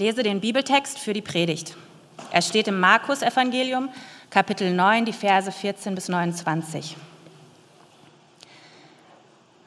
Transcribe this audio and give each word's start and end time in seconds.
lese 0.00 0.22
den 0.22 0.40
Bibeltext 0.40 0.98
für 0.98 1.12
die 1.12 1.20
Predigt. 1.20 1.76
Er 2.32 2.40
steht 2.40 2.68
im 2.68 2.80
Markus-Evangelium, 2.80 3.90
Kapitel 4.30 4.72
9, 4.72 5.04
die 5.04 5.12
Verse 5.12 5.52
14 5.52 5.94
bis 5.94 6.08
29. 6.08 6.96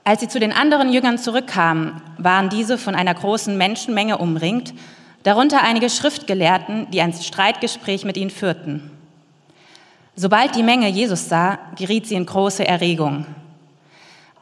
Als 0.03 0.21
sie 0.21 0.27
zu 0.27 0.39
den 0.39 0.51
anderen 0.51 0.91
Jüngern 0.91 1.19
zurückkamen, 1.19 2.01
waren 2.17 2.49
diese 2.49 2.79
von 2.79 2.95
einer 2.95 3.13
großen 3.13 3.55
Menschenmenge 3.55 4.17
umringt, 4.17 4.73
darunter 5.21 5.61
einige 5.61 5.91
Schriftgelehrten, 5.91 6.89
die 6.89 7.01
ein 7.01 7.13
Streitgespräch 7.13 8.03
mit 8.03 8.17
ihnen 8.17 8.31
führten. 8.31 8.89
Sobald 10.15 10.55
die 10.55 10.63
Menge 10.63 10.87
Jesus 10.87 11.29
sah, 11.29 11.59
geriet 11.77 12.07
sie 12.07 12.15
in 12.15 12.25
große 12.25 12.67
Erregung. 12.67 13.27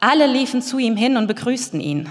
Alle 0.00 0.26
liefen 0.26 0.62
zu 0.62 0.78
ihm 0.78 0.96
hin 0.96 1.18
und 1.18 1.26
begrüßten 1.26 1.80
ihn. 1.80 2.10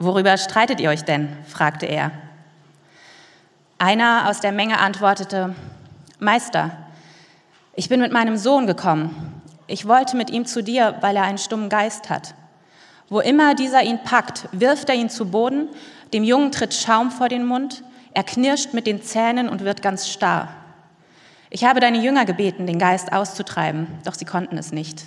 Worüber 0.00 0.36
streitet 0.38 0.80
ihr 0.80 0.90
euch 0.90 1.04
denn? 1.04 1.28
fragte 1.46 1.86
er. 1.86 2.10
Einer 3.80 4.28
aus 4.28 4.40
der 4.40 4.50
Menge 4.50 4.80
antwortete, 4.80 5.54
Meister, 6.18 6.72
ich 7.76 7.88
bin 7.88 8.00
mit 8.00 8.10
meinem 8.10 8.36
Sohn 8.36 8.66
gekommen. 8.66 9.40
Ich 9.68 9.86
wollte 9.86 10.16
mit 10.16 10.30
ihm 10.30 10.46
zu 10.46 10.64
dir, 10.64 10.96
weil 11.00 11.14
er 11.14 11.22
einen 11.22 11.38
stummen 11.38 11.68
Geist 11.68 12.10
hat. 12.10 12.34
Wo 13.08 13.20
immer 13.20 13.54
dieser 13.54 13.84
ihn 13.84 14.02
packt, 14.02 14.48
wirft 14.50 14.88
er 14.88 14.96
ihn 14.96 15.10
zu 15.10 15.30
Boden, 15.30 15.68
dem 16.12 16.24
Jungen 16.24 16.50
tritt 16.50 16.74
Schaum 16.74 17.12
vor 17.12 17.28
den 17.28 17.46
Mund, 17.46 17.84
er 18.14 18.24
knirscht 18.24 18.74
mit 18.74 18.88
den 18.88 19.00
Zähnen 19.00 19.48
und 19.48 19.62
wird 19.62 19.80
ganz 19.80 20.08
starr. 20.08 20.48
Ich 21.48 21.64
habe 21.64 21.78
deine 21.78 21.98
Jünger 21.98 22.24
gebeten, 22.24 22.66
den 22.66 22.80
Geist 22.80 23.12
auszutreiben, 23.12 23.86
doch 24.04 24.14
sie 24.14 24.24
konnten 24.24 24.58
es 24.58 24.72
nicht. 24.72 25.04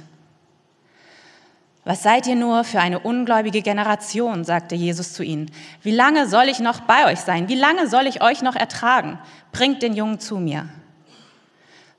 Was 1.91 2.03
seid 2.03 2.25
ihr 2.25 2.37
nur 2.37 2.63
für 2.63 2.79
eine 2.79 2.99
ungläubige 2.99 3.61
Generation, 3.61 4.45
sagte 4.45 4.75
Jesus 4.75 5.11
zu 5.11 5.23
ihnen. 5.23 5.51
Wie 5.83 5.91
lange 5.91 6.25
soll 6.25 6.45
ich 6.45 6.61
noch 6.61 6.79
bei 6.79 7.11
euch 7.11 7.19
sein? 7.19 7.49
Wie 7.49 7.55
lange 7.55 7.89
soll 7.89 8.07
ich 8.07 8.23
euch 8.23 8.41
noch 8.41 8.55
ertragen? 8.55 9.19
Bringt 9.51 9.81
den 9.81 9.93
Jungen 9.93 10.17
zu 10.17 10.37
mir. 10.37 10.69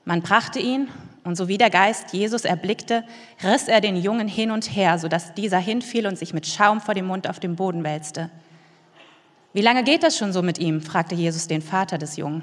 Man 0.03 0.23
brachte 0.23 0.57
ihn, 0.57 0.87
und 1.23 1.35
so 1.35 1.47
wie 1.47 1.59
der 1.59 1.69
Geist 1.69 2.11
Jesus 2.11 2.43
erblickte, 2.43 3.03
riss 3.43 3.67
er 3.67 3.81
den 3.81 3.95
Jungen 3.95 4.27
hin 4.27 4.49
und 4.49 4.75
her, 4.75 4.97
sodass 4.97 5.35
dieser 5.35 5.59
hinfiel 5.59 6.07
und 6.07 6.17
sich 6.17 6.33
mit 6.33 6.47
Schaum 6.47 6.81
vor 6.81 6.95
dem 6.95 7.05
Mund 7.05 7.29
auf 7.29 7.39
den 7.39 7.55
Boden 7.55 7.83
wälzte. 7.83 8.31
Wie 9.53 9.61
lange 9.61 9.83
geht 9.83 10.01
das 10.01 10.17
schon 10.17 10.33
so 10.33 10.41
mit 10.41 10.57
ihm? 10.57 10.81
fragte 10.81 11.13
Jesus 11.13 11.47
den 11.47 11.61
Vater 11.61 11.99
des 11.99 12.17
Jungen. 12.17 12.41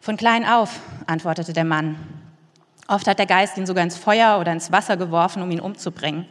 Von 0.00 0.16
klein 0.16 0.44
auf, 0.44 0.80
antwortete 1.06 1.52
der 1.52 1.64
Mann. 1.64 2.17
Oft 2.88 3.06
hat 3.06 3.18
der 3.18 3.26
Geist 3.26 3.58
ihn 3.58 3.66
sogar 3.66 3.84
ins 3.84 3.98
Feuer 3.98 4.40
oder 4.40 4.50
ins 4.50 4.72
Wasser 4.72 4.96
geworfen, 4.96 5.42
um 5.42 5.50
ihn 5.50 5.60
umzubringen. 5.60 6.26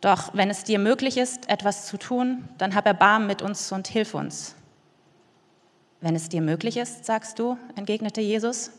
Doch 0.00 0.34
wenn 0.34 0.50
es 0.50 0.64
dir 0.64 0.78
möglich 0.78 1.16
ist, 1.16 1.48
etwas 1.48 1.86
zu 1.86 1.96
tun, 1.96 2.46
dann 2.58 2.74
hab 2.74 2.84
Erbarmen 2.86 3.26
mit 3.26 3.40
uns 3.40 3.72
und 3.72 3.86
hilf 3.86 4.14
uns. 4.14 4.56
Wenn 6.00 6.16
es 6.16 6.28
dir 6.28 6.42
möglich 6.42 6.76
ist, 6.76 7.06
sagst 7.06 7.38
du, 7.38 7.56
entgegnete 7.76 8.20
Jesus. 8.20 8.72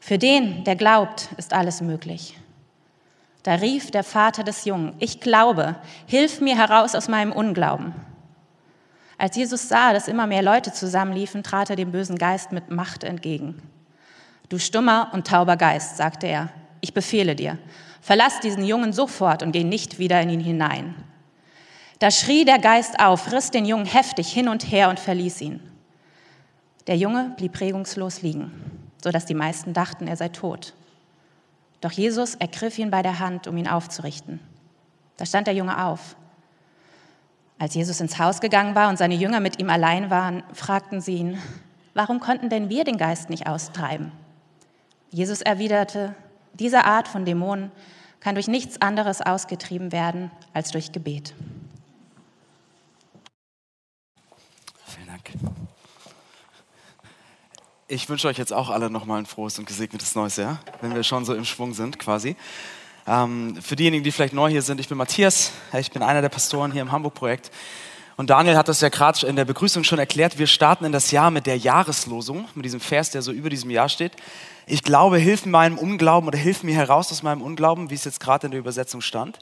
Für 0.00 0.18
den, 0.18 0.64
der 0.64 0.74
glaubt, 0.74 1.28
ist 1.36 1.52
alles 1.52 1.80
möglich. 1.80 2.36
Da 3.44 3.54
rief 3.54 3.90
der 3.90 4.02
Vater 4.02 4.42
des 4.42 4.64
Jungen, 4.64 4.94
ich 4.98 5.20
glaube, 5.20 5.76
hilf 6.06 6.40
mir 6.40 6.56
heraus 6.56 6.94
aus 6.94 7.08
meinem 7.08 7.30
Unglauben. 7.30 7.94
Als 9.18 9.36
Jesus 9.36 9.68
sah, 9.68 9.92
dass 9.92 10.08
immer 10.08 10.26
mehr 10.26 10.42
Leute 10.42 10.72
zusammenliefen, 10.72 11.44
trat 11.44 11.70
er 11.70 11.76
dem 11.76 11.92
bösen 11.92 12.18
Geist 12.18 12.50
mit 12.50 12.70
Macht 12.70 13.04
entgegen. 13.04 13.62
Du 14.52 14.58
stummer 14.58 15.08
und 15.14 15.26
tauber 15.26 15.56
Geist, 15.56 15.96
sagte 15.96 16.26
er, 16.26 16.50
ich 16.82 16.92
befehle 16.92 17.34
dir, 17.34 17.56
verlass 18.02 18.38
diesen 18.40 18.66
Jungen 18.66 18.92
sofort 18.92 19.42
und 19.42 19.52
geh 19.52 19.64
nicht 19.64 19.98
wieder 19.98 20.20
in 20.20 20.28
ihn 20.28 20.40
hinein. 20.40 20.94
Da 22.00 22.10
schrie 22.10 22.44
der 22.44 22.58
Geist 22.58 23.00
auf, 23.00 23.32
riss 23.32 23.50
den 23.50 23.64
Jungen 23.64 23.86
heftig 23.86 24.30
hin 24.30 24.48
und 24.48 24.70
her 24.70 24.90
und 24.90 25.00
verließ 25.00 25.40
ihn. 25.40 25.60
Der 26.86 26.98
Junge 26.98 27.32
blieb 27.38 27.58
regungslos 27.62 28.20
liegen, 28.20 28.52
sodass 29.02 29.24
die 29.24 29.32
meisten 29.32 29.72
dachten, 29.72 30.06
er 30.06 30.18
sei 30.18 30.28
tot. 30.28 30.74
Doch 31.80 31.92
Jesus 31.92 32.34
ergriff 32.34 32.78
ihn 32.78 32.90
bei 32.90 33.00
der 33.00 33.20
Hand, 33.20 33.46
um 33.46 33.56
ihn 33.56 33.68
aufzurichten. 33.68 34.38
Da 35.16 35.24
stand 35.24 35.46
der 35.46 35.54
Junge 35.54 35.82
auf. 35.82 36.14
Als 37.58 37.74
Jesus 37.74 38.02
ins 38.02 38.18
Haus 38.18 38.42
gegangen 38.42 38.74
war 38.74 38.90
und 38.90 38.98
seine 38.98 39.14
Jünger 39.14 39.40
mit 39.40 39.58
ihm 39.58 39.70
allein 39.70 40.10
waren, 40.10 40.42
fragten 40.52 41.00
sie 41.00 41.14
ihn, 41.14 41.38
warum 41.94 42.20
konnten 42.20 42.50
denn 42.50 42.68
wir 42.68 42.84
den 42.84 42.98
Geist 42.98 43.30
nicht 43.30 43.46
austreiben? 43.46 44.12
Jesus 45.12 45.42
erwiderte, 45.42 46.14
diese 46.54 46.86
Art 46.86 47.06
von 47.06 47.26
Dämonen 47.26 47.70
kann 48.20 48.34
durch 48.34 48.48
nichts 48.48 48.80
anderes 48.80 49.20
ausgetrieben 49.20 49.92
werden 49.92 50.30
als 50.54 50.70
durch 50.70 50.90
Gebet. 50.90 51.34
Vielen 54.86 55.06
Dank. 55.08 55.32
Ich 57.88 58.08
wünsche 58.08 58.26
euch 58.26 58.38
jetzt 58.38 58.54
auch 58.54 58.70
alle 58.70 58.88
nochmal 58.88 59.18
ein 59.18 59.26
frohes 59.26 59.58
und 59.58 59.66
gesegnetes 59.66 60.14
neues 60.14 60.36
Jahr, 60.36 60.60
wenn 60.80 60.94
wir 60.94 61.02
schon 61.02 61.26
so 61.26 61.34
im 61.34 61.44
Schwung 61.44 61.74
sind 61.74 61.98
quasi. 61.98 62.34
Ähm, 63.06 63.60
für 63.60 63.76
diejenigen, 63.76 64.04
die 64.04 64.12
vielleicht 64.12 64.32
neu 64.32 64.48
hier 64.48 64.62
sind, 64.62 64.80
ich 64.80 64.88
bin 64.88 64.96
Matthias, 64.96 65.52
ich 65.78 65.90
bin 65.90 66.02
einer 66.02 66.22
der 66.22 66.30
Pastoren 66.30 66.72
hier 66.72 66.80
im 66.80 66.90
Hamburg-Projekt. 66.90 67.50
Und 68.16 68.30
Daniel 68.30 68.56
hat 68.56 68.68
das 68.68 68.80
ja 68.80 68.88
gerade 68.88 69.26
in 69.26 69.36
der 69.36 69.44
Begrüßung 69.44 69.84
schon 69.84 69.98
erklärt. 69.98 70.38
Wir 70.38 70.46
starten 70.46 70.84
in 70.84 70.92
das 70.92 71.10
Jahr 71.10 71.30
mit 71.30 71.46
der 71.46 71.56
Jahreslosung, 71.56 72.48
mit 72.54 72.64
diesem 72.64 72.80
Vers, 72.80 73.10
der 73.10 73.22
so 73.22 73.32
über 73.32 73.50
diesem 73.50 73.70
Jahr 73.70 73.88
steht 73.88 74.12
ich 74.66 74.82
glaube, 74.82 75.18
hilf 75.18 75.46
meinem 75.46 75.78
Unglauben 75.78 76.28
oder 76.28 76.38
hilf 76.38 76.62
mir 76.62 76.74
heraus 76.74 77.10
aus 77.10 77.22
meinem 77.22 77.42
Unglauben, 77.42 77.90
wie 77.90 77.94
es 77.94 78.04
jetzt 78.04 78.20
gerade 78.20 78.46
in 78.46 78.52
der 78.52 78.60
Übersetzung 78.60 79.00
stand. 79.00 79.38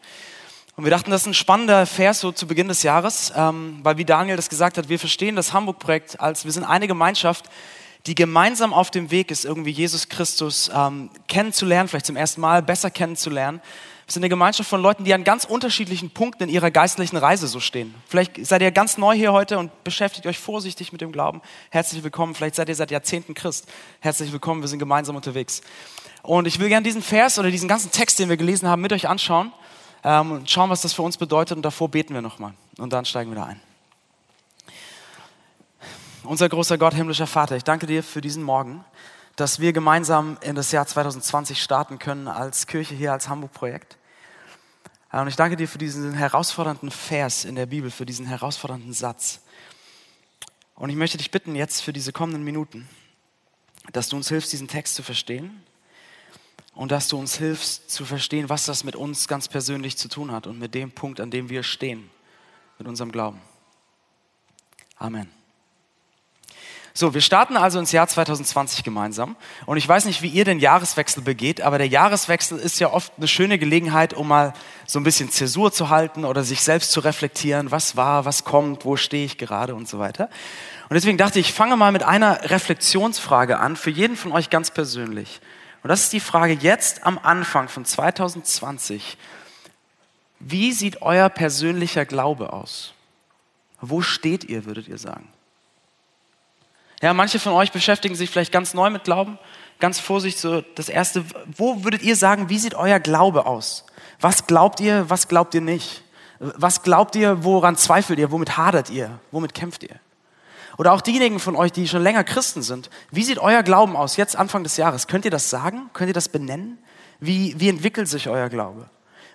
Und 0.76 0.84
wir 0.84 0.90
dachten, 0.90 1.10
das 1.10 1.22
ist 1.22 1.26
ein 1.26 1.34
spannender 1.34 1.84
Vers 1.84 2.20
so 2.20 2.32
zu 2.32 2.46
Beginn 2.46 2.68
des 2.68 2.82
Jahres, 2.82 3.32
ähm, 3.36 3.80
weil 3.82 3.98
wie 3.98 4.04
Daniel 4.04 4.36
das 4.36 4.48
gesagt 4.48 4.78
hat, 4.78 4.88
wir 4.88 4.98
verstehen 4.98 5.36
das 5.36 5.52
Hamburg-Projekt 5.52 6.20
als, 6.20 6.44
wir 6.44 6.52
sind 6.52 6.64
eine 6.64 6.86
Gemeinschaft, 6.86 7.50
die 8.06 8.14
gemeinsam 8.14 8.72
auf 8.72 8.90
dem 8.90 9.10
Weg 9.10 9.30
ist, 9.30 9.44
irgendwie 9.44 9.72
Jesus 9.72 10.08
Christus 10.08 10.70
ähm, 10.74 11.10
kennenzulernen, 11.28 11.88
vielleicht 11.88 12.06
zum 12.06 12.16
ersten 12.16 12.40
Mal 12.40 12.62
besser 12.62 12.90
kennenzulernen 12.90 13.60
wir 14.10 14.14
sind 14.14 14.24
eine 14.24 14.30
Gemeinschaft 14.30 14.68
von 14.68 14.82
Leuten, 14.82 15.04
die 15.04 15.14
an 15.14 15.22
ganz 15.22 15.44
unterschiedlichen 15.44 16.10
Punkten 16.10 16.42
in 16.42 16.48
ihrer 16.48 16.72
geistlichen 16.72 17.16
Reise 17.16 17.46
so 17.46 17.60
stehen. 17.60 17.94
Vielleicht 18.08 18.44
seid 18.44 18.60
ihr 18.60 18.72
ganz 18.72 18.98
neu 18.98 19.14
hier 19.14 19.32
heute 19.32 19.56
und 19.56 19.84
beschäftigt 19.84 20.26
euch 20.26 20.36
vorsichtig 20.36 20.90
mit 20.90 21.00
dem 21.00 21.12
Glauben. 21.12 21.40
Herzlich 21.70 22.02
willkommen. 22.02 22.34
Vielleicht 22.34 22.56
seid 22.56 22.68
ihr 22.68 22.74
seit 22.74 22.90
Jahrzehnten 22.90 23.34
Christ. 23.34 23.68
Herzlich 24.00 24.32
willkommen. 24.32 24.62
Wir 24.62 24.68
sind 24.68 24.80
gemeinsam 24.80 25.14
unterwegs. 25.14 25.60
Und 26.22 26.48
ich 26.48 26.58
will 26.58 26.68
gerne 26.68 26.82
diesen 26.82 27.02
Vers 27.02 27.38
oder 27.38 27.52
diesen 27.52 27.68
ganzen 27.68 27.92
Text, 27.92 28.18
den 28.18 28.28
wir 28.28 28.36
gelesen 28.36 28.68
haben, 28.68 28.82
mit 28.82 28.92
euch 28.92 29.06
anschauen 29.06 29.52
ähm, 30.02 30.32
und 30.32 30.50
schauen, 30.50 30.70
was 30.70 30.82
das 30.82 30.92
für 30.92 31.02
uns 31.02 31.16
bedeutet. 31.16 31.56
Und 31.56 31.62
davor 31.62 31.88
beten 31.88 32.12
wir 32.12 32.20
nochmal. 32.20 32.54
Und 32.78 32.92
dann 32.92 33.04
steigen 33.04 33.30
wir 33.30 33.36
da 33.36 33.44
ein. 33.44 33.60
Unser 36.24 36.48
großer 36.48 36.78
Gott, 36.78 36.94
himmlischer 36.94 37.28
Vater, 37.28 37.54
ich 37.54 37.62
danke 37.62 37.86
dir 37.86 38.02
für 38.02 38.20
diesen 38.20 38.42
Morgen, 38.42 38.84
dass 39.36 39.60
wir 39.60 39.72
gemeinsam 39.72 40.36
in 40.40 40.56
das 40.56 40.72
Jahr 40.72 40.84
2020 40.84 41.62
starten 41.62 42.00
können 42.00 42.26
als 42.26 42.66
Kirche 42.66 42.96
hier, 42.96 43.12
als 43.12 43.28
Hamburg-Projekt. 43.28 43.99
Und 45.12 45.26
ich 45.26 45.36
danke 45.36 45.56
dir 45.56 45.66
für 45.66 45.78
diesen 45.78 46.12
herausfordernden 46.12 46.90
Vers 46.90 47.44
in 47.44 47.56
der 47.56 47.66
Bibel, 47.66 47.90
für 47.90 48.06
diesen 48.06 48.26
herausfordernden 48.26 48.92
Satz. 48.92 49.40
Und 50.76 50.88
ich 50.88 50.96
möchte 50.96 51.18
dich 51.18 51.30
bitten, 51.30 51.56
jetzt 51.56 51.82
für 51.82 51.92
diese 51.92 52.12
kommenden 52.12 52.44
Minuten, 52.44 52.88
dass 53.92 54.08
du 54.08 54.16
uns 54.16 54.28
hilfst, 54.28 54.52
diesen 54.52 54.68
Text 54.68 54.94
zu 54.94 55.02
verstehen 55.02 55.62
und 56.74 56.92
dass 56.92 57.08
du 57.08 57.18
uns 57.18 57.36
hilfst 57.36 57.90
zu 57.90 58.04
verstehen, 58.04 58.48
was 58.48 58.66
das 58.66 58.84
mit 58.84 58.94
uns 58.94 59.26
ganz 59.26 59.48
persönlich 59.48 59.98
zu 59.98 60.08
tun 60.08 60.30
hat 60.30 60.46
und 60.46 60.58
mit 60.58 60.74
dem 60.74 60.92
Punkt, 60.92 61.20
an 61.20 61.30
dem 61.30 61.48
wir 61.50 61.64
stehen, 61.64 62.08
mit 62.78 62.86
unserem 62.86 63.10
Glauben. 63.10 63.40
Amen. 64.96 65.39
So, 66.92 67.14
wir 67.14 67.20
starten 67.20 67.56
also 67.56 67.78
ins 67.78 67.92
Jahr 67.92 68.08
2020 68.08 68.82
gemeinsam. 68.82 69.36
Und 69.66 69.76
ich 69.76 69.88
weiß 69.88 70.06
nicht, 70.06 70.22
wie 70.22 70.28
ihr 70.28 70.44
den 70.44 70.58
Jahreswechsel 70.58 71.22
begeht, 71.22 71.60
aber 71.60 71.78
der 71.78 71.86
Jahreswechsel 71.86 72.58
ist 72.58 72.80
ja 72.80 72.92
oft 72.92 73.12
eine 73.16 73.28
schöne 73.28 73.58
Gelegenheit, 73.58 74.12
um 74.12 74.28
mal 74.28 74.52
so 74.86 74.98
ein 74.98 75.04
bisschen 75.04 75.30
Zäsur 75.30 75.72
zu 75.72 75.88
halten 75.88 76.24
oder 76.24 76.42
sich 76.42 76.62
selbst 76.62 76.90
zu 76.90 77.00
reflektieren, 77.00 77.70
was 77.70 77.96
war, 77.96 78.24
was 78.24 78.44
kommt, 78.44 78.84
wo 78.84 78.96
stehe 78.96 79.24
ich 79.24 79.38
gerade 79.38 79.74
und 79.74 79.88
so 79.88 79.98
weiter. 79.98 80.28
Und 80.88 80.94
deswegen 80.94 81.18
dachte 81.18 81.38
ich, 81.38 81.50
ich 81.50 81.54
fange 81.54 81.76
mal 81.76 81.92
mit 81.92 82.02
einer 82.02 82.50
Reflexionsfrage 82.50 83.60
an, 83.60 83.76
für 83.76 83.90
jeden 83.90 84.16
von 84.16 84.32
euch 84.32 84.50
ganz 84.50 84.72
persönlich. 84.72 85.40
Und 85.82 85.88
das 85.88 86.02
ist 86.02 86.12
die 86.12 86.20
Frage 86.20 86.52
jetzt 86.52 87.06
am 87.06 87.18
Anfang 87.22 87.68
von 87.68 87.84
2020. 87.84 89.16
Wie 90.40 90.72
sieht 90.72 91.02
euer 91.02 91.28
persönlicher 91.28 92.04
Glaube 92.04 92.52
aus? 92.52 92.94
Wo 93.80 94.02
steht 94.02 94.44
ihr, 94.44 94.64
würdet 94.64 94.88
ihr 94.88 94.98
sagen? 94.98 95.28
Ja, 97.00 97.14
manche 97.14 97.38
von 97.38 97.52
euch 97.52 97.72
beschäftigen 97.72 98.14
sich 98.14 98.30
vielleicht 98.30 98.52
ganz 98.52 98.74
neu 98.74 98.90
mit 98.90 99.04
Glauben. 99.04 99.38
Ganz 99.78 99.98
vorsichtig, 99.98 100.40
so 100.40 100.60
das 100.74 100.90
erste, 100.90 101.24
wo 101.56 101.84
würdet 101.84 102.02
ihr 102.02 102.14
sagen, 102.14 102.50
wie 102.50 102.58
sieht 102.58 102.74
euer 102.74 103.00
Glaube 103.00 103.46
aus? 103.46 103.86
Was 104.20 104.46
glaubt 104.46 104.80
ihr, 104.80 105.08
was 105.08 105.28
glaubt 105.28 105.54
ihr 105.54 105.62
nicht? 105.62 106.02
Was 106.38 106.82
glaubt 106.82 107.16
ihr, 107.16 107.44
woran 107.44 107.76
zweifelt 107.76 108.18
ihr, 108.18 108.30
womit 108.30 108.58
hadert 108.58 108.90
ihr, 108.90 109.18
womit 109.30 109.54
kämpft 109.54 109.82
ihr? 109.82 109.96
Oder 110.76 110.92
auch 110.92 111.00
diejenigen 111.00 111.40
von 111.40 111.56
euch, 111.56 111.72
die 111.72 111.88
schon 111.88 112.02
länger 112.02 112.24
Christen 112.24 112.62
sind, 112.62 112.90
wie 113.10 113.24
sieht 113.24 113.38
euer 113.38 113.62
Glauben 113.62 113.96
aus, 113.96 114.16
jetzt 114.16 114.36
Anfang 114.36 114.62
des 114.62 114.76
Jahres? 114.76 115.06
Könnt 115.06 115.24
ihr 115.24 115.30
das 115.30 115.50
sagen? 115.50 115.90
Könnt 115.92 116.08
ihr 116.08 116.14
das 116.14 116.28
benennen? 116.28 116.78
Wie, 117.18 117.58
wie 117.58 117.68
entwickelt 117.68 118.08
sich 118.08 118.28
euer 118.28 118.48
Glaube? 118.48 118.88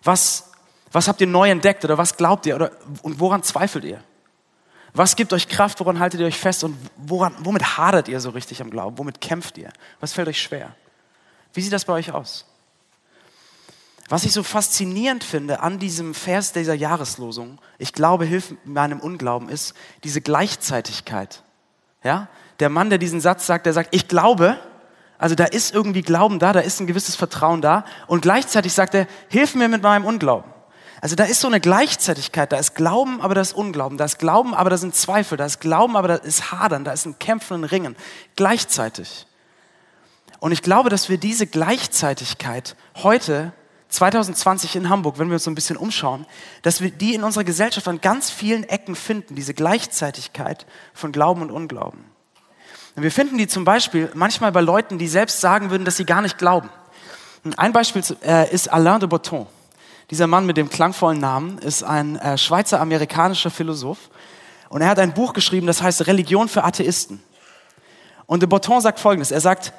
Was, 0.04 0.52
was 0.92 1.08
habt 1.08 1.22
ihr 1.22 1.28
neu 1.28 1.50
entdeckt 1.50 1.84
oder 1.84 1.98
was 1.98 2.18
glaubt 2.18 2.46
ihr 2.46 2.56
oder, 2.56 2.72
und 3.02 3.20
woran 3.20 3.44
zweifelt 3.44 3.86
ihr? 3.86 4.04
Was 4.96 5.18
gibt 5.18 5.34
euch 5.34 5.50
Kraft? 5.50 5.82
Woran 5.82 6.00
haltet 6.00 6.22
ihr 6.22 6.26
euch 6.26 6.40
fest? 6.40 6.64
Und 6.64 6.78
woran, 6.96 7.36
womit 7.40 7.78
hadert 7.78 8.08
ihr 8.08 8.20
so 8.22 8.30
richtig 8.30 8.62
am 8.62 8.70
Glauben? 8.72 8.98
Womit 8.98 9.20
kämpft 9.20 9.58
ihr? 9.58 9.72
Was 10.00 10.14
fällt 10.14 10.30
euch 10.30 10.42
schwer? 10.42 10.74
Wie 11.54 11.62
sieht 11.62 11.74
das 11.74 11.84
bei 11.84 11.94
euch 11.94 12.14
aus? 12.14 12.46
Was 14.08 14.24
ich 14.24 14.32
so 14.32 14.42
faszinierend 14.42 15.24
finde 15.24 15.60
an 15.60 15.80
diesem 15.80 16.14
Vers 16.14 16.54
dieser 16.54 16.76
Jahreslosung, 16.76 17.60
ich 17.78 17.92
glaube, 17.92 18.24
hilft 18.24 18.54
meinem 18.66 19.00
Unglauben, 19.02 19.50
ist 19.50 19.74
diese 20.04 20.22
Gleichzeitigkeit. 20.22 21.44
Ja? 22.04 22.30
Der 22.60 22.70
Mann, 22.70 22.90
der 22.90 23.00
diesen 23.00 23.20
Satz 23.20 23.46
sagt, 23.46 23.66
der 23.66 23.74
sagt, 23.74 23.94
ich 23.94 24.08
glaube, 24.08 24.58
also 25.18 25.36
da 25.36 25.46
ist 25.46 25.74
irgendwie 25.74 26.04
Glauben 26.04 26.40
da, 26.40 26.54
da 26.54 26.62
ist 26.62 26.80
ein 26.80 26.88
gewisses 26.88 27.16
Vertrauen 27.16 27.62
da 27.62 27.84
und 28.08 28.22
gleichzeitig 28.22 28.74
sagt 28.74 28.94
er, 28.94 29.08
hilf 29.28 29.56
mir 29.56 29.68
mit 29.68 29.82
meinem 29.82 30.06
Unglauben. 30.06 30.55
Also 31.06 31.16
da 31.16 31.26
ist 31.26 31.40
so 31.40 31.48
eine 31.48 31.60
Gleichzeitigkeit, 31.60 32.52
da 32.52 32.58
ist 32.58 32.74
Glauben, 32.74 33.22
aber 33.22 33.36
da 33.36 33.42
ist 33.42 33.54
Unglauben, 33.54 33.96
da 33.96 34.06
ist 34.06 34.18
Glauben, 34.18 34.56
aber 34.56 34.72
da 34.72 34.78
sind 34.78 34.96
Zweifel, 34.96 35.38
da 35.38 35.46
ist 35.46 35.60
Glauben, 35.60 35.96
aber 35.96 36.08
da 36.08 36.16
ist 36.16 36.52
Hadern, 36.52 36.84
da 36.84 36.94
ist 36.94 37.06
ein 37.06 37.20
Kämpfen 37.20 37.54
und 37.54 37.66
Ringen, 37.66 37.96
gleichzeitig. 38.36 39.28
Und 40.40 40.52
ich 40.52 40.64
glaube, 40.64 40.90
dass 40.90 41.08
wir 41.08 41.20
diese 41.20 41.46
Gleichzeitigkeit 41.46 42.76
heute 43.04 43.54
2020 43.90 44.78
in 44.78 44.90
Hamburg, 44.90 45.20
wenn 45.20 45.28
wir 45.28 45.36
uns 45.36 45.44
so 45.44 45.52
ein 45.52 45.54
bisschen 45.54 45.78
umschauen, 45.78 46.26
dass 46.64 46.82
wir 46.82 46.90
die 46.90 47.14
in 47.14 47.24
unserer 47.24 47.44
Gesellschaft 47.44 47.88
an 47.88 48.02
ganz 48.02 48.32
vielen 48.32 48.64
Ecken 48.64 48.96
finden, 48.96 49.36
diese 49.36 49.54
Gleichzeitigkeit 49.54 50.66
von 50.96 51.12
Glauben 51.12 51.44
und 51.44 51.52
Unglauben. 51.52 52.04
Und 52.96 53.04
wir 53.04 53.12
finden 53.12 53.38
die 53.38 53.46
zum 53.46 53.64
Beispiel 53.64 54.10
manchmal 54.16 54.52
bei 54.52 54.62
Leuten, 54.62 54.98
die 54.98 55.08
selbst 55.08 55.40
sagen 55.40 55.70
würden, 55.70 55.86
dass 55.86 55.98
sie 55.98 56.06
gar 56.06 56.24
nicht 56.24 56.40
glauben. 56.40 56.72
Ein 57.58 57.74
Beispiel 57.74 58.02
äh, 58.24 58.52
ist 58.52 58.74
Alain 58.74 59.00
de 59.00 59.08
Botton. 59.08 59.46
Dieser 60.12 60.28
Mann 60.28 60.46
mit 60.46 60.58
dem 60.58 60.70
klangvollen 60.70 61.20
Namen 61.20 61.58
ist 61.58 61.84
ein 61.84 62.18
äh, 62.18 62.38
Schweizer-amerikanischer 62.38 63.50
Philosoph 63.50 64.10
und 64.70 64.82
er 64.82 64.90
hat 64.90 65.00
ein 65.00 65.14
Buch 65.14 65.34
geschrieben, 65.34 65.68
das 65.68 65.82
heißt 65.82 66.06
Religion 66.08 66.48
für 66.48 66.64
Atheisten. 66.64 67.22
Und 68.26 68.42
de 68.42 68.48
Botton 68.48 68.82
sagt 68.82 69.00
Folgendes, 69.00 69.32
er 69.32 69.42
sagt, 69.42 69.74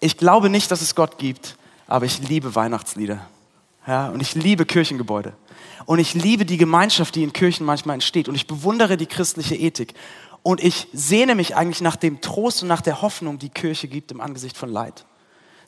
ich 0.00 0.16
glaube 0.16 0.48
nicht, 0.50 0.70
dass 0.70 0.80
es 0.80 0.94
Gott 0.94 1.18
gibt, 1.18 1.56
aber 1.86 2.06
ich 2.06 2.26
liebe 2.26 2.54
Weihnachtslieder. 2.54 3.26
Ja, 3.86 4.08
und 4.08 4.20
ich 4.20 4.34
liebe 4.34 4.66
Kirchengebäude. 4.66 5.32
Und 5.86 5.98
ich 5.98 6.14
liebe 6.14 6.44
die 6.44 6.58
Gemeinschaft, 6.58 7.14
die 7.14 7.22
in 7.22 7.32
Kirchen 7.32 7.66
manchmal 7.66 7.94
entsteht. 7.94 8.28
Und 8.28 8.34
ich 8.34 8.46
bewundere 8.46 8.96
die 8.96 9.06
christliche 9.06 9.56
Ethik. 9.56 9.94
Und 10.42 10.62
ich 10.62 10.88
sehne 10.92 11.34
mich 11.34 11.56
eigentlich 11.56 11.80
nach 11.80 11.96
dem 11.96 12.20
Trost 12.20 12.62
und 12.62 12.68
nach 12.68 12.80
der 12.80 13.02
Hoffnung, 13.02 13.38
die 13.38 13.48
Kirche 13.48 13.88
gibt 13.88 14.12
im 14.12 14.20
Angesicht 14.20 14.56
von 14.56 14.70
Leid. 14.70 15.04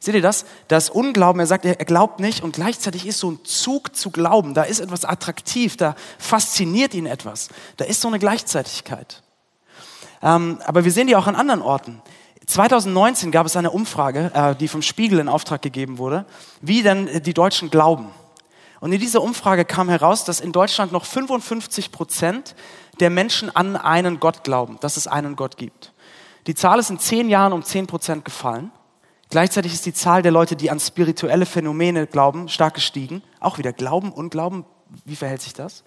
Seht 0.02 0.16
ihr 0.16 0.20
das? 0.20 0.46
Das 0.66 0.90
Unglauben, 0.90 1.38
er 1.38 1.46
sagt, 1.46 1.64
er 1.64 1.76
glaubt 1.76 2.18
nicht 2.18 2.42
und 2.42 2.54
gleichzeitig 2.54 3.06
ist 3.06 3.20
so 3.20 3.30
ein 3.30 3.44
Zug 3.44 3.94
zu 3.94 4.10
glauben. 4.10 4.52
Da 4.52 4.64
ist 4.64 4.80
etwas 4.80 5.04
attraktiv, 5.04 5.76
da 5.76 5.94
fasziniert 6.18 6.92
ihn 6.94 7.06
etwas. 7.06 7.50
Da 7.76 7.84
ist 7.84 8.00
so 8.00 8.08
eine 8.08 8.18
Gleichzeitigkeit. 8.18 9.22
Ähm, 10.20 10.58
aber 10.64 10.84
wir 10.84 10.90
sehen 10.90 11.06
die 11.06 11.14
auch 11.14 11.28
an 11.28 11.36
anderen 11.36 11.62
Orten. 11.62 12.02
2019 12.46 13.30
gab 13.30 13.46
es 13.46 13.54
eine 13.54 13.70
Umfrage, 13.70 14.32
äh, 14.34 14.56
die 14.56 14.66
vom 14.66 14.82
Spiegel 14.82 15.20
in 15.20 15.28
Auftrag 15.28 15.62
gegeben 15.62 15.98
wurde, 15.98 16.26
wie 16.60 16.82
denn 16.82 17.22
die 17.22 17.32
Deutschen 17.32 17.70
glauben. 17.70 18.08
Und 18.80 18.90
in 18.90 18.98
dieser 18.98 19.22
Umfrage 19.22 19.64
kam 19.64 19.88
heraus, 19.88 20.24
dass 20.24 20.40
in 20.40 20.50
Deutschland 20.50 20.90
noch 20.90 21.04
55 21.04 21.92
Prozent 21.92 22.56
der 22.98 23.10
Menschen 23.10 23.54
an 23.54 23.76
einen 23.76 24.18
Gott 24.18 24.42
glauben, 24.42 24.78
dass 24.80 24.96
es 24.96 25.06
einen 25.06 25.36
Gott 25.36 25.56
gibt. 25.56 25.92
Die 26.48 26.56
Zahl 26.56 26.80
ist 26.80 26.90
in 26.90 26.98
zehn 26.98 27.28
Jahren 27.28 27.52
um 27.52 27.62
10 27.62 27.86
Prozent 27.86 28.24
gefallen. 28.24 28.72
Gleichzeitig 29.32 29.72
ist 29.72 29.86
die 29.86 29.94
Zahl 29.94 30.20
der 30.20 30.30
Leute, 30.30 30.56
die 30.56 30.70
an 30.70 30.78
spirituelle 30.78 31.46
Phänomene 31.46 32.06
glauben, 32.06 32.50
stark 32.50 32.74
gestiegen. 32.74 33.22
Auch 33.40 33.56
wieder 33.56 33.72
Glauben 33.72 34.12
und 34.12 34.28
Glauben, 34.28 34.66
wie 35.06 35.16
verhält 35.16 35.40
sich 35.40 35.54
das? 35.54 35.84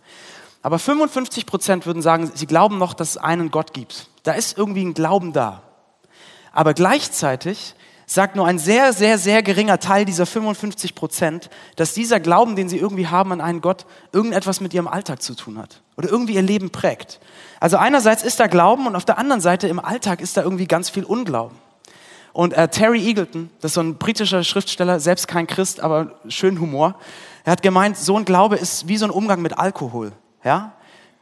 Aber 0.63 0.79
55 0.79 1.45
Prozent 1.45 1.85
würden 1.85 2.01
sagen, 2.01 2.31
sie 2.33 2.47
glauben 2.47 2.79
noch, 2.79 2.95
dass 2.95 3.11
es 3.11 3.17
einen 3.17 3.51
Gott 3.51 3.71
gibt. 3.71 4.09
Da 4.23 4.31
ist 4.31 4.57
irgendwie 4.57 4.83
ein 4.83 4.95
Glauben 4.95 5.31
da. 5.31 5.61
Aber 6.53 6.73
gleichzeitig 6.73 7.75
sagt 8.07 8.35
nur 8.35 8.47
ein 8.47 8.57
sehr, 8.57 8.93
sehr, 8.93 9.19
sehr 9.19 9.43
geringer 9.43 9.79
Teil 9.79 10.05
dieser 10.05 10.25
55 10.25 10.95
Prozent, 10.95 11.51
dass 11.75 11.93
dieser 11.93 12.19
Glauben, 12.19 12.55
den 12.55 12.67
sie 12.67 12.79
irgendwie 12.79 13.09
haben 13.09 13.31
an 13.31 13.41
einen 13.41 13.61
Gott, 13.61 13.85
irgendetwas 14.11 14.59
mit 14.59 14.73
ihrem 14.73 14.87
Alltag 14.87 15.21
zu 15.21 15.35
tun 15.35 15.59
hat 15.59 15.83
oder 15.97 16.09
irgendwie 16.09 16.33
ihr 16.33 16.41
Leben 16.41 16.71
prägt. 16.71 17.19
Also 17.59 17.77
einerseits 17.77 18.23
ist 18.23 18.39
da 18.39 18.47
Glauben 18.47 18.87
und 18.87 18.95
auf 18.95 19.05
der 19.05 19.19
anderen 19.19 19.41
Seite 19.41 19.67
im 19.67 19.77
Alltag 19.77 20.19
ist 20.19 20.35
da 20.35 20.41
irgendwie 20.41 20.65
ganz 20.65 20.89
viel 20.89 21.03
Unglauben. 21.03 21.63
Und 22.35 22.51
äh, 22.51 22.67
Terry 22.67 23.01
Eagleton, 23.01 23.49
das 23.61 23.71
ist 23.71 23.75
so 23.75 23.81
ein 23.81 23.95
britischer 23.95 24.43
Schriftsteller, 24.43 24.99
selbst 24.99 25.29
kein 25.29 25.47
Christ, 25.47 25.79
aber 25.79 26.19
schön 26.27 26.59
Humor, 26.59 26.95
er 27.45 27.53
hat 27.53 27.61
gemeint, 27.61 27.95
so 27.95 28.17
ein 28.17 28.25
Glaube 28.25 28.57
ist 28.57 28.89
wie 28.89 28.97
so 28.97 29.05
ein 29.05 29.09
Umgang 29.09 29.41
mit 29.41 29.57
Alkohol. 29.57 30.11
Ja? 30.43 30.73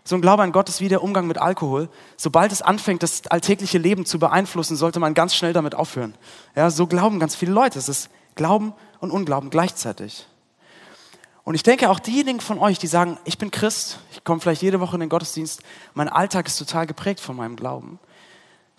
So 0.03 0.15
ein 0.15 0.23
Glaube 0.23 0.41
an 0.41 0.51
Gott 0.51 0.69
ist 0.69 0.81
wie 0.81 0.87
der 0.87 1.03
Umgang 1.03 1.27
mit 1.27 1.37
Alkohol. 1.37 1.87
Sobald 2.17 2.51
es 2.51 2.63
anfängt, 2.63 3.03
das 3.03 3.27
alltägliche 3.27 3.77
Leben 3.77 4.07
zu 4.07 4.17
beeinflussen, 4.17 4.75
sollte 4.75 4.99
man 4.99 5.13
ganz 5.13 5.35
schnell 5.35 5.53
damit 5.53 5.75
aufhören. 5.75 6.15
Ja, 6.55 6.71
so 6.71 6.87
glauben 6.87 7.19
ganz 7.19 7.35
viele 7.35 7.51
Leute. 7.51 7.77
Es 7.77 7.89
ist 7.89 8.09
Glauben 8.33 8.73
und 8.99 9.11
Unglauben 9.11 9.51
gleichzeitig. 9.51 10.25
Und 11.43 11.53
ich 11.53 11.61
denke 11.61 11.91
auch 11.91 11.99
diejenigen 11.99 12.39
von 12.39 12.57
euch, 12.57 12.79
die 12.79 12.87
sagen, 12.87 13.19
ich 13.23 13.37
bin 13.37 13.51
Christ, 13.51 13.99
ich 14.13 14.23
komme 14.23 14.39
vielleicht 14.39 14.63
jede 14.63 14.79
Woche 14.79 14.95
in 14.95 15.01
den 15.01 15.09
Gottesdienst, 15.09 15.61
mein 15.93 16.09
Alltag 16.09 16.47
ist 16.47 16.57
total 16.57 16.87
geprägt 16.87 17.19
von 17.19 17.35
meinem 17.35 17.55
Glauben. 17.55 17.99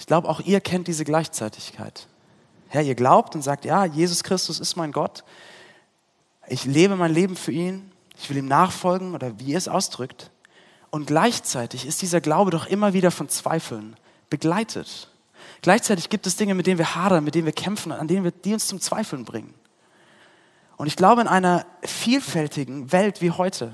Ich 0.00 0.06
glaube, 0.06 0.28
auch 0.28 0.40
ihr 0.40 0.60
kennt 0.60 0.88
diese 0.88 1.04
Gleichzeitigkeit. 1.04 2.08
Ja, 2.74 2.80
ihr 2.80 2.96
glaubt 2.96 3.36
und 3.36 3.42
sagt, 3.42 3.64
ja, 3.64 3.84
Jesus 3.84 4.24
Christus 4.24 4.58
ist 4.58 4.74
mein 4.74 4.90
Gott. 4.90 5.22
Ich 6.48 6.64
lebe 6.64 6.96
mein 6.96 7.14
Leben 7.14 7.36
für 7.36 7.52
ihn. 7.52 7.92
Ich 8.18 8.28
will 8.28 8.36
ihm 8.36 8.48
nachfolgen 8.48 9.14
oder 9.14 9.38
wie 9.38 9.52
ihr 9.52 9.58
es 9.58 9.68
ausdrückt. 9.68 10.32
Und 10.90 11.06
gleichzeitig 11.06 11.86
ist 11.86 12.02
dieser 12.02 12.20
Glaube 12.20 12.50
doch 12.50 12.66
immer 12.66 12.92
wieder 12.92 13.12
von 13.12 13.28
Zweifeln 13.28 13.94
begleitet. 14.28 15.08
Gleichzeitig 15.62 16.08
gibt 16.08 16.26
es 16.26 16.34
Dinge, 16.34 16.54
mit 16.54 16.66
denen 16.66 16.78
wir 16.78 16.96
hadern, 16.96 17.22
mit 17.22 17.36
denen 17.36 17.46
wir 17.46 17.52
kämpfen, 17.52 17.92
an 17.92 18.08
denen 18.08 18.24
wir, 18.24 18.32
die 18.32 18.54
uns 18.54 18.66
zum 18.66 18.80
Zweifeln 18.80 19.24
bringen. 19.24 19.54
Und 20.76 20.88
ich 20.88 20.96
glaube, 20.96 21.20
in 21.20 21.28
einer 21.28 21.66
vielfältigen 21.84 22.90
Welt 22.90 23.20
wie 23.20 23.30
heute, 23.30 23.70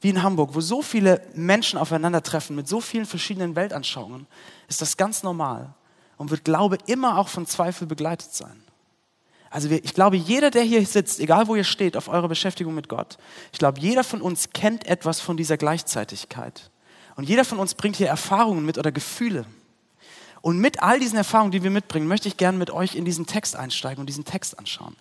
wie 0.00 0.08
in 0.10 0.24
Hamburg, 0.24 0.56
wo 0.56 0.60
so 0.60 0.82
viele 0.82 1.22
Menschen 1.34 1.78
aufeinandertreffen 1.78 2.56
mit 2.56 2.66
so 2.66 2.80
vielen 2.80 3.06
verschiedenen 3.06 3.54
Weltanschauungen, 3.54 4.26
ist 4.66 4.82
das 4.82 4.96
ganz 4.96 5.22
normal 5.22 5.72
und 6.18 6.30
wird 6.30 6.44
Glaube 6.44 6.78
immer 6.86 7.16
auch 7.16 7.28
von 7.28 7.46
Zweifel 7.46 7.86
begleitet 7.86 8.34
sein. 8.34 8.62
Also 9.50 9.70
ich 9.70 9.94
glaube, 9.94 10.16
jeder, 10.16 10.50
der 10.50 10.62
hier 10.62 10.84
sitzt, 10.84 11.20
egal 11.20 11.48
wo 11.48 11.54
ihr 11.54 11.64
steht, 11.64 11.96
auf 11.96 12.08
eurer 12.08 12.28
Beschäftigung 12.28 12.74
mit 12.74 12.88
Gott, 12.88 13.16
ich 13.52 13.58
glaube, 13.58 13.80
jeder 13.80 14.04
von 14.04 14.20
uns 14.20 14.50
kennt 14.50 14.86
etwas 14.86 15.20
von 15.20 15.38
dieser 15.38 15.56
Gleichzeitigkeit. 15.56 16.70
Und 17.16 17.24
jeder 17.28 17.44
von 17.44 17.58
uns 17.58 17.74
bringt 17.74 17.96
hier 17.96 18.08
Erfahrungen 18.08 18.66
mit 18.66 18.76
oder 18.76 18.92
Gefühle. 18.92 19.46
Und 20.42 20.58
mit 20.58 20.82
all 20.82 21.00
diesen 21.00 21.16
Erfahrungen, 21.16 21.50
die 21.50 21.62
wir 21.62 21.70
mitbringen, 21.70 22.06
möchte 22.06 22.28
ich 22.28 22.36
gerne 22.36 22.58
mit 22.58 22.70
euch 22.70 22.94
in 22.94 23.04
diesen 23.04 23.26
Text 23.26 23.56
einsteigen 23.56 24.00
und 24.00 24.06
diesen 24.06 24.24
Text 24.24 24.58
anschauen. 24.58 24.96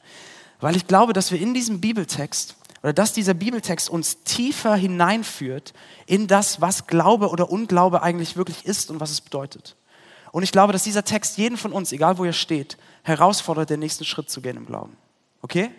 Weil 0.59 0.75
ich 0.75 0.87
glaube, 0.87 1.13
dass 1.13 1.31
wir 1.31 1.39
in 1.39 1.53
diesem 1.53 1.81
Bibeltext 1.81 2.55
oder 2.81 2.93
dass 2.93 3.13
dieser 3.13 3.33
Bibeltext 3.33 3.89
uns 3.89 4.23
tiefer 4.23 4.75
hineinführt 4.75 5.73
in 6.05 6.27
das, 6.27 6.61
was 6.61 6.87
Glaube 6.87 7.29
oder 7.29 7.51
Unglaube 7.51 8.01
eigentlich 8.01 8.35
wirklich 8.35 8.65
ist 8.65 8.89
und 8.89 8.99
was 8.99 9.11
es 9.11 9.21
bedeutet. 9.21 9.75
Und 10.37 10.43
ich 10.43 10.51
glaube, 10.51 10.71
dass 10.71 10.83
dieser 10.83 11.03
Text 11.03 11.39
jeden 11.39 11.57
von 11.57 11.71
uns, 11.71 11.91
egal 11.91 12.19
wo 12.19 12.23
er 12.23 12.31
steht, 12.31 12.77
herausfordert, 13.01 13.71
den 13.71 13.79
nächsten 13.79 14.05
Schritt 14.05 14.29
zu 14.29 14.39
gehen 14.39 14.55
im 14.55 14.67
Glauben. 14.67 14.95
Okay? 15.41 15.71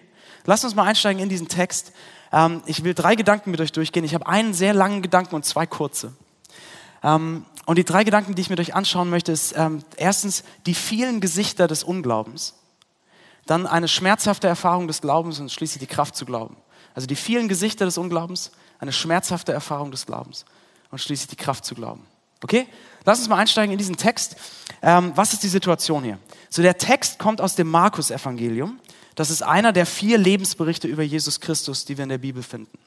Lasst 0.46 0.64
uns 0.64 0.74
mal 0.74 0.82
einsteigen 0.82 1.22
in 1.22 1.28
diesen 1.28 1.46
Text. 1.46 1.92
Ähm, 2.32 2.60
ich 2.66 2.82
will 2.82 2.92
drei 2.92 3.14
Gedanken 3.14 3.52
mit 3.52 3.60
euch 3.60 3.70
durchgehen. 3.70 4.02
Ich 4.02 4.14
habe 4.14 4.26
einen 4.26 4.54
sehr 4.54 4.74
langen 4.74 5.00
Gedanken 5.00 5.36
und 5.36 5.44
zwei 5.44 5.64
kurze. 5.64 6.12
Ähm, 7.04 7.44
und 7.66 7.78
die 7.78 7.84
drei 7.84 8.02
Gedanken, 8.02 8.34
die 8.34 8.42
ich 8.42 8.50
mit 8.50 8.58
euch 8.58 8.74
anschauen 8.74 9.10
möchte, 9.10 9.30
ist 9.30 9.54
ähm, 9.56 9.84
erstens 9.96 10.42
die 10.66 10.74
vielen 10.74 11.20
Gesichter 11.20 11.68
des 11.68 11.84
Unglaubens, 11.84 12.54
dann 13.46 13.64
eine 13.64 13.86
schmerzhafte 13.86 14.48
Erfahrung 14.48 14.88
des 14.88 15.00
Glaubens 15.00 15.38
und 15.38 15.52
schließlich 15.52 15.78
die 15.78 15.94
Kraft 15.94 16.16
zu 16.16 16.26
glauben. 16.26 16.56
Also 16.96 17.06
die 17.06 17.14
vielen 17.14 17.46
Gesichter 17.46 17.84
des 17.84 17.96
Unglaubens, 17.96 18.50
eine 18.80 18.92
schmerzhafte 18.92 19.52
Erfahrung 19.52 19.92
des 19.92 20.04
Glaubens 20.04 20.44
und 20.90 20.98
schließlich 20.98 21.28
die 21.28 21.36
Kraft 21.36 21.64
zu 21.64 21.76
glauben. 21.76 22.04
Okay? 22.42 22.66
Lass 23.04 23.18
uns 23.18 23.28
mal 23.28 23.37
einsteigen 23.37 23.73
in 23.73 23.78
diesen 23.78 23.97
Text. 23.97 24.37
Ähm, 24.83 25.12
was 25.14 25.33
ist 25.33 25.42
die 25.42 25.49
Situation 25.49 26.04
hier? 26.04 26.18
So, 26.50 26.62
der 26.62 26.78
Text 26.78 27.18
kommt 27.18 27.40
aus 27.40 27.54
dem 27.54 27.68
Markus-Evangelium. 27.71 28.78
Das 29.14 29.30
ist 29.30 29.42
einer 29.42 29.73
der 29.73 29.87
vier 29.87 30.18
Lebensberichte 30.18 30.87
über 30.87 31.02
Jesus 31.02 31.40
Christus, 31.40 31.85
die 31.85 31.97
wir 31.97 32.04
in 32.04 32.11
der 32.11 32.18
Bibel 32.18 32.42
finden. 32.42 32.78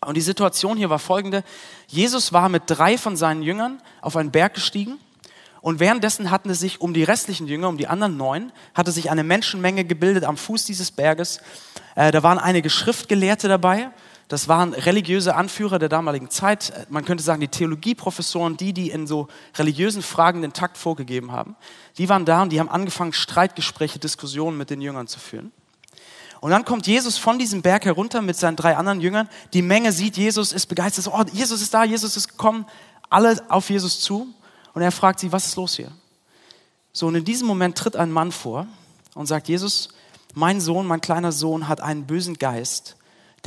Und 0.00 0.16
die 0.16 0.22
Situation 0.22 0.76
hier 0.76 0.90
war 0.90 0.98
folgende. 0.98 1.42
Jesus 1.88 2.32
war 2.32 2.48
mit 2.48 2.62
drei 2.66 2.96
von 2.96 3.16
seinen 3.16 3.42
Jüngern 3.42 3.82
auf 4.00 4.16
einen 4.16 4.30
Berg 4.30 4.54
gestiegen 4.54 4.98
und 5.60 5.80
währenddessen 5.80 6.30
hatten 6.30 6.50
es 6.50 6.60
sich 6.60 6.80
um 6.80 6.94
die 6.94 7.02
restlichen 7.02 7.48
Jünger, 7.48 7.68
um 7.68 7.76
die 7.76 7.88
anderen 7.88 8.16
neun, 8.16 8.52
hatte 8.74 8.92
sich 8.92 9.10
eine 9.10 9.24
Menschenmenge 9.24 9.84
gebildet 9.84 10.24
am 10.24 10.36
Fuß 10.36 10.64
dieses 10.64 10.92
Berges. 10.92 11.40
Äh, 11.96 12.12
da 12.12 12.22
waren 12.22 12.38
einige 12.38 12.70
Schriftgelehrte 12.70 13.48
dabei 13.48 13.90
das 14.28 14.46
waren 14.46 14.74
religiöse 14.74 15.34
Anführer 15.34 15.78
der 15.78 15.88
damaligen 15.88 16.28
Zeit. 16.28 16.86
Man 16.90 17.06
könnte 17.06 17.24
sagen, 17.24 17.40
die 17.40 17.48
Theologieprofessoren, 17.48 18.58
die, 18.58 18.74
die 18.74 18.90
in 18.90 19.06
so 19.06 19.28
religiösen 19.56 20.02
Fragen 20.02 20.42
den 20.42 20.52
Takt 20.52 20.76
vorgegeben 20.76 21.32
haben. 21.32 21.56
Die 21.96 22.10
waren 22.10 22.26
da 22.26 22.42
und 22.42 22.52
die 22.52 22.60
haben 22.60 22.68
angefangen, 22.68 23.14
Streitgespräche, 23.14 23.98
Diskussionen 23.98 24.58
mit 24.58 24.68
den 24.68 24.82
Jüngern 24.82 25.06
zu 25.06 25.18
führen. 25.18 25.50
Und 26.40 26.50
dann 26.50 26.64
kommt 26.64 26.86
Jesus 26.86 27.16
von 27.16 27.38
diesem 27.38 27.62
Berg 27.62 27.86
herunter 27.86 28.20
mit 28.20 28.36
seinen 28.36 28.56
drei 28.56 28.76
anderen 28.76 29.00
Jüngern. 29.00 29.28
Die 29.54 29.62
Menge 29.62 29.92
sieht 29.92 30.16
Jesus, 30.16 30.52
ist 30.52 30.66
begeistert. 30.66 31.08
Oh, 31.08 31.24
Jesus 31.32 31.62
ist 31.62 31.72
da, 31.72 31.84
Jesus 31.84 32.16
ist 32.16 32.28
gekommen. 32.28 32.66
alle 33.08 33.42
auf 33.48 33.70
Jesus 33.70 34.00
zu 34.00 34.28
und 34.74 34.82
er 34.82 34.92
fragt 34.92 35.20
sie, 35.20 35.32
was 35.32 35.46
ist 35.46 35.56
los 35.56 35.74
hier? 35.74 35.90
So, 36.92 37.06
und 37.06 37.14
in 37.14 37.24
diesem 37.24 37.46
Moment 37.46 37.78
tritt 37.78 37.96
ein 37.96 38.12
Mann 38.12 38.30
vor 38.30 38.66
und 39.14 39.26
sagt, 39.26 39.48
Jesus, 39.48 39.88
mein 40.34 40.60
Sohn, 40.60 40.86
mein 40.86 41.00
kleiner 41.00 41.32
Sohn 41.32 41.66
hat 41.66 41.80
einen 41.80 42.06
bösen 42.06 42.38
Geist, 42.38 42.96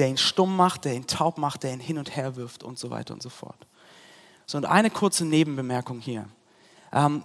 der 0.02 0.08
ihn 0.08 0.18
stumm 0.18 0.56
macht, 0.58 0.86
der 0.86 0.96
ihn 0.96 1.06
taub 1.06 1.38
macht, 1.38 1.62
der 1.62 1.74
ihn 1.74 1.80
hin 1.80 2.00
und 2.00 2.16
her 2.16 2.36
wirft 2.36 2.64
und 2.64 2.80
so 2.80 2.90
weiter 2.90 3.14
und 3.14 3.22
so 3.22 3.30
fort. 3.30 3.68
So, 4.48 4.58
und 4.58 4.66
eine 4.66 4.90
kurze 4.90 5.26
Nebenbemerkung 5.26 6.00
hier. 6.00 6.28
Ähm, 6.92 7.22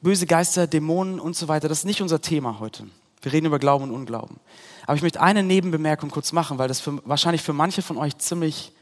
böse 0.00 0.26
Geister, 0.26 0.66
Dämonen 0.66 1.20
und 1.20 1.36
so 1.36 1.46
weiter, 1.46 1.68
das 1.68 1.80
ist 1.80 1.84
nicht 1.84 2.00
unser 2.00 2.22
Thema 2.22 2.58
heute. 2.58 2.86
Wir 3.20 3.34
reden 3.34 3.44
über 3.44 3.58
Glauben 3.58 3.84
und 3.84 3.90
Unglauben. 3.90 4.40
Aber 4.86 4.96
ich 4.96 5.02
möchte 5.02 5.20
eine 5.20 5.42
Nebenbemerkung 5.42 6.10
kurz 6.10 6.32
machen, 6.32 6.56
weil 6.56 6.68
das 6.68 6.80
für, 6.80 7.06
wahrscheinlich 7.06 7.42
für 7.42 7.52
manche 7.52 7.82
von 7.82 7.98
euch 7.98 8.16
ziemlich 8.16 8.72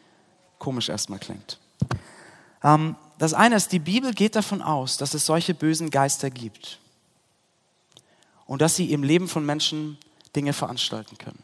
komisch 0.61 0.89
erstmal 0.89 1.19
klingt. 1.19 1.59
Ähm, 2.63 2.95
das 3.19 3.35
eine 3.35 3.57
ist, 3.57 3.73
die 3.73 3.81
Bibel 3.81 4.13
geht 4.13 4.37
davon 4.37 4.63
aus, 4.63 4.97
dass 4.97 5.13
es 5.15 5.27
solche 5.27 5.55
bösen 5.55 5.91
Geister 5.91 6.31
gibt 6.31 6.79
und 8.47 8.63
dass 8.63 8.77
sie 8.77 8.93
im 8.93 9.03
Leben 9.03 9.27
von 9.27 9.45
Menschen 9.45 9.99
Dinge 10.37 10.53
veranstalten 10.53 11.19
können. 11.19 11.43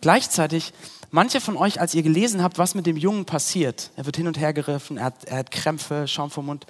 Gleichzeitig, 0.00 0.72
manche 1.10 1.40
von 1.40 1.56
euch, 1.56 1.80
als 1.80 1.94
ihr 1.94 2.02
gelesen 2.02 2.42
habt, 2.42 2.58
was 2.58 2.74
mit 2.74 2.86
dem 2.86 2.96
Jungen 2.96 3.24
passiert, 3.24 3.90
er 3.96 4.06
wird 4.06 4.16
hin 4.16 4.26
und 4.26 4.38
her 4.38 4.52
geriffen, 4.52 4.98
er 4.98 5.06
hat, 5.06 5.24
er 5.24 5.38
hat 5.38 5.50
Krämpfe, 5.50 6.06
Schaum 6.08 6.30
vom 6.30 6.46
Mund, 6.46 6.66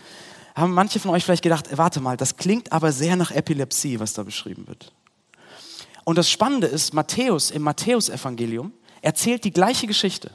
haben 0.54 0.72
manche 0.72 0.98
von 1.00 1.10
euch 1.10 1.24
vielleicht 1.24 1.42
gedacht, 1.42 1.68
warte 1.76 2.00
mal, 2.00 2.16
das 2.16 2.36
klingt 2.36 2.72
aber 2.72 2.92
sehr 2.92 3.16
nach 3.16 3.30
Epilepsie, 3.30 4.00
was 4.00 4.14
da 4.14 4.22
beschrieben 4.22 4.66
wird. 4.66 4.92
Und 6.04 6.16
das 6.16 6.30
Spannende 6.30 6.66
ist, 6.66 6.94
Matthäus 6.94 7.50
im 7.50 7.62
Matthäusevangelium 7.62 8.72
erzählt 9.02 9.44
die 9.44 9.50
gleiche 9.50 9.86
Geschichte. 9.86 10.30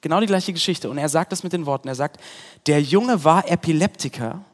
Genau 0.00 0.20
die 0.20 0.26
gleiche 0.26 0.52
Geschichte. 0.52 0.90
Und 0.90 0.98
er 0.98 1.08
sagt 1.08 1.32
das 1.32 1.42
mit 1.42 1.54
den 1.54 1.64
Worten. 1.64 1.88
Er 1.88 1.94
sagt, 1.94 2.20
der 2.66 2.82
Junge 2.82 3.24
war 3.24 3.50
Epileptiker 3.50 4.44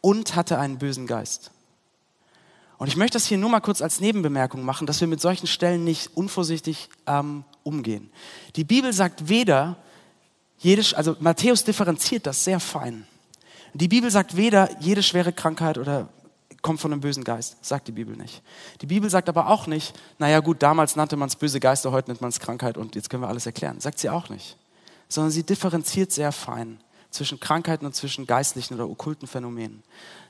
und 0.00 0.36
hatte 0.36 0.58
einen 0.58 0.78
bösen 0.78 1.08
Geist. 1.08 1.50
Und 2.78 2.86
ich 2.86 2.96
möchte 2.96 3.16
das 3.16 3.26
hier 3.26 3.38
nur 3.38 3.50
mal 3.50 3.60
kurz 3.60 3.82
als 3.82 4.00
Nebenbemerkung 4.00 4.64
machen, 4.64 4.86
dass 4.86 5.00
wir 5.00 5.08
mit 5.08 5.20
solchen 5.20 5.48
Stellen 5.48 5.84
nicht 5.84 6.16
unvorsichtig 6.16 6.88
ähm, 7.06 7.44
umgehen. 7.64 8.10
Die 8.54 8.64
Bibel 8.64 8.92
sagt 8.92 9.28
weder, 9.28 9.76
jede, 10.58 10.96
also 10.96 11.16
Matthäus 11.20 11.64
differenziert 11.64 12.26
das 12.26 12.44
sehr 12.44 12.60
fein. 12.60 13.06
Die 13.74 13.88
Bibel 13.88 14.10
sagt 14.10 14.36
weder, 14.36 14.70
jede 14.80 15.02
schwere 15.02 15.32
Krankheit 15.32 15.76
oder 15.76 16.08
kommt 16.62 16.80
von 16.80 16.92
einem 16.92 17.00
bösen 17.00 17.24
Geist, 17.24 17.64
sagt 17.64 17.88
die 17.88 17.92
Bibel 17.92 18.16
nicht. 18.16 18.42
Die 18.80 18.86
Bibel 18.86 19.10
sagt 19.10 19.28
aber 19.28 19.48
auch 19.48 19.66
nicht, 19.66 19.94
naja 20.18 20.40
gut, 20.40 20.62
damals 20.62 20.96
nannte 20.96 21.16
man 21.16 21.28
es 21.28 21.36
böse 21.36 21.60
Geister, 21.60 21.92
heute 21.92 22.10
nennt 22.10 22.20
man 22.20 22.30
es 22.30 22.40
Krankheit 22.40 22.76
und 22.76 22.94
jetzt 22.94 23.10
können 23.10 23.22
wir 23.22 23.28
alles 23.28 23.46
erklären. 23.46 23.80
Sagt 23.80 23.98
sie 23.98 24.10
auch 24.10 24.28
nicht. 24.28 24.56
Sondern 25.08 25.30
sie 25.30 25.42
differenziert 25.42 26.12
sehr 26.12 26.32
fein 26.32 26.80
zwischen 27.10 27.40
Krankheiten 27.40 27.86
und 27.86 27.94
zwischen 27.94 28.26
geistlichen 28.26 28.74
oder 28.74 28.88
okkulten 28.88 29.26
Phänomenen. 29.26 29.82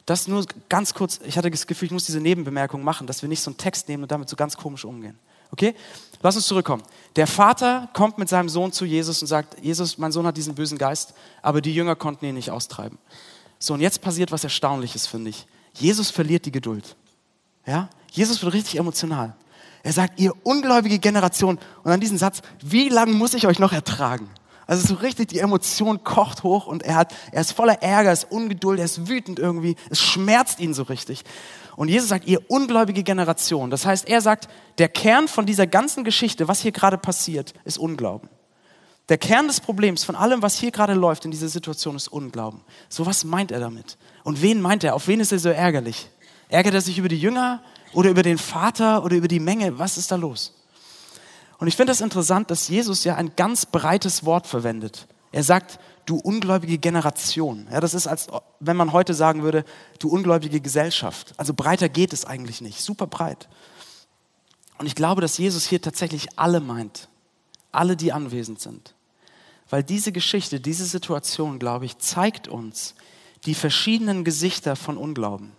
Das 0.09 0.27
nur 0.27 0.47
ganz 0.71 0.95
kurz, 0.95 1.21
ich 1.27 1.37
hatte 1.37 1.51
das 1.51 1.67
Gefühl, 1.67 1.85
ich 1.85 1.93
muss 1.93 2.07
diese 2.07 2.19
Nebenbemerkung 2.19 2.83
machen, 2.83 3.07
dass 3.07 3.21
wir 3.21 3.29
nicht 3.29 3.43
so 3.43 3.51
einen 3.51 3.59
Text 3.59 3.91
nehmen 3.91 4.05
und 4.05 4.11
damit 4.11 4.31
so 4.31 4.37
ganz 4.37 4.57
komisch 4.57 4.87
umgehen. 4.87 5.19
Okay? 5.51 5.75
Lass 6.23 6.35
uns 6.35 6.47
zurückkommen. 6.47 6.83
Der 7.17 7.27
Vater 7.27 7.91
kommt 7.93 8.17
mit 8.17 8.27
seinem 8.27 8.49
Sohn 8.49 8.73
zu 8.73 8.87
Jesus 8.87 9.21
und 9.21 9.29
sagt, 9.29 9.63
Jesus, 9.63 9.99
mein 9.99 10.11
Sohn 10.11 10.27
hat 10.27 10.39
diesen 10.39 10.55
bösen 10.55 10.79
Geist, 10.79 11.13
aber 11.43 11.61
die 11.61 11.75
Jünger 11.75 11.95
konnten 11.95 12.25
ihn 12.25 12.37
nicht 12.37 12.51
austreiben. 12.51 12.97
So, 13.59 13.75
und 13.75 13.81
jetzt 13.81 14.01
passiert 14.01 14.33
was 14.33 14.45
Erstaunliches, 14.45 15.07
finde 15.07 15.29
ich. 15.29 15.47
Jesus 15.75 16.11
verliert 16.11 16.47
die 16.47 16.53
Geduld. 16.53 16.97
Ja? 17.67 17.91
Jesus 18.11 18.43
wird 18.43 18.55
richtig 18.55 18.79
emotional. 18.79 19.37
Er 19.83 19.93
sagt, 19.93 20.19
ihr 20.19 20.33
ungläubige 20.43 20.99
Generation, 20.99 21.59
und 21.85 21.93
an 21.93 22.01
diesen 22.01 22.17
Satz, 22.17 22.41
wie 22.65 22.89
lange 22.89 23.13
muss 23.13 23.35
ich 23.35 23.47
euch 23.47 23.59
noch 23.59 23.75
ertragen? 23.75 24.31
Also 24.69 24.87
so 24.87 25.01
richtig, 25.01 25.29
die 25.29 25.39
Emotion 25.39 26.05
kocht 26.05 26.43
hoch 26.43 26.67
und 26.67 26.83
er, 26.83 26.97
hat, 26.97 27.15
er 27.33 27.41
ist 27.41 27.53
voller 27.53 27.83
Ärger, 27.83 28.13
ist 28.13 28.31
ungeduld, 28.31 28.79
er 28.79 28.85
ist 28.85 29.09
wütend 29.09 29.39
irgendwie, 29.39 29.77
es 29.89 29.99
schmerzt 29.99 30.61
ihn 30.61 30.75
so 30.75 30.83
richtig. 30.83 31.25
Und 31.75 31.89
Jesus 31.89 32.11
sagt, 32.11 32.27
ihr 32.27 32.43
ungläubige 32.51 33.03
Generation. 33.03 33.71
Das 33.71 33.87
heißt, 33.87 34.07
er 34.07 34.21
sagt, 34.21 34.47
der 34.77 34.91
Kern 34.91 35.27
von 35.27 35.47
dieser 35.47 35.67
ganzen 35.67 36.05
Geschichte, 36.05 36.49
was 36.49 36.61
hier 36.61 36.73
gerade 36.73 36.99
passiert, 36.99 37.55
ist 37.65 37.79
Unglauben. 37.79 38.29
Der 39.09 39.17
Kern 39.17 39.47
des 39.47 39.61
Problems 39.61 40.05
von 40.05 40.15
allem, 40.15 40.43
was 40.43 40.59
hier 40.59 40.71
gerade 40.71 40.93
läuft 40.93 41.25
in 41.25 41.31
dieser 41.31 41.49
Situation, 41.49 41.97
ist 41.97 42.09
Unglauben. 42.09 42.61
So 42.91 43.07
was 43.07 43.25
meint 43.25 43.51
er 43.51 43.61
damit? 43.61 43.97
Und 44.23 44.43
wen 44.43 44.61
meint 44.61 44.85
er? 44.85 44.95
Auf 44.95 45.09
wen 45.09 45.21
ist 45.21 45.33
er 45.33 45.39
so 45.39 45.49
ärgerlich? 45.49 46.11
Ärgert 46.51 46.75
er 46.75 46.83
sich 46.83 46.99
über 46.99 47.09
die 47.09 47.19
Jünger 47.19 47.63
oder 47.95 48.11
über 48.11 48.23
den 48.23 48.37
Vater 48.37 49.03
oder 49.03 49.17
über 49.17 49.29
die 49.29 49.41
Menge? 49.41 49.79
Was 49.79 49.97
ist 49.97 50.13
da 50.13 50.17
los? 50.17 50.53
Und 51.59 51.67
ich 51.69 51.77
finde 51.77 51.93
es 51.93 51.99
das 51.99 52.05
interessant, 52.05 52.51
dass 52.51 52.69
Jesus 52.69 53.05
ja 53.05 53.17
ein 53.17 53.33
ganz 53.37 53.67
breites 53.67 54.25
Wort 54.25 54.47
verwendet. 54.47 55.07
Er 55.33 55.43
sagt, 55.43 55.79
du 56.07 56.17
ungläubige 56.17 56.79
Generation. 56.79 57.69
Ja, 57.71 57.81
das 57.81 57.95
ist, 57.95 58.07
als 58.07 58.29
wenn 58.61 58.77
man 58.77 58.93
heute 58.93 59.13
sagen 59.13 59.43
würde, 59.43 59.65
du 59.99 60.09
ungläubige 60.09 60.61
Gesellschaft. 60.61 61.35
Also 61.37 61.53
breiter 61.53 61.89
geht 61.89 62.13
es 62.13 62.25
eigentlich 62.25 62.61
nicht. 62.61 62.81
Super 62.81 63.07
breit. 63.07 63.49
Und 64.79 64.87
ich 64.87 64.95
glaube, 64.95 65.21
dass 65.21 65.37
Jesus 65.37 65.67
hier 65.67 65.83
tatsächlich 65.83 66.29
alle 66.37 66.61
meint. 66.61 67.09
Alle, 67.73 67.97
die 67.97 68.13
anwesend 68.13 68.61
sind. 68.61 68.95
Weil 69.69 69.83
diese 69.83 70.13
Geschichte, 70.13 70.61
diese 70.61 70.87
Situation, 70.87 71.59
glaube 71.59 71.85
ich, 71.85 71.99
zeigt 71.99 72.49
uns 72.49 72.95
die 73.45 73.55
verschiedenen 73.55 74.25
Gesichter 74.25 74.77
von 74.77 74.97
Unglauben. 74.97 75.53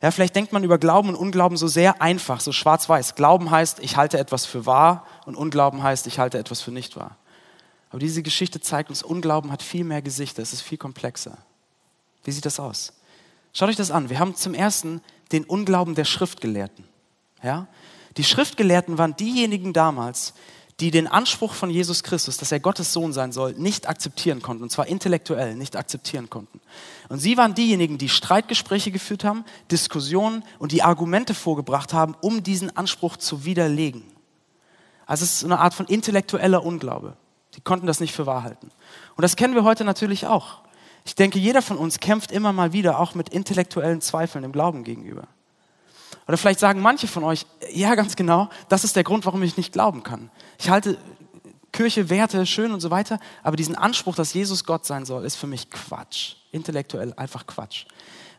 Ja, 0.00 0.12
vielleicht 0.12 0.36
denkt 0.36 0.52
man 0.52 0.62
über 0.62 0.78
Glauben 0.78 1.08
und 1.08 1.16
Unglauben 1.16 1.56
so 1.56 1.66
sehr 1.66 2.00
einfach, 2.00 2.40
so 2.40 2.52
schwarz-weiß. 2.52 3.16
Glauben 3.16 3.50
heißt, 3.50 3.80
ich 3.80 3.96
halte 3.96 4.18
etwas 4.18 4.46
für 4.46 4.64
wahr 4.64 5.04
und 5.26 5.34
Unglauben 5.34 5.82
heißt, 5.82 6.06
ich 6.06 6.18
halte 6.20 6.38
etwas 6.38 6.60
für 6.60 6.70
nicht 6.70 6.96
wahr. 6.96 7.16
Aber 7.90 7.98
diese 7.98 8.22
Geschichte 8.22 8.60
zeigt 8.60 8.90
uns, 8.90 9.02
Unglauben 9.02 9.50
hat 9.50 9.62
viel 9.62 9.84
mehr 9.84 10.02
Gesichter, 10.02 10.42
es 10.42 10.52
ist 10.52 10.60
viel 10.60 10.78
komplexer. 10.78 11.38
Wie 12.22 12.30
sieht 12.30 12.46
das 12.46 12.60
aus? 12.60 12.92
Schaut 13.52 13.70
euch 13.70 13.76
das 13.76 13.90
an. 13.90 14.08
Wir 14.10 14.20
haben 14.20 14.36
zum 14.36 14.54
ersten 14.54 15.00
den 15.32 15.44
Unglauben 15.44 15.94
der 15.94 16.04
Schriftgelehrten. 16.04 16.84
Ja? 17.42 17.66
Die 18.16 18.24
Schriftgelehrten 18.24 18.98
waren 18.98 19.16
diejenigen 19.16 19.72
damals, 19.72 20.34
die 20.80 20.92
den 20.92 21.08
Anspruch 21.08 21.54
von 21.54 21.70
Jesus 21.70 22.04
Christus, 22.04 22.36
dass 22.36 22.52
er 22.52 22.60
Gottes 22.60 22.92
Sohn 22.92 23.12
sein 23.12 23.32
soll, 23.32 23.54
nicht 23.54 23.88
akzeptieren 23.88 24.42
konnten, 24.42 24.62
und 24.62 24.70
zwar 24.70 24.86
intellektuell 24.86 25.56
nicht 25.56 25.76
akzeptieren 25.76 26.30
konnten. 26.30 26.60
Und 27.08 27.18
sie 27.18 27.36
waren 27.36 27.54
diejenigen, 27.54 27.98
die 27.98 28.08
Streitgespräche 28.08 28.92
geführt 28.92 29.24
haben, 29.24 29.44
Diskussionen 29.72 30.44
und 30.60 30.70
die 30.70 30.82
Argumente 30.82 31.34
vorgebracht 31.34 31.92
haben, 31.92 32.14
um 32.20 32.44
diesen 32.44 32.76
Anspruch 32.76 33.16
zu 33.16 33.44
widerlegen. 33.44 34.04
Also 35.06 35.24
es 35.24 35.34
ist 35.34 35.44
eine 35.44 35.58
Art 35.58 35.74
von 35.74 35.86
intellektueller 35.86 36.64
Unglaube. 36.64 37.16
Die 37.56 37.60
konnten 37.60 37.86
das 37.86 37.98
nicht 37.98 38.14
für 38.14 38.26
wahr 38.26 38.44
halten. 38.44 38.70
Und 39.16 39.22
das 39.22 39.34
kennen 39.34 39.54
wir 39.54 39.64
heute 39.64 39.84
natürlich 39.84 40.26
auch. 40.26 40.58
Ich 41.04 41.14
denke, 41.14 41.38
jeder 41.38 41.62
von 41.62 41.78
uns 41.78 41.98
kämpft 41.98 42.30
immer 42.30 42.52
mal 42.52 42.72
wieder 42.72 43.00
auch 43.00 43.14
mit 43.14 43.30
intellektuellen 43.30 44.00
Zweifeln 44.00 44.44
im 44.44 44.52
Glauben 44.52 44.84
gegenüber. 44.84 45.26
Oder 46.28 46.36
vielleicht 46.36 46.60
sagen 46.60 46.80
manche 46.82 47.08
von 47.08 47.24
euch, 47.24 47.46
ja, 47.72 47.94
ganz 47.94 48.14
genau, 48.14 48.50
das 48.68 48.84
ist 48.84 48.94
der 48.94 49.02
Grund, 49.02 49.24
warum 49.24 49.42
ich 49.42 49.56
nicht 49.56 49.72
glauben 49.72 50.02
kann. 50.02 50.30
Ich 50.58 50.68
halte 50.68 50.98
Kirche, 51.72 52.10
Werte 52.10 52.44
schön 52.44 52.72
und 52.72 52.80
so 52.80 52.90
weiter, 52.90 53.18
aber 53.42 53.56
diesen 53.56 53.74
Anspruch, 53.74 54.14
dass 54.14 54.34
Jesus 54.34 54.64
Gott 54.64 54.84
sein 54.84 55.06
soll, 55.06 55.24
ist 55.24 55.36
für 55.36 55.46
mich 55.46 55.70
Quatsch. 55.70 56.34
Intellektuell 56.52 57.14
einfach 57.14 57.46
Quatsch. 57.46 57.86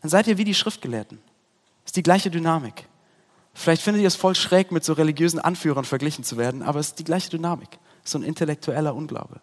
Dann 0.02 0.10
seid 0.10 0.28
ihr 0.28 0.38
wie 0.38 0.44
die 0.44 0.54
Schriftgelehrten. 0.54 1.20
Ist 1.84 1.96
die 1.96 2.02
gleiche 2.02 2.30
Dynamik. 2.30 2.86
Vielleicht 3.54 3.82
findet 3.82 4.02
ihr 4.02 4.08
es 4.08 4.16
voll 4.16 4.36
schräg, 4.36 4.70
mit 4.70 4.84
so 4.84 4.92
religiösen 4.92 5.40
Anführern 5.40 5.84
verglichen 5.84 6.22
zu 6.22 6.36
werden, 6.36 6.62
aber 6.62 6.78
es 6.78 6.88
ist 6.88 6.98
die 7.00 7.04
gleiche 7.04 7.30
Dynamik. 7.30 7.78
So 8.04 8.18
ein 8.18 8.22
intellektueller 8.22 8.94
Unglaube. 8.94 9.40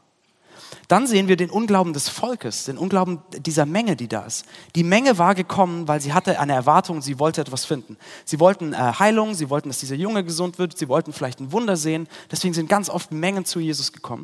Dann 0.88 1.08
sehen 1.08 1.28
wir 1.28 1.38
den 1.38 1.50
Unglauben 1.50 1.94
des 1.94 2.10
Volkes, 2.10 2.66
den 2.66 2.78
Unglauben 2.78 3.20
dieser 3.38 3.66
Menge, 3.66 3.96
die 3.96 4.08
da 4.08 4.26
ist. 4.26 4.46
Die 4.76 4.84
Menge 4.84 5.18
war 5.18 5.36
gekommen, 5.36 5.88
weil 5.88 6.02
sie 6.02 6.14
hatte 6.14 6.40
eine 6.40 6.54
Erwartung, 6.54 7.02
sie 7.02 7.20
wollte 7.20 7.42
etwas 7.42 7.66
finden. 7.66 7.98
Sie 8.26 8.40
wollten 8.40 8.74
äh, 8.74 8.78
Heilung, 8.78 9.34
sie 9.34 9.50
wollten, 9.50 9.70
dass 9.70 9.80
dieser 9.80 9.96
Junge 9.96 10.24
gesund 10.24 10.60
wird, 10.60 10.78
sie 10.78 10.88
wollten 10.88 11.14
vielleicht 11.14 11.40
ein 11.40 11.52
Wunder 11.52 11.76
sehen. 11.76 12.08
Deswegen 12.32 12.54
sind 12.54 12.70
ganz 12.70 12.90
oft 12.90 13.12
Mengen 13.12 13.46
zu 13.46 13.60
Jesus 13.60 13.92
gekommen. 13.92 14.24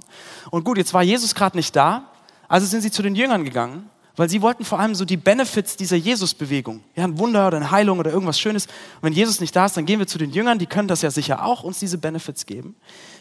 Und 0.52 0.64
gut, 0.64 0.78
jetzt 0.78 0.94
war 0.94 1.04
Jesus 1.04 1.36
gerade 1.36 1.58
nicht 1.58 1.76
da, 1.76 2.10
also 2.48 2.66
sind 2.68 2.82
sie 2.82 2.92
zu 2.92 3.02
den 3.02 3.16
Jüngern 3.16 3.44
gegangen, 3.44 3.90
weil 4.16 4.30
sie 4.30 4.42
wollten 4.42 4.64
vor 4.64 4.80
allem 4.80 4.94
so 4.94 5.06
die 5.06 5.18
Benefits 5.18 5.76
dieser 5.76 5.96
Jesus-Bewegung. 5.96 6.84
Ja, 6.96 7.04
ein 7.04 7.18
Wunder 7.18 7.48
oder 7.48 7.58
eine 7.58 7.72
Heilung 7.72 8.00
oder 8.00 8.12
irgendwas 8.12 8.40
Schönes. 8.40 8.68
Und 8.68 9.04
wenn 9.04 9.14
Jesus 9.14 9.40
nicht 9.40 9.56
da 9.56 9.66
ist, 9.66 9.76
dann 9.76 9.86
gehen 9.86 10.00
wir 10.00 10.08
zu 10.08 10.18
den 10.18 10.32
Jüngern, 10.32 10.60
die 10.60 10.68
können 10.68 10.88
das 10.88 11.02
ja 11.02 11.10
sicher 11.10 11.44
auch 11.44 11.64
uns 11.64 11.80
diese 11.80 11.98
Benefits 11.98 12.46
geben. 12.46 12.76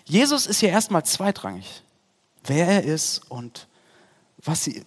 Jesus 0.05 0.47
ist 0.47 0.61
hier 0.61 0.69
erstmal 0.69 1.05
zweitrangig 1.05 1.83
wer 2.45 2.67
er 2.67 2.85
ist 2.85 3.31
und 3.31 3.69
was 4.45 4.65
sie 4.65 4.85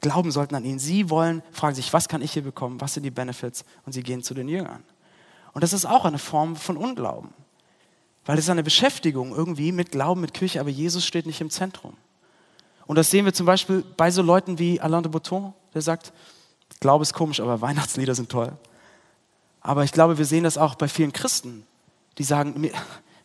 glauben 0.00 0.30
sollten 0.30 0.54
an 0.54 0.64
ihn. 0.64 0.78
Sie 0.78 1.10
wollen, 1.10 1.42
fragen 1.52 1.74
sich, 1.74 1.92
was 1.92 2.08
kann 2.08 2.22
ich 2.22 2.32
hier 2.32 2.42
bekommen? 2.42 2.80
Was 2.80 2.94
sind 2.94 3.02
die 3.02 3.10
Benefits? 3.10 3.64
Und 3.84 3.92
sie 3.92 4.02
gehen 4.02 4.22
zu 4.22 4.34
den 4.34 4.48
Jüngern. 4.48 4.82
Und 5.52 5.62
das 5.62 5.72
ist 5.72 5.86
auch 5.86 6.04
eine 6.04 6.18
Form 6.18 6.56
von 6.56 6.76
Unglauben. 6.76 7.30
Weil 8.24 8.38
es 8.38 8.50
eine 8.50 8.62
Beschäftigung 8.62 9.34
irgendwie 9.34 9.72
mit 9.72 9.92
Glauben, 9.92 10.20
mit 10.20 10.34
Kirche, 10.34 10.60
aber 10.60 10.68
Jesus 10.68 11.06
steht 11.06 11.26
nicht 11.26 11.40
im 11.40 11.50
Zentrum. 11.50 11.94
Und 12.86 12.96
das 12.96 13.10
sehen 13.10 13.24
wir 13.24 13.32
zum 13.32 13.46
Beispiel 13.46 13.84
bei 13.96 14.10
so 14.10 14.22
Leuten 14.22 14.58
wie 14.58 14.80
Alain 14.80 15.02
de 15.02 15.10
Botton, 15.10 15.52
der 15.74 15.82
sagt, 15.82 16.12
Glaube 16.80 17.02
ist 17.02 17.14
komisch, 17.14 17.40
aber 17.40 17.60
Weihnachtslieder 17.60 18.14
sind 18.14 18.28
toll. 18.28 18.52
Aber 19.60 19.82
ich 19.84 19.92
glaube, 19.92 20.18
wir 20.18 20.24
sehen 20.24 20.44
das 20.44 20.58
auch 20.58 20.74
bei 20.74 20.88
vielen 20.88 21.12
Christen, 21.12 21.66
die 22.18 22.24
sagen, 22.24 22.70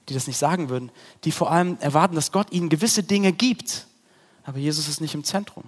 die 0.09 0.13
das 0.13 0.27
nicht 0.27 0.37
sagen 0.37 0.69
würden, 0.69 0.91
die 1.23 1.31
vor 1.31 1.51
allem 1.51 1.77
erwarten, 1.79 2.15
dass 2.15 2.31
Gott 2.31 2.51
ihnen 2.51 2.69
gewisse 2.69 3.03
Dinge 3.03 3.31
gibt. 3.31 3.87
Aber 4.43 4.57
Jesus 4.57 4.87
ist 4.87 5.01
nicht 5.01 5.13
im 5.13 5.23
Zentrum. 5.23 5.63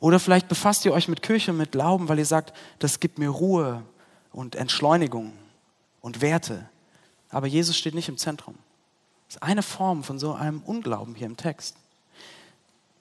Oder 0.00 0.20
vielleicht 0.20 0.48
befasst 0.48 0.84
ihr 0.84 0.92
euch 0.92 1.08
mit 1.08 1.22
Kirche 1.22 1.52
mit 1.52 1.72
Glauben, 1.72 2.08
weil 2.08 2.18
ihr 2.18 2.26
sagt, 2.26 2.52
das 2.78 3.00
gibt 3.00 3.18
mir 3.18 3.30
Ruhe 3.30 3.82
und 4.30 4.54
Entschleunigung 4.54 5.32
und 6.00 6.20
Werte. 6.20 6.68
Aber 7.30 7.46
Jesus 7.46 7.76
steht 7.76 7.94
nicht 7.94 8.08
im 8.08 8.18
Zentrum. 8.18 8.54
Das 9.26 9.36
ist 9.36 9.42
eine 9.42 9.62
Form 9.62 10.04
von 10.04 10.18
so 10.18 10.34
einem 10.34 10.60
Unglauben 10.60 11.14
hier 11.14 11.26
im 11.26 11.36
Text. 11.36 11.76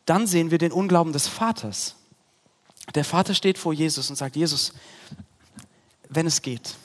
Dann 0.05 0.27
sehen 0.27 0.51
wir 0.51 0.57
den 0.57 0.71
Unglauben 0.71 1.13
des 1.13 1.27
Vaters. 1.27 1.95
Der 2.93 3.03
Vater 3.03 3.33
steht 3.33 3.57
vor 3.57 3.73
Jesus 3.73 4.09
und 4.09 4.15
sagt, 4.15 4.35
Jesus, 4.35 4.73
wenn 6.09 6.27
es 6.27 6.41
geht, 6.41 6.75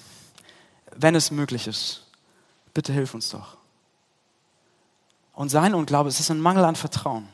wenn 0.96 1.14
es 1.14 1.30
möglich 1.30 1.66
ist, 1.66 2.06
bitte 2.74 2.92
hilf 2.92 3.14
uns 3.14 3.30
doch. 3.30 3.59
Und 5.40 5.48
sein 5.48 5.72
Unglaube 5.72 6.10
ist 6.10 6.30
ein 6.30 6.38
Mangel 6.38 6.66
an 6.66 6.76
Vertrauen. 6.76 7.26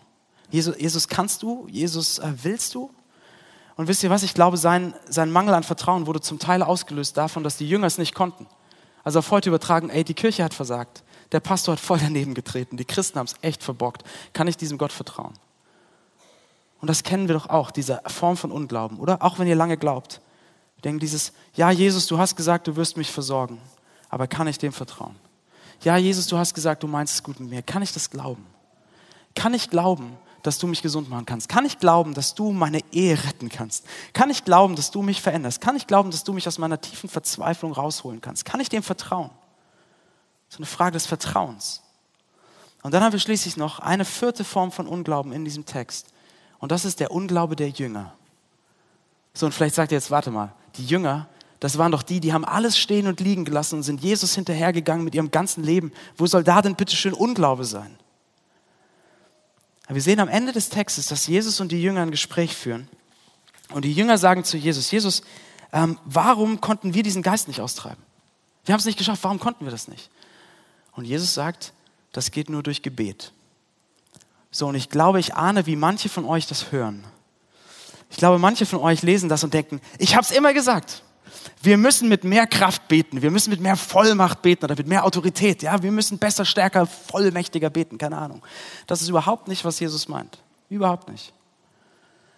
Jesus, 0.48 0.76
Jesus 0.78 1.08
kannst 1.08 1.42
du? 1.42 1.66
Jesus, 1.68 2.20
äh, 2.20 2.32
willst 2.40 2.72
du? 2.76 2.88
Und 3.74 3.88
wisst 3.88 4.04
ihr 4.04 4.10
was? 4.10 4.22
Ich 4.22 4.32
glaube, 4.32 4.58
sein, 4.58 4.94
sein 5.08 5.32
Mangel 5.32 5.54
an 5.54 5.64
Vertrauen 5.64 6.06
wurde 6.06 6.20
zum 6.20 6.38
Teil 6.38 6.62
ausgelöst 6.62 7.16
davon, 7.16 7.42
dass 7.42 7.56
die 7.56 7.68
Jünger 7.68 7.88
es 7.88 7.98
nicht 7.98 8.14
konnten. 8.14 8.46
Also 9.02 9.18
auf 9.18 9.32
heute 9.32 9.48
übertragen, 9.48 9.90
ey, 9.90 10.04
die 10.04 10.14
Kirche 10.14 10.44
hat 10.44 10.54
versagt. 10.54 11.02
Der 11.32 11.40
Pastor 11.40 11.72
hat 11.72 11.80
voll 11.80 11.98
daneben 11.98 12.34
getreten. 12.34 12.76
Die 12.76 12.84
Christen 12.84 13.18
haben 13.18 13.26
es 13.26 13.34
echt 13.40 13.64
verbockt. 13.64 14.04
Kann 14.32 14.46
ich 14.46 14.56
diesem 14.56 14.78
Gott 14.78 14.92
vertrauen? 14.92 15.34
Und 16.80 16.88
das 16.88 17.02
kennen 17.02 17.26
wir 17.26 17.34
doch 17.34 17.48
auch, 17.48 17.72
diese 17.72 18.02
Form 18.06 18.36
von 18.36 18.52
Unglauben, 18.52 19.00
oder? 19.00 19.20
Auch 19.20 19.40
wenn 19.40 19.48
ihr 19.48 19.56
lange 19.56 19.78
glaubt. 19.78 20.20
Wir 20.76 20.82
denken 20.82 21.00
dieses, 21.00 21.32
ja, 21.54 21.72
Jesus, 21.72 22.06
du 22.06 22.18
hast 22.18 22.36
gesagt, 22.36 22.68
du 22.68 22.76
wirst 22.76 22.96
mich 22.96 23.10
versorgen. 23.10 23.60
Aber 24.08 24.28
kann 24.28 24.46
ich 24.46 24.58
dem 24.58 24.72
vertrauen? 24.72 25.16
Ja, 25.82 25.96
Jesus, 25.96 26.26
du 26.26 26.38
hast 26.38 26.54
gesagt, 26.54 26.82
du 26.82 26.86
meinst 26.86 27.14
es 27.14 27.22
gut 27.22 27.38
mit 27.40 27.50
mir. 27.50 27.62
Kann 27.62 27.82
ich 27.82 27.92
das 27.92 28.10
glauben? 28.10 28.46
Kann 29.34 29.54
ich 29.54 29.70
glauben, 29.70 30.16
dass 30.42 30.58
du 30.58 30.66
mich 30.66 30.82
gesund 30.82 31.10
machen 31.10 31.26
kannst? 31.26 31.48
Kann 31.48 31.64
ich 31.64 31.78
glauben, 31.78 32.14
dass 32.14 32.34
du 32.34 32.52
meine 32.52 32.80
Ehe 32.92 33.22
retten 33.24 33.48
kannst? 33.48 33.84
Kann 34.12 34.30
ich 34.30 34.44
glauben, 34.44 34.76
dass 34.76 34.90
du 34.90 35.02
mich 35.02 35.20
veränderst? 35.20 35.60
Kann 35.60 35.76
ich 35.76 35.86
glauben, 35.86 36.10
dass 36.10 36.24
du 36.24 36.32
mich 36.32 36.46
aus 36.48 36.58
meiner 36.58 36.80
tiefen 36.80 37.08
Verzweiflung 37.08 37.72
rausholen 37.72 38.20
kannst? 38.20 38.44
Kann 38.44 38.60
ich 38.60 38.68
dem 38.68 38.82
vertrauen? 38.82 39.30
Ist 40.48 40.58
eine 40.58 40.66
Frage 40.66 40.92
des 40.92 41.06
Vertrauens. 41.06 41.82
Und 42.82 42.94
dann 42.94 43.02
haben 43.02 43.12
wir 43.12 43.18
schließlich 43.18 43.56
noch 43.56 43.80
eine 43.80 44.04
vierte 44.04 44.44
Form 44.44 44.70
von 44.70 44.86
Unglauben 44.86 45.32
in 45.32 45.44
diesem 45.44 45.66
Text. 45.66 46.12
Und 46.58 46.72
das 46.72 46.84
ist 46.84 47.00
der 47.00 47.10
Unglaube 47.10 47.56
der 47.56 47.70
Jünger. 47.70 48.14
So, 49.34 49.46
und 49.46 49.52
vielleicht 49.52 49.74
sagt 49.74 49.92
ihr 49.92 49.96
jetzt, 49.98 50.10
warte 50.10 50.30
mal, 50.30 50.54
die 50.76 50.86
Jünger, 50.86 51.28
das 51.60 51.78
waren 51.78 51.92
doch 51.92 52.02
die, 52.02 52.20
die 52.20 52.32
haben 52.32 52.44
alles 52.44 52.78
stehen 52.78 53.06
und 53.06 53.20
liegen 53.20 53.44
gelassen 53.44 53.76
und 53.76 53.82
sind 53.82 54.02
Jesus 54.02 54.34
hinterhergegangen 54.34 55.04
mit 55.04 55.14
ihrem 55.14 55.30
ganzen 55.30 55.64
Leben. 55.64 55.92
Wo 56.16 56.26
soll 56.26 56.44
da 56.44 56.60
denn 56.60 56.76
bitte 56.76 56.94
schön 56.94 57.14
Unglaube 57.14 57.64
sein? 57.64 57.96
Wir 59.88 60.02
sehen 60.02 60.20
am 60.20 60.28
Ende 60.28 60.52
des 60.52 60.68
Textes, 60.68 61.06
dass 61.06 61.26
Jesus 61.26 61.60
und 61.60 61.70
die 61.70 61.80
Jünger 61.80 62.02
ein 62.02 62.10
Gespräch 62.10 62.54
führen. 62.56 62.88
Und 63.70 63.84
die 63.84 63.92
Jünger 63.92 64.18
sagen 64.18 64.44
zu 64.44 64.56
Jesus, 64.56 64.90
Jesus, 64.90 65.22
ähm, 65.72 65.98
warum 66.04 66.60
konnten 66.60 66.94
wir 66.94 67.02
diesen 67.02 67.22
Geist 67.22 67.48
nicht 67.48 67.60
austreiben? 67.60 68.02
Wir 68.64 68.72
haben 68.72 68.80
es 68.80 68.86
nicht 68.86 68.98
geschafft, 68.98 69.22
warum 69.24 69.38
konnten 69.38 69.64
wir 69.64 69.70
das 69.70 69.88
nicht? 69.88 70.10
Und 70.92 71.04
Jesus 71.04 71.34
sagt, 71.34 71.72
das 72.12 72.30
geht 72.30 72.50
nur 72.50 72.62
durch 72.62 72.82
Gebet. 72.82 73.32
So, 74.50 74.66
und 74.66 74.74
ich 74.74 74.88
glaube, 74.88 75.20
ich 75.20 75.34
ahne, 75.34 75.66
wie 75.66 75.76
manche 75.76 76.08
von 76.08 76.24
euch 76.24 76.46
das 76.46 76.72
hören. 76.72 77.04
Ich 78.10 78.16
glaube, 78.16 78.38
manche 78.38 78.66
von 78.66 78.80
euch 78.80 79.02
lesen 79.02 79.28
das 79.28 79.44
und 79.44 79.54
denken, 79.54 79.80
ich 79.98 80.14
habe 80.14 80.24
es 80.24 80.30
immer 80.30 80.52
gesagt. 80.52 81.02
Wir 81.62 81.76
müssen 81.76 82.08
mit 82.08 82.24
mehr 82.24 82.46
Kraft 82.46 82.88
beten, 82.88 83.22
wir 83.22 83.30
müssen 83.30 83.50
mit 83.50 83.60
mehr 83.60 83.76
Vollmacht 83.76 84.42
beten 84.42 84.64
oder 84.64 84.76
mit 84.76 84.86
mehr 84.86 85.04
Autorität. 85.04 85.62
Ja, 85.62 85.82
wir 85.82 85.92
müssen 85.92 86.18
besser, 86.18 86.44
stärker, 86.44 86.86
vollmächtiger 86.86 87.70
beten, 87.70 87.98
keine 87.98 88.18
Ahnung. 88.18 88.42
Das 88.86 89.02
ist 89.02 89.08
überhaupt 89.08 89.48
nicht, 89.48 89.64
was 89.64 89.80
Jesus 89.80 90.08
meint. 90.08 90.38
Überhaupt 90.68 91.08
nicht. 91.08 91.32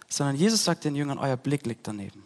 Sondern 0.07 0.35
Jesus 0.35 0.63
sagt 0.63 0.85
den 0.85 0.95
Jüngern, 0.95 1.19
euer 1.19 1.37
Blick 1.37 1.65
liegt 1.65 1.87
daneben. 1.87 2.23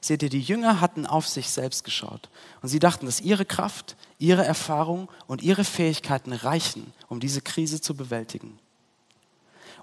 Seht 0.00 0.22
ihr, 0.22 0.28
die 0.28 0.40
Jünger 0.40 0.80
hatten 0.80 1.06
auf 1.06 1.26
sich 1.26 1.50
selbst 1.50 1.82
geschaut 1.82 2.28
und 2.62 2.68
sie 2.68 2.78
dachten, 2.78 3.06
dass 3.06 3.20
ihre 3.20 3.44
Kraft, 3.44 3.96
ihre 4.18 4.44
Erfahrung 4.44 5.08
und 5.26 5.42
ihre 5.42 5.64
Fähigkeiten 5.64 6.32
reichen, 6.32 6.92
um 7.08 7.18
diese 7.18 7.40
Krise 7.40 7.80
zu 7.80 7.96
bewältigen. 7.96 8.58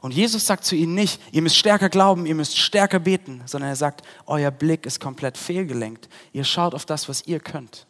Und 0.06 0.12
Jesus 0.12 0.46
sagt 0.46 0.66
zu 0.66 0.76
ihnen 0.76 0.94
nicht, 0.94 1.20
ihr 1.32 1.42
müsst 1.42 1.58
stärker 1.58 1.90
glauben, 1.90 2.28
ihr 2.28 2.36
müsst 2.36 2.60
stärker 2.60 3.00
beten, 3.00 3.42
sondern 3.48 3.72
er 3.72 3.76
sagt, 3.76 4.04
euer 4.28 4.52
Blick 4.52 4.86
ist 4.86 5.00
komplett 5.00 5.36
fehlgelenkt. 5.36 6.10
Ihr 6.32 6.44
schaut 6.44 6.76
auf 6.76 6.86
das, 6.86 7.10
was 7.10 7.26
ihr 7.26 7.40
könnt. 7.40 7.88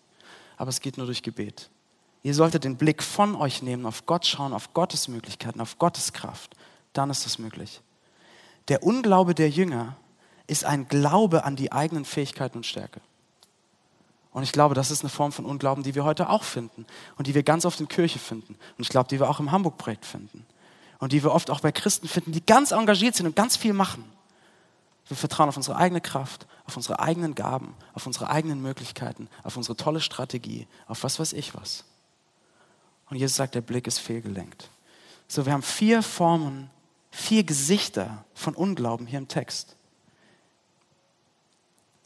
Aber 0.56 0.70
es 0.70 0.80
geht 0.80 0.96
nur 0.96 1.08
durch 1.08 1.24
Gebet. 1.24 1.70
Ihr 2.24 2.34
solltet 2.34 2.64
den 2.64 2.78
Blick 2.78 3.04
von 3.04 3.36
euch 3.36 3.62
nehmen, 3.62 3.86
auf 3.86 4.06
Gott 4.06 4.26
schauen, 4.26 4.54
auf 4.54 4.74
Gottes 4.74 5.10
Möglichkeiten, 5.10 5.60
auf 5.60 5.78
Gottes 5.78 6.14
Kraft. 6.14 6.56
Dann 6.94 7.10
ist 7.10 7.26
das 7.26 7.38
möglich. 7.38 7.82
Der 8.70 8.84
Unglaube 8.84 9.36
der 9.36 9.50
Jünger 9.50 9.98
ist 10.48 10.64
ein 10.64 10.88
Glaube 10.88 11.44
an 11.44 11.58
die 11.58 11.74
eigenen 11.74 12.06
Fähigkeiten 12.06 12.60
und 12.60 12.66
Stärke. 12.66 13.02
Und 14.32 14.44
ich 14.44 14.54
glaube, 14.54 14.74
das 14.74 14.90
ist 14.90 15.02
eine 15.02 15.10
Form 15.10 15.34
von 15.34 15.44
Unglauben, 15.44 15.84
die 15.84 15.96
wir 15.96 16.06
heute 16.06 16.30
auch 16.30 16.44
finden 16.44 16.86
und 17.18 17.28
die 17.28 17.36
wir 17.36 17.44
ganz 17.44 17.66
oft 17.66 17.82
in 17.82 17.90
Kirche 17.90 18.20
finden. 18.20 18.54
Und 18.78 18.82
ich 18.82 18.88
glaube, 18.88 19.10
die 19.10 19.20
wir 19.20 19.30
auch 19.30 19.42
im 19.42 19.52
Hamburg-Projekt 19.52 20.06
finden 20.06 20.46
und 21.00 21.12
die 21.12 21.24
wir 21.24 21.32
oft 21.32 21.50
auch 21.50 21.60
bei 21.60 21.72
Christen 21.72 22.08
finden, 22.08 22.32
die 22.32 22.46
ganz 22.46 22.72
engagiert 22.72 23.16
sind 23.16 23.26
und 23.26 23.36
ganz 23.36 23.58
viel 23.58 23.74
machen. 23.74 24.06
Wir 25.08 25.18
vertrauen 25.18 25.50
auf 25.50 25.58
unsere 25.58 25.78
eigene 25.78 26.02
Kraft, 26.02 26.48
auf 26.66 26.76
unsere 26.76 27.00
eigenen 27.00 27.36
Gaben, 27.36 27.76
auf 27.94 28.08
unsere 28.08 28.30
eigenen 28.30 28.62
Möglichkeiten, 28.62 29.30
auf 29.44 29.56
unsere 29.56 29.78
tolle 29.78 30.02
Strategie, 30.02 30.68
auf 30.88 31.04
was 31.04 31.20
weiß 31.20 31.34
ich 31.34 31.54
was. 31.56 31.84
Und 33.10 33.18
Jesus 33.18 33.36
sagt, 33.36 33.54
der 33.54 33.62
Blick 33.62 33.86
ist 33.86 34.00
fehlgelenkt. 34.00 34.70
So, 35.28 35.46
wir 35.46 35.54
haben 35.54 35.62
vier 35.62 36.02
Formen, 36.02 36.70
vier 37.12 37.44
Gesichter 37.44 38.26
von 38.34 38.56
Unglauben 38.56 39.06
hier 39.06 39.20
im 39.20 39.28
Text. 39.28 39.76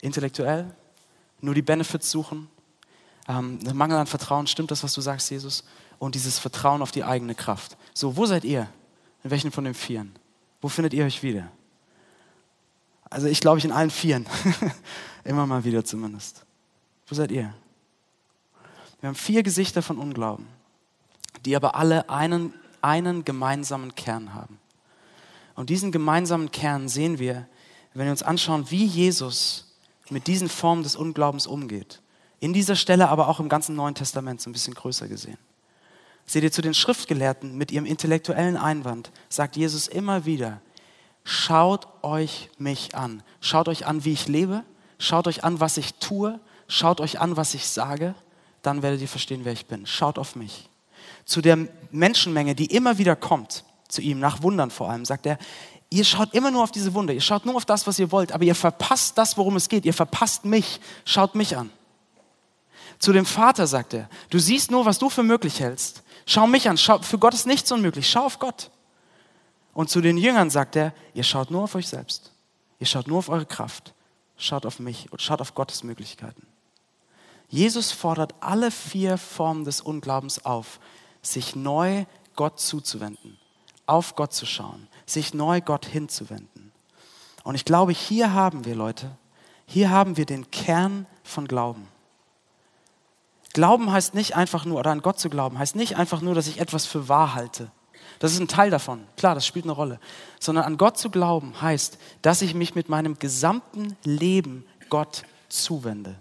Intellektuell, 0.01 0.73
nur 1.41 1.53
die 1.53 1.61
Benefits 1.61 2.11
suchen, 2.11 2.49
ähm, 3.27 3.59
Mangel 3.73 3.97
an 3.97 4.07
Vertrauen, 4.07 4.47
stimmt 4.47 4.71
das, 4.71 4.83
was 4.83 4.93
du 4.93 5.01
sagst, 5.01 5.29
Jesus? 5.29 5.63
Und 5.99 6.15
dieses 6.15 6.39
Vertrauen 6.39 6.81
auf 6.81 6.91
die 6.91 7.03
eigene 7.03 7.35
Kraft. 7.35 7.77
So, 7.93 8.17
wo 8.17 8.25
seid 8.25 8.43
ihr? 8.43 8.67
In 9.23 9.31
welchen 9.31 9.51
von 9.51 9.63
den 9.63 9.73
Vieren? 9.73 10.13
Wo 10.61 10.69
findet 10.69 10.93
ihr 10.93 11.05
euch 11.05 11.23
wieder? 11.23 11.51
Also 13.09 13.27
ich 13.27 13.41
glaube, 13.41 13.57
ich 13.57 13.65
in 13.65 13.71
allen 13.71 13.89
Vieren. 13.89 14.25
Immer 15.23 15.45
mal 15.45 15.63
wieder 15.63 15.83
zumindest. 15.83 16.45
Wo 17.07 17.15
seid 17.15 17.31
ihr? 17.31 17.53
Wir 19.01 19.07
haben 19.07 19.15
vier 19.15 19.43
Gesichter 19.43 19.81
von 19.81 19.97
Unglauben, 19.97 20.45
die 21.45 21.55
aber 21.55 21.75
alle 21.75 22.09
einen, 22.09 22.53
einen 22.81 23.25
gemeinsamen 23.25 23.95
Kern 23.95 24.33
haben. 24.33 24.59
Und 25.55 25.69
diesen 25.69 25.91
gemeinsamen 25.91 26.51
Kern 26.51 26.87
sehen 26.87 27.19
wir, 27.19 27.47
wenn 27.93 28.05
wir 28.05 28.11
uns 28.11 28.23
anschauen, 28.23 28.69
wie 28.69 28.85
Jesus 28.85 29.75
mit 30.09 30.27
diesen 30.27 30.49
Formen 30.49 30.83
des 30.83 30.95
Unglaubens 30.95 31.47
umgeht. 31.47 32.01
In 32.39 32.53
dieser 32.53 32.75
Stelle, 32.75 33.09
aber 33.09 33.27
auch 33.27 33.39
im 33.39 33.49
ganzen 33.49 33.75
Neuen 33.75 33.95
Testament 33.95 34.41
so 34.41 34.49
ein 34.49 34.53
bisschen 34.53 34.73
größer 34.73 35.07
gesehen. 35.07 35.37
Seht 36.29 36.43
ihr, 36.43 36.51
zu 36.51 36.61
den 36.61 36.75
Schriftgelehrten 36.75 37.57
mit 37.57 37.71
ihrem 37.71 37.87
intellektuellen 37.87 38.55
Einwand 38.55 39.09
sagt 39.29 39.57
Jesus 39.57 39.87
immer 39.87 40.25
wieder, 40.25 40.61
schaut 41.23 41.87
euch 42.03 42.51
mich 42.59 42.93
an. 42.93 43.23
Schaut 43.41 43.67
euch 43.67 43.87
an, 43.87 44.05
wie 44.05 44.13
ich 44.13 44.27
lebe. 44.27 44.63
Schaut 44.99 45.25
euch 45.25 45.43
an, 45.43 45.59
was 45.59 45.77
ich 45.77 45.95
tue. 45.95 46.39
Schaut 46.67 47.01
euch 47.01 47.19
an, 47.19 47.35
was 47.35 47.55
ich 47.55 47.65
sage. 47.65 48.13
Dann 48.61 48.83
werdet 48.83 49.01
ihr 49.01 49.07
verstehen, 49.07 49.41
wer 49.43 49.53
ich 49.53 49.65
bin. 49.65 49.87
Schaut 49.87 50.19
auf 50.19 50.35
mich. 50.35 50.69
Zu 51.25 51.41
der 51.41 51.67
Menschenmenge, 51.89 52.53
die 52.53 52.67
immer 52.75 52.99
wieder 52.99 53.15
kommt, 53.15 53.63
zu 53.87 54.03
ihm, 54.03 54.19
nach 54.19 54.43
Wundern 54.43 54.69
vor 54.69 54.91
allem, 54.91 55.05
sagt 55.05 55.25
er, 55.25 55.39
ihr 55.89 56.03
schaut 56.03 56.35
immer 56.35 56.51
nur 56.51 56.61
auf 56.61 56.71
diese 56.71 56.93
Wunder. 56.93 57.11
Ihr 57.11 57.21
schaut 57.21 57.47
nur 57.47 57.55
auf 57.55 57.65
das, 57.65 57.87
was 57.87 57.97
ihr 57.97 58.11
wollt. 58.11 58.33
Aber 58.33 58.43
ihr 58.43 58.53
verpasst 58.53 59.17
das, 59.17 59.35
worum 59.35 59.55
es 59.55 59.67
geht. 59.67 59.83
Ihr 59.83 59.95
verpasst 59.95 60.45
mich. 60.45 60.79
Schaut 61.05 61.33
mich 61.33 61.57
an. 61.57 61.71
Zu 62.99 63.13
dem 63.13 63.25
Vater 63.25 63.65
sagt 63.65 63.95
er, 63.95 64.07
du 64.29 64.37
siehst 64.37 64.69
nur, 64.69 64.85
was 64.85 64.99
du 64.99 65.09
für 65.09 65.23
möglich 65.23 65.59
hältst. 65.59 66.03
Schau 66.29 66.45
mich 66.45 66.69
an, 66.69 66.77
schau, 66.77 66.99
für 66.99 67.17
Gott 67.17 67.33
ist 67.33 67.47
nichts 67.47 67.71
unmöglich, 67.71 68.07
schau 68.07 68.25
auf 68.25 68.37
Gott. 68.37 68.69
Und 69.73 69.89
zu 69.89 69.99
den 69.99 70.15
Jüngern 70.15 70.51
sagt 70.51 70.75
er, 70.75 70.93
ihr 71.15 71.23
schaut 71.23 71.49
nur 71.49 71.63
auf 71.63 71.73
euch 71.73 71.87
selbst, 71.87 72.33
ihr 72.77 72.85
schaut 72.85 73.07
nur 73.07 73.17
auf 73.17 73.29
eure 73.29 73.47
Kraft, 73.47 73.95
schaut 74.37 74.67
auf 74.67 74.77
mich 74.77 75.11
und 75.11 75.23
schaut 75.23 75.41
auf 75.41 75.55
Gottes 75.55 75.81
Möglichkeiten. 75.81 76.45
Jesus 77.47 77.91
fordert 77.91 78.35
alle 78.41 78.69
vier 78.69 79.17
Formen 79.17 79.65
des 79.65 79.81
Unglaubens 79.81 80.45
auf, 80.45 80.79
sich 81.23 81.55
neu 81.55 82.05
Gott 82.35 82.59
zuzuwenden, 82.59 83.39
auf 83.87 84.15
Gott 84.15 84.31
zu 84.31 84.45
schauen, 84.45 84.87
sich 85.07 85.33
neu 85.33 85.61
Gott 85.61 85.87
hinzuwenden. 85.87 86.71
Und 87.43 87.55
ich 87.55 87.65
glaube, 87.65 87.91
hier 87.91 88.33
haben 88.33 88.65
wir, 88.65 88.75
Leute, 88.75 89.17
hier 89.65 89.89
haben 89.89 90.15
wir 90.15 90.27
den 90.27 90.51
Kern 90.51 91.07
von 91.23 91.47
Glauben. 91.47 91.87
Glauben 93.53 93.91
heißt 93.91 94.13
nicht 94.13 94.35
einfach 94.35 94.65
nur, 94.65 94.79
oder 94.79 94.91
an 94.91 95.01
Gott 95.01 95.19
zu 95.19 95.29
glauben, 95.29 95.57
heißt 95.57 95.75
nicht 95.75 95.97
einfach 95.97 96.21
nur, 96.21 96.35
dass 96.35 96.47
ich 96.47 96.59
etwas 96.59 96.85
für 96.85 97.09
wahr 97.09 97.33
halte. 97.33 97.71
Das 98.19 98.33
ist 98.33 98.39
ein 98.39 98.47
Teil 98.47 98.69
davon. 98.69 99.05
Klar, 99.17 99.33
das 99.33 99.45
spielt 99.45 99.65
eine 99.65 99.71
Rolle. 99.71 99.99
Sondern 100.39 100.65
an 100.65 100.77
Gott 100.77 100.97
zu 100.97 101.09
glauben 101.09 101.61
heißt, 101.61 101.97
dass 102.21 102.41
ich 102.41 102.53
mich 102.53 102.75
mit 102.75 102.89
meinem 102.89 103.17
gesamten 103.17 103.95
Leben 104.03 104.65
Gott 104.89 105.23
zuwende. 105.47 106.15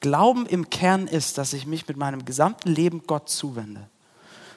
Glauben 0.00 0.46
im 0.46 0.68
Kern 0.68 1.06
ist, 1.06 1.38
dass 1.38 1.52
ich 1.52 1.64
mich 1.64 1.86
mit 1.86 1.96
meinem 1.96 2.24
gesamten 2.24 2.70
Leben 2.74 3.04
Gott 3.06 3.28
zuwende. 3.28 3.88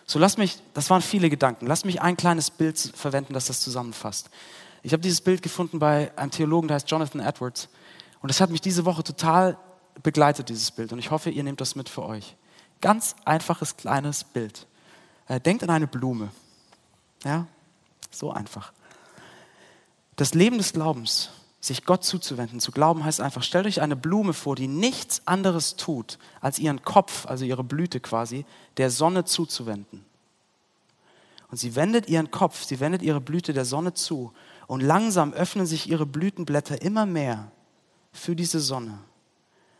So 0.08 0.18
lass 0.18 0.38
mich, 0.38 0.58
das 0.74 0.90
waren 0.90 1.02
viele 1.02 1.30
Gedanken, 1.30 1.68
lass 1.68 1.86
mich 1.86 2.02
ein 2.02 2.18
kleines 2.18 2.50
Bild 2.52 2.78
verwenden, 2.96 3.34
das 3.34 3.46
das 3.46 3.62
zusammenfasst. 3.62 4.30
Ich 4.84 4.94
habe 4.94 5.02
dieses 5.02 5.22
Bild 5.22 5.42
gefunden 5.42 5.80
bei 5.80 6.12
einem 6.16 6.32
Theologen, 6.32 6.68
der 6.68 6.76
heißt 6.76 6.90
Jonathan 6.90 7.22
Edwards. 7.22 7.70
Und 8.22 8.30
das 8.30 8.42
hat 8.42 8.50
mich 8.50 8.62
diese 8.62 8.86
Woche 8.86 9.04
total 9.04 9.58
begleitet, 10.04 10.50
dieses 10.50 10.72
Bild. 10.72 10.94
Und 10.94 11.00
ich 11.00 11.12
hoffe, 11.12 11.30
ihr 11.30 11.44
nehmt 11.44 11.62
das 11.62 11.76
mit 11.76 11.90
für 11.90 12.04
euch. 12.04 12.36
Ganz 12.82 13.16
einfaches, 13.26 13.78
kleines 13.78 14.24
Bild. 14.24 14.68
Äh, 15.28 15.40
denkt 15.40 15.64
an 15.64 15.70
eine 15.70 15.88
Blume. 15.88 16.30
Ja, 17.24 17.48
so 18.12 18.32
einfach. 18.32 18.74
Das 20.16 20.34
Leben 20.34 20.58
des 20.58 20.74
Glaubens, 20.74 21.32
sich 21.60 21.84
Gott 21.86 22.04
zuzuwenden, 22.04 22.60
zu 22.60 22.72
glauben, 22.72 23.04
heißt 23.04 23.22
einfach, 23.22 23.44
stellt 23.44 23.66
euch 23.66 23.82
eine 23.82 23.96
Blume 23.96 24.34
vor, 24.34 24.56
die 24.56 24.68
nichts 24.68 25.22
anderes 25.26 25.76
tut, 25.76 26.20
als 26.40 26.60
ihren 26.60 26.84
Kopf, 26.84 27.26
also 27.26 27.44
ihre 27.44 27.64
Blüte 27.64 28.00
quasi, 28.00 28.46
der 28.78 28.92
Sonne 28.92 29.26
zuzuwenden. 29.26 30.06
Und 31.50 31.58
sie 31.58 31.76
wendet 31.76 32.08
ihren 32.08 32.32
Kopf, 32.32 32.64
sie 32.64 32.80
wendet 32.80 33.02
ihre 33.02 33.22
Blüte 33.22 33.54
der 33.54 33.66
Sonne 33.66 33.94
zu 33.94 34.32
und 34.68 34.82
langsam 34.82 35.34
öffnen 35.34 35.66
sich 35.66 35.90
ihre 35.90 36.06
Blütenblätter 36.06 36.82
immer 36.82 37.06
mehr 37.06 37.52
für 38.12 38.36
diese 38.36 38.60
Sonne. 38.60 39.00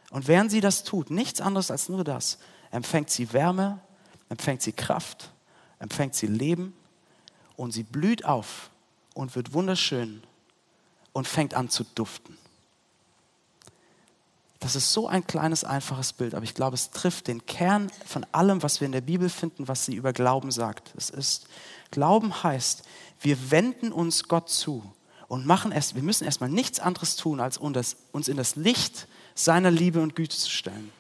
Und 0.10 0.28
während 0.28 0.52
sie 0.52 0.62
das 0.62 0.84
tut, 0.84 1.10
nichts 1.10 1.42
anderes 1.42 1.72
als 1.72 1.90
nur 1.90 2.04
das, 2.04 2.38
empfängt 2.72 3.10
sie 3.10 3.34
Wärme, 3.34 3.80
empfängt 4.30 4.62
sie 4.62 4.72
Kraft, 4.72 5.32
empfängt 5.80 6.16
sie 6.16 6.28
Leben 6.28 6.74
und 7.56 7.72
sie 7.72 7.84
blüht 7.84 8.26
auf 8.26 8.70
und 9.14 9.36
wird 9.36 9.54
wunderschön 9.54 10.24
und 11.14 11.28
fängt 11.28 11.54
an 11.54 11.70
zu 11.70 11.84
duften. 11.84 12.38
Das 14.60 14.76
ist 14.76 14.94
so 14.94 15.08
ein 15.08 15.28
kleines, 15.28 15.64
einfaches 15.64 16.14
Bild, 16.14 16.34
aber 16.34 16.44
ich 16.44 16.56
glaube, 16.56 16.76
es 16.76 16.90
trifft 16.90 17.28
den 17.28 17.46
Kern 17.46 17.92
von 18.06 18.26
allem, 18.32 18.64
was 18.64 18.82
wir 18.82 18.86
in 18.86 18.94
der 18.94 19.02
Bibel 19.02 19.30
finden, 19.30 19.68
was 19.68 19.86
sie 19.86 19.96
über 19.96 20.12
Glauben 20.12 20.52
sagt. 20.52 20.94
Es 20.98 21.10
ist, 21.10 21.48
Glauben 21.92 22.44
heißt, 22.44 22.84
wir 23.22 23.52
wenden 23.52 23.92
uns 23.92 24.28
Gott 24.28 24.50
zu 24.50 24.84
und 25.28 25.46
machen 25.46 25.72
erst, 25.72 25.96
wir 25.96 26.04
müssen 26.04 26.26
erstmal 26.26 26.50
nichts 26.50 26.80
anderes 26.80 27.16
tun, 27.16 27.40
als 27.40 27.58
uns 27.58 28.28
in 28.28 28.38
das 28.38 28.56
Licht 28.56 29.08
seiner 29.36 29.70
Liebe 29.70 30.02
und 30.02 30.16
Güte 30.16 30.36
zu 30.36 30.50
stellen. 30.50 30.92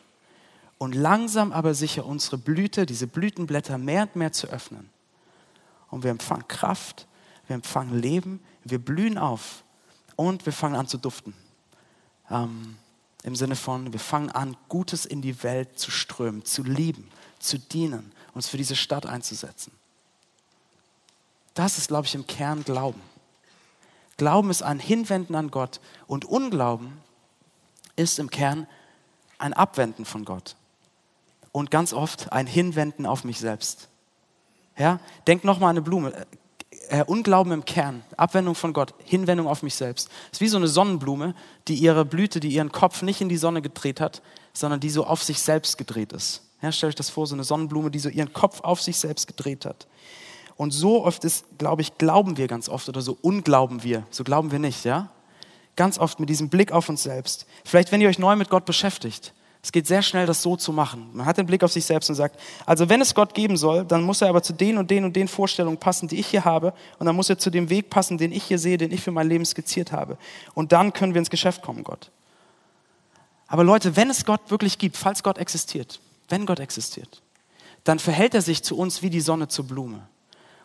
Und 0.78 0.94
langsam 0.94 1.54
aber 1.54 1.74
sicher 1.74 2.06
unsere 2.06 2.38
Blüte, 2.38 2.86
diese 2.86 3.08
Blütenblätter 3.08 3.78
mehr 3.78 4.04
und 4.04 4.18
mehr 4.18 4.34
zu 4.34 4.48
öffnen. 4.48 4.90
Und 5.90 6.04
wir 6.04 6.12
empfangen 6.12 6.48
Kraft, 6.48 7.08
wir 7.48 7.56
empfangen 7.56 8.00
Leben, 8.00 8.42
wir 8.66 8.80
blühen 8.80 9.18
auf 9.18 9.64
und 10.18 10.46
wir 10.46 10.54
fangen 10.54 10.76
an 10.76 10.88
zu 10.88 10.98
duften. 10.98 11.34
Ähm, 12.30 12.78
Im 13.24 13.36
Sinne 13.36 13.56
von, 13.56 13.94
wir 13.94 14.00
fangen 14.00 14.30
an, 14.30 14.58
Gutes 14.68 15.06
in 15.06 15.22
die 15.22 15.42
Welt 15.44 15.80
zu 15.80 15.92
strömen, 15.92 16.44
zu 16.44 16.64
lieben, 16.64 17.10
zu 17.40 17.58
dienen, 17.58 18.12
uns 18.34 18.50
für 18.50 18.58
diese 18.58 18.76
Stadt 18.76 19.06
einzusetzen. 19.06 19.72
Das 21.54 21.78
ist, 21.78 21.88
glaube 21.88 22.06
ich, 22.06 22.16
im 22.16 22.28
Kern 22.28 22.64
Glauben. 22.66 23.02
Glauben 24.18 24.50
ist 24.50 24.62
ein 24.62 24.80
Hinwenden 24.80 25.36
an 25.36 25.52
Gott 25.52 25.80
und 26.08 26.26
Unglauben 26.26 27.02
ist 27.96 28.20
im 28.20 28.30
Kern 28.30 28.68
ein 29.38 29.54
Abwenden 29.54 30.06
von 30.06 30.26
Gott 30.26 30.56
und 31.52 31.72
ganz 31.72 31.94
oft 31.94 32.32
ein 32.32 32.48
Hinwenden 32.48 33.06
auf 33.06 33.24
mich 33.24 33.40
selbst. 33.40 33.90
Ja, 34.78 35.00
denk 35.28 35.44
nochmal 35.44 35.70
an 35.70 35.78
eine 35.78 35.82
Blume. 35.82 36.14
Äh, 36.90 37.04
Unglauben 37.06 37.52
im 37.52 37.66
Kern, 37.66 38.04
Abwendung 38.18 38.56
von 38.56 38.74
Gott, 38.74 38.94
Hinwendung 39.06 39.48
auf 39.48 39.64
mich 39.64 39.76
selbst. 39.76 40.10
Es 40.28 40.34
ist 40.34 40.42
wie 40.42 40.48
so 40.48 40.58
eine 40.58 40.68
Sonnenblume, 40.68 41.34
die 41.68 41.76
ihre 41.76 42.06
Blüte, 42.06 42.40
die 42.40 42.50
ihren 42.50 42.72
Kopf 42.72 43.02
nicht 43.02 43.22
in 43.22 43.30
die 43.30 43.38
Sonne 43.38 43.62
gedreht 43.62 44.02
hat, 44.02 44.22
sondern 44.54 44.80
die 44.80 44.90
so 44.90 45.06
auf 45.06 45.24
sich 45.24 45.42
selbst 45.42 45.78
gedreht 45.78 46.14
ist. 46.14 46.42
Ja, 46.62 46.72
stellt 46.72 46.92
euch 46.92 46.96
das 46.96 47.10
vor, 47.10 47.26
so 47.26 47.36
eine 47.36 47.44
Sonnenblume, 47.44 47.90
die 47.90 48.00
so 48.00 48.10
ihren 48.10 48.34
Kopf 48.34 48.62
auf 48.62 48.82
sich 48.82 48.98
selbst 48.98 49.28
gedreht 49.28 49.66
hat. 49.66 49.88
Und 50.58 50.72
so 50.72 51.06
oft 51.06 51.24
ist, 51.24 51.46
glaube 51.58 51.82
ich, 51.82 51.98
glauben 51.98 52.38
wir 52.38 52.48
ganz 52.48 52.70
oft 52.70 52.88
oder 52.88 53.02
so 53.02 53.18
unglauben 53.22 53.84
wir. 53.84 54.06
So 54.10 54.24
glauben 54.24 54.52
wir 54.52 54.60
nicht, 54.60 54.86
ja? 54.86 55.10
Ganz 55.76 55.98
oft 55.98 56.20
mit 56.20 56.30
diesem 56.30 56.50
Blick 56.50 56.72
auf 56.72 56.90
uns 56.90 57.04
selbst. 57.04 57.46
Vielleicht, 57.64 57.92
wenn 57.92 58.02
ihr 58.02 58.10
euch 58.10 58.20
neu 58.20 58.36
mit 58.36 58.50
Gott 58.50 58.66
beschäftigt. 58.66 59.34
Es 59.62 59.72
geht 59.72 59.88
sehr 59.88 60.04
schnell, 60.04 60.28
das 60.28 60.44
so 60.44 60.56
zu 60.56 60.72
machen. 60.72 61.10
Man 61.14 61.26
hat 61.26 61.40
den 61.40 61.48
Blick 61.48 61.64
auf 61.64 61.72
sich 61.72 61.86
selbst 61.86 62.08
und 62.10 62.16
sagt, 62.16 62.40
also 62.68 62.88
wenn 62.88 63.02
es 63.02 63.16
Gott 63.16 63.34
geben 63.34 63.58
soll, 63.58 63.84
dann 63.84 64.04
muss 64.04 64.22
er 64.22 64.30
aber 64.30 64.44
zu 64.44 64.54
den 64.54 64.78
und 64.78 64.92
den 64.92 65.04
und 65.06 65.16
den 65.16 65.28
Vorstellungen 65.28 65.80
passen, 65.80 66.08
die 66.08 66.20
ich 66.20 66.28
hier 66.28 66.46
habe. 66.46 66.72
Und 67.00 67.08
dann 67.08 67.16
muss 67.16 67.32
er 67.32 67.40
zu 67.40 67.50
dem 67.50 67.72
Weg 67.72 67.90
passen, 67.90 68.20
den 68.20 68.32
ich 68.32 68.44
hier 68.44 68.60
sehe, 68.60 68.78
den 68.78 68.92
ich 68.92 69.02
für 69.02 69.10
mein 69.10 69.28
Leben 69.28 69.44
skizziert 69.44 69.92
habe. 69.92 70.20
Und 70.54 70.72
dann 70.72 70.94
können 70.94 71.16
wir 71.16 71.20
ins 71.20 71.32
Geschäft 71.32 71.64
kommen, 71.64 71.84
Gott. 71.84 72.12
Aber 73.48 73.64
Leute, 73.64 73.96
wenn 73.96 74.12
es 74.12 74.24
Gott 74.24 74.52
wirklich 74.52 74.78
gibt, 74.78 74.98
falls 74.98 75.24
Gott 75.24 75.40
existiert, 75.40 76.00
wenn 76.30 76.46
Gott 76.46 76.60
existiert, 76.60 77.24
dann 77.86 77.98
verhält 77.98 78.36
er 78.36 78.44
sich 78.44 78.62
zu 78.62 78.78
uns 78.78 79.02
wie 79.02 79.10
die 79.10 79.22
Sonne 79.22 79.48
zur 79.48 79.66
Blume. 79.66 79.98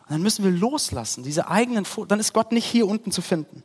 Und 0.01 0.11
dann 0.11 0.21
müssen 0.21 0.43
wir 0.43 0.51
loslassen, 0.51 1.23
diese 1.23 1.47
eigenen, 1.47 1.87
dann 2.07 2.19
ist 2.19 2.33
Gott 2.33 2.51
nicht 2.51 2.65
hier 2.65 2.87
unten 2.87 3.11
zu 3.11 3.23
finden. 3.23 3.63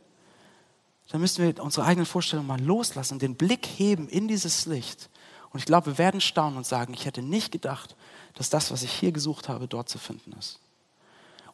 Dann 1.10 1.20
müssen 1.20 1.44
wir 1.44 1.62
unsere 1.62 1.86
eigenen 1.86 2.06
Vorstellungen 2.06 2.48
mal 2.48 2.60
loslassen, 2.60 3.18
den 3.18 3.36
Blick 3.36 3.66
heben 3.76 4.08
in 4.08 4.28
dieses 4.28 4.66
Licht. 4.66 5.08
Und 5.50 5.60
ich 5.60 5.66
glaube, 5.66 5.86
wir 5.86 5.98
werden 5.98 6.20
staunen 6.20 6.56
und 6.56 6.66
sagen, 6.66 6.94
ich 6.94 7.06
hätte 7.06 7.22
nicht 7.22 7.52
gedacht, 7.52 7.96
dass 8.34 8.50
das, 8.50 8.70
was 8.70 8.82
ich 8.82 8.92
hier 8.92 9.12
gesucht 9.12 9.48
habe, 9.48 9.68
dort 9.68 9.88
zu 9.88 9.98
finden 9.98 10.32
ist. 10.38 10.58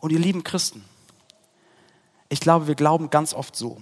Und 0.00 0.10
ihr 0.10 0.18
lieben 0.18 0.42
Christen, 0.42 0.82
ich 2.28 2.40
glaube, 2.40 2.66
wir 2.66 2.74
glauben 2.74 3.10
ganz 3.10 3.34
oft 3.34 3.54
so. 3.54 3.80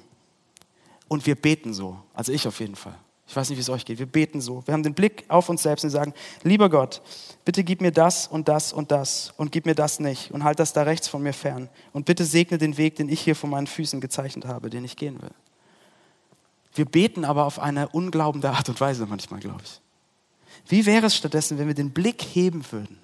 Und 1.09 1.24
wir 1.24 1.35
beten 1.35 1.72
so. 1.72 1.96
Also 2.14 2.33
ich 2.33 2.46
auf 2.46 2.61
jeden 2.61 2.76
Fall. 2.76 2.96
Ich 3.26 3.37
weiß 3.37 3.48
nicht, 3.48 3.59
wie 3.59 3.62
es 3.62 3.68
euch 3.68 3.85
geht. 3.85 4.00
Wir 4.00 4.06
beten 4.06 4.40
so. 4.40 4.66
Wir 4.66 4.74
haben 4.74 4.83
den 4.83 4.94
Blick 4.94 5.24
auf 5.28 5.48
uns 5.48 5.62
selbst 5.62 5.85
und 5.85 5.90
sagen, 5.90 6.12
lieber 6.42 6.68
Gott, 6.68 7.00
bitte 7.44 7.62
gib 7.62 7.80
mir 7.80 7.92
das 7.92 8.26
und 8.26 8.48
das 8.48 8.72
und 8.72 8.90
das 8.90 9.33
und 9.37 9.52
gib 9.52 9.66
mir 9.66 9.76
das 9.76 10.00
nicht 10.00 10.33
und 10.33 10.42
halt 10.42 10.59
das 10.59 10.72
da 10.72 10.83
rechts 10.83 11.06
von 11.06 11.22
mir 11.22 11.33
fern. 11.33 11.68
Und 11.92 12.06
bitte 12.06 12.24
segne 12.24 12.59
den 12.59 12.76
Weg, 12.76 12.96
den 12.96 13.09
ich 13.09 13.20
hier 13.20 13.37
vor 13.37 13.48
meinen 13.48 13.68
Füßen 13.68 14.00
gezeichnet 14.00 14.46
habe, 14.46 14.68
den 14.68 14.85
ich 14.85 14.96
gehen 14.96 15.22
will. 15.22 15.30
Wir 16.74 16.85
beten 16.85 17.24
aber 17.24 17.46
auf 17.46 17.59
eine 17.59 17.88
unglaubende 17.88 18.50
Art 18.50 18.68
und 18.68 18.80
Weise 18.80 19.06
manchmal, 19.06 19.40
glaube 19.40 19.62
ich. 19.64 19.80
Wie 20.66 20.87
wäre 20.87 21.06
es 21.06 21.16
stattdessen, 21.16 21.59
wenn 21.59 21.66
wir 21.66 21.74
den 21.74 21.90
Blick 21.90 22.22
heben 22.22 22.64
würden 22.70 22.98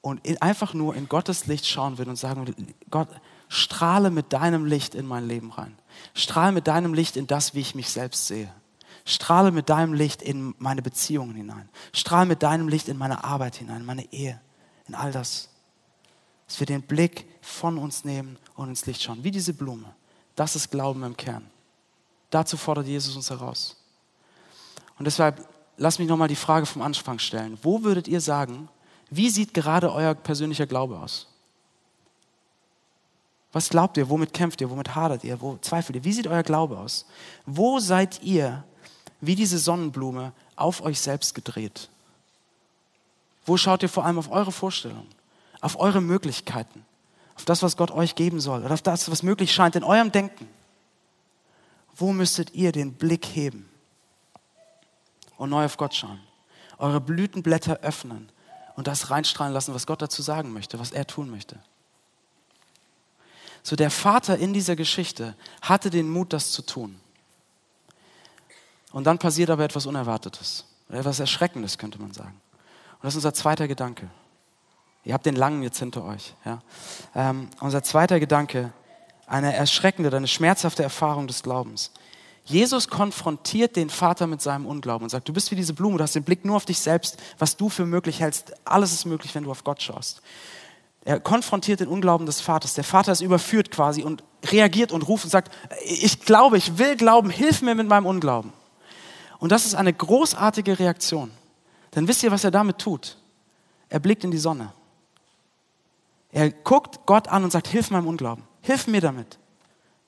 und 0.00 0.20
einfach 0.42 0.74
nur 0.74 0.94
in 0.94 1.08
Gottes 1.08 1.46
Licht 1.46 1.66
schauen 1.66 1.98
würden 1.98 2.10
und 2.10 2.16
sagen, 2.16 2.74
Gott, 2.90 3.08
strahle 3.48 4.10
mit 4.10 4.32
deinem 4.32 4.64
Licht 4.64 4.94
in 4.94 5.06
mein 5.06 5.26
Leben 5.26 5.50
rein. 5.50 5.76
Strahle 6.14 6.52
mit 6.52 6.66
deinem 6.66 6.94
Licht 6.94 7.16
in 7.16 7.26
das, 7.26 7.54
wie 7.54 7.60
ich 7.60 7.74
mich 7.74 7.90
selbst 7.90 8.26
sehe. 8.26 8.52
Strahle 9.04 9.52
mit 9.52 9.70
deinem 9.70 9.94
Licht 9.94 10.20
in 10.20 10.54
meine 10.58 10.82
Beziehungen 10.82 11.34
hinein. 11.34 11.68
Strahle 11.92 12.26
mit 12.26 12.42
deinem 12.42 12.68
Licht 12.68 12.88
in 12.88 12.98
meine 12.98 13.24
Arbeit 13.24 13.56
hinein, 13.56 13.80
in 13.80 13.86
meine 13.86 14.12
Ehe, 14.12 14.40
in 14.86 14.94
all 14.94 15.12
das. 15.12 15.48
Dass 16.46 16.60
wir 16.60 16.66
den 16.66 16.82
Blick 16.82 17.26
von 17.40 17.78
uns 17.78 18.04
nehmen 18.04 18.38
und 18.54 18.68
ins 18.68 18.84
Licht 18.86 19.02
schauen, 19.02 19.24
wie 19.24 19.30
diese 19.30 19.54
Blume. 19.54 19.94
Das 20.36 20.56
ist 20.56 20.70
Glauben 20.70 21.02
im 21.04 21.16
Kern. 21.16 21.50
Dazu 22.30 22.56
fordert 22.56 22.86
Jesus 22.86 23.16
uns 23.16 23.30
heraus. 23.30 23.76
Und 24.98 25.04
deshalb 25.04 25.48
lass 25.76 25.98
mich 25.98 26.08
nochmal 26.08 26.28
die 26.28 26.36
Frage 26.36 26.66
vom 26.66 26.82
Anfang 26.82 27.18
stellen. 27.18 27.58
Wo 27.62 27.82
würdet 27.82 28.08
ihr 28.08 28.20
sagen, 28.20 28.68
wie 29.10 29.30
sieht 29.30 29.54
gerade 29.54 29.92
euer 29.92 30.14
persönlicher 30.14 30.66
Glaube 30.66 30.98
aus? 30.98 31.26
Was 33.52 33.70
glaubt 33.70 33.96
ihr? 33.96 34.10
Womit 34.10 34.34
kämpft 34.34 34.60
ihr? 34.60 34.68
Womit 34.68 34.94
hadert 34.94 35.24
ihr? 35.24 35.40
Wo 35.40 35.56
zweifelt 35.62 35.96
ihr? 35.96 36.04
Wie 36.04 36.12
sieht 36.12 36.26
euer 36.26 36.42
Glaube 36.42 36.78
aus? 36.78 37.06
Wo 37.46 37.78
seid 37.78 38.22
ihr 38.22 38.64
wie 39.20 39.34
diese 39.34 39.58
Sonnenblume 39.58 40.32
auf 40.54 40.82
euch 40.82 41.00
selbst 41.00 41.34
gedreht? 41.34 41.88
Wo 43.46 43.56
schaut 43.56 43.82
ihr 43.82 43.88
vor 43.88 44.04
allem 44.04 44.18
auf 44.18 44.30
eure 44.30 44.52
Vorstellungen, 44.52 45.08
auf 45.62 45.80
eure 45.80 46.02
Möglichkeiten, 46.02 46.84
auf 47.34 47.46
das, 47.46 47.62
was 47.62 47.78
Gott 47.78 47.90
euch 47.90 48.14
geben 48.14 48.40
soll 48.40 48.62
oder 48.62 48.74
auf 48.74 48.82
das, 48.82 49.10
was 49.10 49.22
möglich 49.22 49.52
scheint 49.52 49.74
in 49.74 49.84
eurem 49.84 50.12
Denken? 50.12 50.46
Wo 51.98 52.12
müsstet 52.12 52.54
ihr 52.54 52.72
den 52.72 52.94
Blick 52.94 53.26
heben 53.26 53.68
und 55.36 55.50
neu 55.50 55.64
auf 55.64 55.76
Gott 55.76 55.94
schauen? 55.94 56.20
Eure 56.78 57.00
Blütenblätter 57.00 57.80
öffnen 57.80 58.30
und 58.76 58.86
das 58.86 59.10
reinstrahlen 59.10 59.52
lassen, 59.52 59.74
was 59.74 59.86
Gott 59.86 60.00
dazu 60.00 60.22
sagen 60.22 60.52
möchte, 60.52 60.78
was 60.78 60.92
er 60.92 61.06
tun 61.06 61.28
möchte. 61.28 61.58
So 63.64 63.74
der 63.74 63.90
Vater 63.90 64.38
in 64.38 64.52
dieser 64.52 64.76
Geschichte 64.76 65.34
hatte 65.60 65.90
den 65.90 66.08
Mut, 66.08 66.32
das 66.32 66.52
zu 66.52 66.62
tun. 66.62 67.00
Und 68.92 69.04
dann 69.04 69.18
passiert 69.18 69.50
aber 69.50 69.64
etwas 69.64 69.84
Unerwartetes, 69.84 70.64
etwas 70.88 71.18
Erschreckendes, 71.18 71.76
könnte 71.76 72.00
man 72.00 72.12
sagen. 72.12 72.40
Und 72.92 73.04
das 73.04 73.14
ist 73.14 73.16
unser 73.16 73.34
zweiter 73.34 73.66
Gedanke. 73.66 74.08
Ihr 75.04 75.14
habt 75.14 75.26
den 75.26 75.36
langen 75.36 75.62
jetzt 75.62 75.78
hinter 75.80 76.04
euch. 76.04 76.34
Ja? 76.44 76.62
Ähm, 77.14 77.48
unser 77.60 77.82
zweiter 77.82 78.20
Gedanke, 78.20 78.72
eine 79.28 79.54
erschreckende, 79.54 80.14
eine 80.16 80.28
schmerzhafte 80.28 80.82
Erfahrung 80.82 81.26
des 81.26 81.42
Glaubens. 81.42 81.92
Jesus 82.44 82.88
konfrontiert 82.88 83.76
den 83.76 83.90
Vater 83.90 84.26
mit 84.26 84.40
seinem 84.40 84.64
Unglauben 84.64 85.04
und 85.04 85.10
sagt, 85.10 85.28
du 85.28 85.34
bist 85.34 85.50
wie 85.50 85.56
diese 85.56 85.74
Blume, 85.74 85.98
du 85.98 86.04
hast 86.04 86.14
den 86.14 86.24
Blick 86.24 86.46
nur 86.46 86.56
auf 86.56 86.64
dich 86.64 86.78
selbst, 86.78 87.18
was 87.38 87.58
du 87.58 87.68
für 87.68 87.84
möglich 87.84 88.20
hältst. 88.20 88.54
Alles 88.64 88.92
ist 88.92 89.04
möglich, 89.04 89.34
wenn 89.34 89.44
du 89.44 89.50
auf 89.50 89.64
Gott 89.64 89.82
schaust. 89.82 90.22
Er 91.04 91.20
konfrontiert 91.20 91.80
den 91.80 91.88
Unglauben 91.88 92.26
des 92.26 92.40
Vaters. 92.40 92.74
Der 92.74 92.84
Vater 92.84 93.12
ist 93.12 93.20
überführt 93.20 93.70
quasi 93.70 94.02
und 94.02 94.24
reagiert 94.46 94.92
und 94.92 95.02
ruft 95.08 95.24
und 95.24 95.30
sagt, 95.30 95.54
ich 95.84 96.20
glaube, 96.20 96.56
ich 96.56 96.78
will 96.78 96.96
glauben, 96.96 97.30
hilf 97.30 97.60
mir 97.62 97.74
mit 97.74 97.86
meinem 97.86 98.06
Unglauben. 98.06 98.52
Und 99.38 99.52
das 99.52 99.66
ist 99.66 99.74
eine 99.74 99.92
großartige 99.92 100.78
Reaktion. 100.78 101.30
Denn 101.94 102.08
wisst 102.08 102.22
ihr, 102.22 102.30
was 102.30 102.44
er 102.44 102.50
damit 102.50 102.78
tut? 102.78 103.16
Er 103.88 104.00
blickt 104.00 104.24
in 104.24 104.30
die 104.30 104.38
Sonne. 104.38 104.72
Er 106.30 106.50
guckt 106.50 107.00
Gott 107.06 107.28
an 107.28 107.44
und 107.44 107.50
sagt, 107.50 107.68
hilf 107.68 107.90
meinem 107.90 108.06
Unglauben, 108.06 108.44
hilf 108.68 108.86
mir 108.86 109.00
damit. 109.00 109.38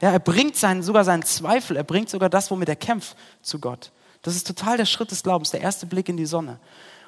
Ja, 0.03 0.11
er 0.11 0.19
bringt 0.19 0.57
seinen, 0.57 0.83
sogar 0.83 1.05
seinen 1.05 1.25
Zweifel, 1.25 1.77
er 1.77 1.83
bringt 1.83 2.09
sogar 2.09 2.29
das, 2.29 2.51
womit 2.51 2.69
er 2.69 2.77
kämpft, 2.77 3.17
zu 3.43 3.59
Gott. 3.59 3.91
Das 4.23 4.37
ist 4.37 4.47
total 4.47 4.77
der 4.77 4.87
Schritt 4.87 5.11
des 5.11 5.23
Glaubens, 5.23 5.51
der 5.51 5.61
erste 5.61 5.87
Blick 5.87 6.09
in 6.09 6.17
die 6.17 6.27
Sonne. 6.27 6.59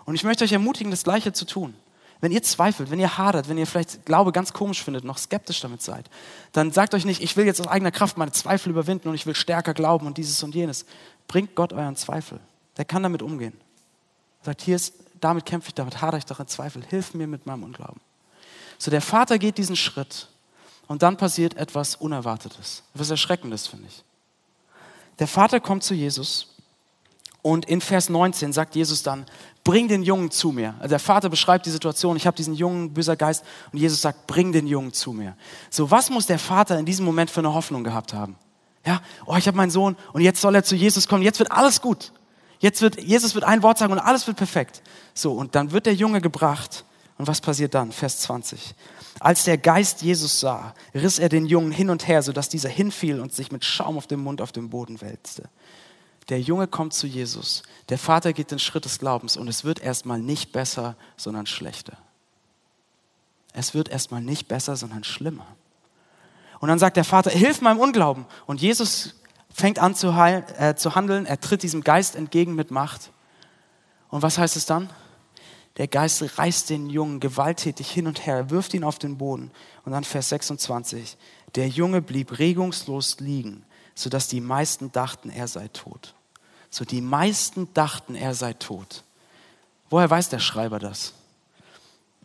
Und 0.04 0.14
ich 0.14 0.24
möchte 0.24 0.44
euch 0.44 0.52
ermutigen, 0.52 0.90
das 0.90 1.04
Gleiche 1.04 1.32
zu 1.32 1.44
tun. 1.44 1.74
Wenn 2.20 2.32
ihr 2.32 2.42
zweifelt, 2.42 2.90
wenn 2.90 3.00
ihr 3.00 3.18
hadert, 3.18 3.48
wenn 3.48 3.58
ihr 3.58 3.66
vielleicht 3.66 4.06
Glaube 4.06 4.32
ganz 4.32 4.52
komisch 4.52 4.82
findet, 4.82 5.04
noch 5.04 5.18
skeptisch 5.18 5.60
damit 5.60 5.82
seid, 5.82 6.08
dann 6.52 6.70
sagt 6.70 6.94
euch 6.94 7.04
nicht, 7.04 7.22
ich 7.22 7.36
will 7.36 7.44
jetzt 7.44 7.60
aus 7.60 7.66
eigener 7.66 7.90
Kraft 7.90 8.16
meine 8.16 8.32
Zweifel 8.32 8.70
überwinden 8.70 9.08
und 9.08 9.14
ich 9.14 9.26
will 9.26 9.34
stärker 9.34 9.74
glauben 9.74 10.06
und 10.06 10.18
dieses 10.18 10.42
und 10.42 10.54
jenes. 10.54 10.86
Bringt 11.28 11.54
Gott 11.54 11.72
euren 11.72 11.96
Zweifel. 11.96 12.40
Der 12.76 12.84
kann 12.84 13.02
damit 13.02 13.22
umgehen. 13.22 13.54
Sagt, 14.42 14.62
hier 14.62 14.76
ist, 14.76 14.94
damit 15.20 15.44
kämpfe 15.44 15.68
ich, 15.68 15.74
damit 15.74 16.00
hadere 16.00 16.18
ich 16.18 16.24
darin 16.24 16.46
Zweifel. 16.46 16.84
Hilf 16.84 17.12
mir 17.14 17.26
mit 17.26 17.44
meinem 17.44 17.64
Unglauben. 17.64 18.00
So, 18.78 18.90
der 18.90 19.02
Vater 19.02 19.38
geht 19.38 19.58
diesen 19.58 19.76
Schritt 19.76 20.28
und 20.92 21.02
dann 21.02 21.16
passiert 21.16 21.57
etwas 21.57 21.96
Unerwartetes, 21.96 22.83
etwas 22.94 23.09
Erschreckendes, 23.09 23.66
finde 23.66 23.88
ich. 23.88 24.05
Der 25.18 25.26
Vater 25.26 25.59
kommt 25.59 25.83
zu 25.83 25.94
Jesus 25.94 26.48
und 27.40 27.64
in 27.64 27.81
Vers 27.81 28.11
19 28.11 28.52
sagt 28.52 28.74
Jesus 28.74 29.02
dann, 29.02 29.24
bring 29.64 29.88
den 29.88 30.02
Jungen 30.02 30.31
zu 30.31 30.52
mir. 30.52 30.74
Also 30.81 30.90
der 30.90 30.98
Vater 30.98 31.31
beschreibt 31.31 31.64
die 31.64 31.70
Situation, 31.70 32.14
ich 32.18 32.26
habe 32.26 32.37
diesen 32.37 32.52
Jungen, 32.52 32.92
böser 32.92 33.16
Geist, 33.16 33.42
und 33.72 33.78
Jesus 33.78 34.02
sagt, 34.02 34.26
bring 34.26 34.52
den 34.52 34.66
Jungen 34.66 34.92
zu 34.92 35.14
mir. 35.14 35.35
So, 35.70 35.90
was 35.90 36.11
muss 36.11 36.26
der 36.26 36.38
Vater 36.38 36.78
in 36.78 36.85
diesem 36.85 37.07
Moment 37.07 37.31
für 37.31 37.40
eine 37.40 37.55
Hoffnung 37.55 37.85
gehabt 37.85 38.12
haben? 38.12 38.37
Ja, 38.85 39.00
oh, 39.24 39.37
ich 39.37 39.46
habe 39.46 39.57
meinen 39.57 39.70
Sohn 39.70 39.96
und 40.12 40.20
jetzt 40.20 40.42
soll 40.42 40.55
er 40.55 40.62
zu 40.62 40.76
Jesus 40.76 41.09
kommen, 41.09 41.22
jetzt 41.22 41.38
wird 41.38 41.52
alles 41.52 41.81
gut. 41.81 42.12
Jetzt 42.59 42.83
wird, 42.83 43.02
Jesus 43.02 43.35
wird 43.35 43.44
ein 43.44 43.62
Wort 43.62 43.78
sagen 43.78 43.94
und 43.94 43.98
alles 43.98 44.26
wird 44.26 44.37
perfekt. 44.37 44.83
So, 45.14 45.33
und 45.33 45.55
dann 45.55 45.72
wird 45.72 45.87
der 45.87 45.94
Junge 45.94 46.20
gebracht. 46.20 46.85
Und 47.22 47.28
was 47.28 47.40
passiert 47.40 47.72
dann? 47.74 47.92
Vers 47.92 48.18
20. 48.22 48.74
Als 49.20 49.44
der 49.44 49.56
Geist 49.56 50.02
Jesus 50.02 50.40
sah, 50.40 50.74
riss 50.92 51.20
er 51.20 51.28
den 51.28 51.46
Jungen 51.46 51.70
hin 51.70 51.88
und 51.88 52.08
her, 52.08 52.20
sodass 52.20 52.48
dieser 52.48 52.68
hinfiel 52.68 53.20
und 53.20 53.32
sich 53.32 53.52
mit 53.52 53.64
Schaum 53.64 53.96
auf 53.96 54.08
dem 54.08 54.18
Mund 54.18 54.40
auf 54.40 54.50
den 54.50 54.70
Boden 54.70 55.00
wälzte. 55.00 55.48
Der 56.30 56.40
Junge 56.40 56.66
kommt 56.66 56.94
zu 56.94 57.06
Jesus. 57.06 57.62
Der 57.90 57.98
Vater 57.98 58.32
geht 58.32 58.50
den 58.50 58.58
Schritt 58.58 58.87
des 58.87 58.98
Glaubens 58.98 59.37
und 59.37 59.46
es 59.46 59.62
wird 59.62 59.78
erstmal 59.78 60.18
nicht 60.18 60.50
besser, 60.50 60.96
sondern 61.16 61.46
schlechter. 61.46 61.96
Es 63.52 63.72
wird 63.72 63.88
erstmal 63.88 64.20
nicht 64.20 64.48
besser, 64.48 64.74
sondern 64.74 65.04
schlimmer. 65.04 65.46
Und 66.58 66.70
dann 66.70 66.80
sagt 66.80 66.96
der 66.96 67.04
Vater, 67.04 67.30
hilf 67.30 67.61
meinem 67.61 67.78
Unglauben. 67.78 68.26
Und 68.46 68.61
Jesus 68.61 69.14
fängt 69.54 69.78
an 69.78 69.94
zu, 69.94 70.16
heil, 70.16 70.44
äh, 70.58 70.74
zu 70.74 70.96
handeln. 70.96 71.24
Er 71.24 71.38
tritt 71.38 71.62
diesem 71.62 71.85
Geist 71.85 72.16
entgegen 72.16 72.56
mit 72.56 72.72
Macht. 72.72 73.12
Und 74.08 74.22
was 74.22 74.38
heißt 74.38 74.56
es 74.56 74.66
dann? 74.66 74.90
Der 75.78 75.88
Geist 75.88 76.38
reißt 76.38 76.70
den 76.70 76.90
Jungen 76.90 77.18
gewalttätig 77.18 77.90
hin 77.90 78.06
und 78.06 78.26
her, 78.26 78.50
wirft 78.50 78.74
ihn 78.74 78.85
auf 78.85 78.98
den 78.98 79.18
Boden. 79.18 79.50
Und 79.85 79.92
dann 79.92 80.04
Vers 80.04 80.28
26. 80.28 81.16
Der 81.54 81.68
Junge 81.68 82.02
blieb 82.02 82.38
regungslos 82.38 83.20
liegen 83.20 83.64
sodass 83.94 84.28
die 84.28 84.40
meisten 84.40 84.92
dachten, 84.92 85.30
er 85.30 85.48
sei 85.48 85.68
tot. 85.68 86.14
So 86.70 86.85
die 86.85 87.00
meisten 87.00 87.72
dachten, 87.74 88.14
er 88.14 88.35
sei 88.35 88.54
tot. 88.54 89.04
Woher 89.90 90.08
weiß 90.08 90.30
der 90.30 90.38
Schreiber 90.38 90.78
das? 90.78 91.12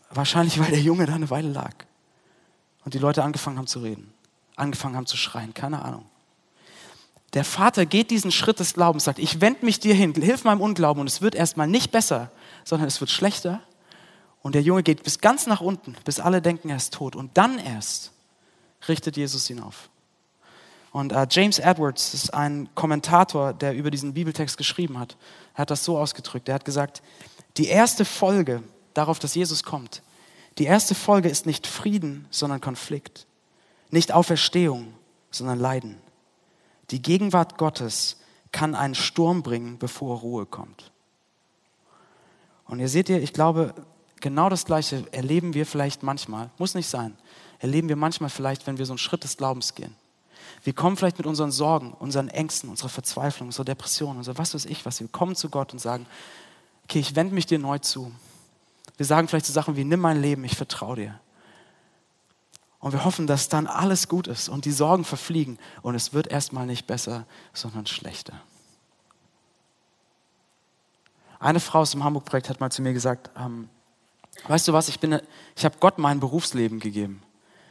Wahrscheinlich, 0.09 0.59
weil 0.59 0.71
der 0.71 0.81
Junge 0.81 1.05
da 1.05 1.15
eine 1.15 1.29
Weile 1.29 1.49
lag 1.49 1.73
und 2.85 2.93
die 2.93 2.99
Leute 2.99 3.23
angefangen 3.23 3.57
haben 3.57 3.67
zu 3.67 3.79
reden, 3.79 4.13
angefangen 4.55 4.95
haben 4.95 5.05
zu 5.05 5.17
schreien, 5.17 5.53
keine 5.53 5.83
Ahnung. 5.83 6.05
Der 7.33 7.43
Vater 7.43 7.85
geht 7.85 8.09
diesen 8.09 8.31
Schritt 8.31 8.61
des 8.61 8.73
Glaubens, 8.73 9.03
sagt, 9.03 9.19
ich 9.19 9.41
wende 9.41 9.65
mich 9.65 9.81
dir 9.81 9.93
hin, 9.93 10.13
hilf 10.13 10.45
meinem 10.45 10.61
Unglauben 10.61 11.01
und 11.01 11.07
es 11.07 11.21
wird 11.21 11.35
erstmal 11.35 11.67
nicht 11.67 11.91
besser, 11.91 12.31
sondern 12.67 12.89
es 12.89 12.99
wird 12.99 13.09
schlechter. 13.09 13.61
Und 14.41 14.53
der 14.53 14.61
Junge 14.61 14.83
geht 14.83 15.03
bis 15.03 15.19
ganz 15.19 15.47
nach 15.47 15.61
unten, 15.61 15.95
bis 16.03 16.19
alle 16.19 16.41
denken, 16.41 16.69
er 16.69 16.75
ist 16.75 16.93
tot. 16.93 17.15
Und 17.15 17.37
dann 17.37 17.59
erst 17.59 18.11
richtet 18.89 19.15
Jesus 19.15 19.49
ihn 19.49 19.61
auf. 19.61 19.89
Und 20.91 21.13
äh, 21.13 21.25
James 21.29 21.59
Edwards 21.59 22.13
ist 22.13 22.33
ein 22.33 22.69
Kommentator, 22.75 23.53
der 23.53 23.73
über 23.73 23.89
diesen 23.89 24.13
Bibeltext 24.13 24.57
geschrieben 24.57 24.99
hat. 24.99 25.15
Er 25.53 25.59
hat 25.59 25.71
das 25.71 25.85
so 25.85 25.97
ausgedrückt. 25.97 26.49
Er 26.49 26.55
hat 26.55 26.65
gesagt, 26.65 27.01
die 27.55 27.67
erste 27.67 28.03
Folge 28.03 28.63
darauf, 28.93 29.19
dass 29.19 29.33
Jesus 29.33 29.63
kommt, 29.63 30.01
die 30.57 30.65
erste 30.65 30.93
Folge 30.93 31.29
ist 31.29 31.45
nicht 31.45 31.67
Frieden, 31.67 32.27
sondern 32.31 32.59
Konflikt. 32.59 33.27
Nicht 33.91 34.11
Auferstehung, 34.11 34.93
sondern 35.31 35.59
Leiden. 35.59 35.97
Die 36.89 37.01
Gegenwart 37.01 37.57
Gottes 37.57 38.17
kann 38.51 38.75
einen 38.75 38.95
Sturm 38.95 39.43
bringen, 39.43 39.77
bevor 39.77 40.19
Ruhe 40.19 40.45
kommt. 40.45 40.91
Und 42.67 42.79
ihr 42.79 42.89
seht 42.89 43.09
ihr, 43.09 43.21
ich 43.21 43.33
glaube, 43.33 43.73
genau 44.19 44.49
das 44.49 44.65
Gleiche 44.65 45.05
erleben 45.11 45.53
wir 45.53 45.65
vielleicht 45.65 46.03
manchmal, 46.03 46.49
muss 46.57 46.75
nicht 46.75 46.87
sein, 46.87 47.17
erleben 47.59 47.89
wir 47.89 47.95
manchmal 47.95 48.29
vielleicht, 48.29 48.67
wenn 48.67 48.77
wir 48.77 48.85
so 48.85 48.93
einen 48.93 48.97
Schritt 48.97 49.23
des 49.23 49.37
Glaubens 49.37 49.75
gehen. 49.75 49.95
Wir 50.63 50.73
kommen 50.73 50.97
vielleicht 50.97 51.17
mit 51.17 51.27
unseren 51.27 51.51
Sorgen, 51.51 51.93
unseren 51.93 52.29
Ängsten, 52.29 52.69
unserer 52.69 52.89
Verzweiflung, 52.89 53.49
unserer 53.49 53.65
Depression, 53.65 54.17
unser 54.17 54.37
was 54.37 54.53
weiß 54.53 54.65
ich 54.65 54.85
was. 54.85 54.99
Wir 54.99 55.07
kommen 55.07 55.35
zu 55.35 55.49
Gott 55.49 55.71
und 55.71 55.79
sagen, 55.79 56.05
okay, 56.83 56.99
ich 56.99 57.15
wende 57.15 57.33
mich 57.33 57.45
dir 57.45 57.59
neu 57.59 57.79
zu. 57.79 58.11
Wir 58.97 59.05
sagen 59.05 59.27
vielleicht 59.27 59.45
so 59.45 59.53
Sachen 59.53 59.75
wie, 59.75 59.83
nimm 59.83 59.99
mein 59.99 60.21
Leben, 60.21 60.43
ich 60.43 60.55
vertraue 60.55 60.95
dir. 60.95 61.19
Und 62.79 62.91
wir 62.91 63.05
hoffen, 63.05 63.27
dass 63.27 63.49
dann 63.49 63.67
alles 63.67 64.07
gut 64.07 64.27
ist 64.27 64.49
und 64.49 64.65
die 64.65 64.71
Sorgen 64.71 65.03
verfliegen 65.03 65.57
und 65.81 65.95
es 65.95 66.13
wird 66.13 66.27
erstmal 66.27 66.65
nicht 66.65 66.87
besser, 66.87 67.25
sondern 67.53 67.87
schlechter. 67.87 68.39
Eine 71.39 71.59
Frau 71.59 71.79
aus 71.79 71.91
dem 71.91 72.03
Hamburg-Projekt 72.03 72.49
hat 72.49 72.59
mal 72.59 72.71
zu 72.71 72.81
mir 72.81 72.93
gesagt, 72.93 73.29
ähm, 73.37 73.69
weißt 74.47 74.67
du 74.67 74.73
was, 74.73 74.87
ich, 74.89 74.99
ich 75.01 75.65
habe 75.65 75.75
Gott 75.79 75.97
mein 75.97 76.19
Berufsleben 76.19 76.79
gegeben. 76.79 77.21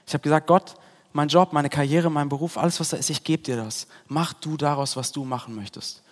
Ich 0.07 0.15
habe 0.15 0.23
gesagt, 0.23 0.47
Gott, 0.47 0.75
mein 1.13 1.29
Job, 1.29 1.53
meine 1.53 1.71
Karriere, 1.71 2.11
mein 2.11 2.29
Beruf, 2.29 2.59
alles, 2.59 2.79
was 2.79 2.91
da 2.91 2.97
ist, 2.97 3.11
ich 3.11 3.25
gebe 3.25 3.43
dir 3.43 3.57
das. 3.57 3.87
Mach 4.07 4.33
du 4.35 4.57
daraus, 4.57 4.97
was 4.97 5.13
du 5.13 5.25
machen 5.25 5.55
möchtest. 5.55 6.03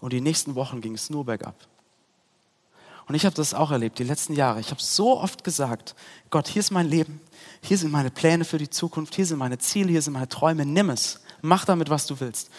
Und 0.00 0.12
die 0.12 0.20
nächsten 0.20 0.54
Wochen 0.54 0.80
ging 0.80 0.94
es 0.94 1.10
nur 1.10 1.24
bergab. 1.24 1.54
Und 3.06 3.14
ich 3.14 3.24
habe 3.24 3.34
das 3.34 3.54
auch 3.54 3.70
erlebt, 3.70 3.98
die 3.98 4.04
letzten 4.04 4.34
Jahre. 4.34 4.60
Ich 4.60 4.70
habe 4.70 4.82
so 4.82 5.18
oft 5.18 5.42
gesagt, 5.42 5.94
Gott, 6.30 6.46
hier 6.46 6.60
ist 6.60 6.70
mein 6.70 6.88
Leben, 6.88 7.20
hier 7.62 7.78
sind 7.78 7.90
meine 7.90 8.10
Pläne 8.10 8.44
für 8.44 8.58
die 8.58 8.68
Zukunft, 8.68 9.14
hier 9.14 9.24
sind 9.24 9.38
meine 9.38 9.58
Ziele, 9.58 9.90
hier 9.90 10.02
sind 10.02 10.12
meine 10.12 10.28
Träume, 10.28 10.66
nimm 10.66 10.90
es, 10.90 11.20
mach 11.40 11.64
damit, 11.64 11.88
was 11.88 12.06
du 12.06 12.20
willst. 12.20 12.50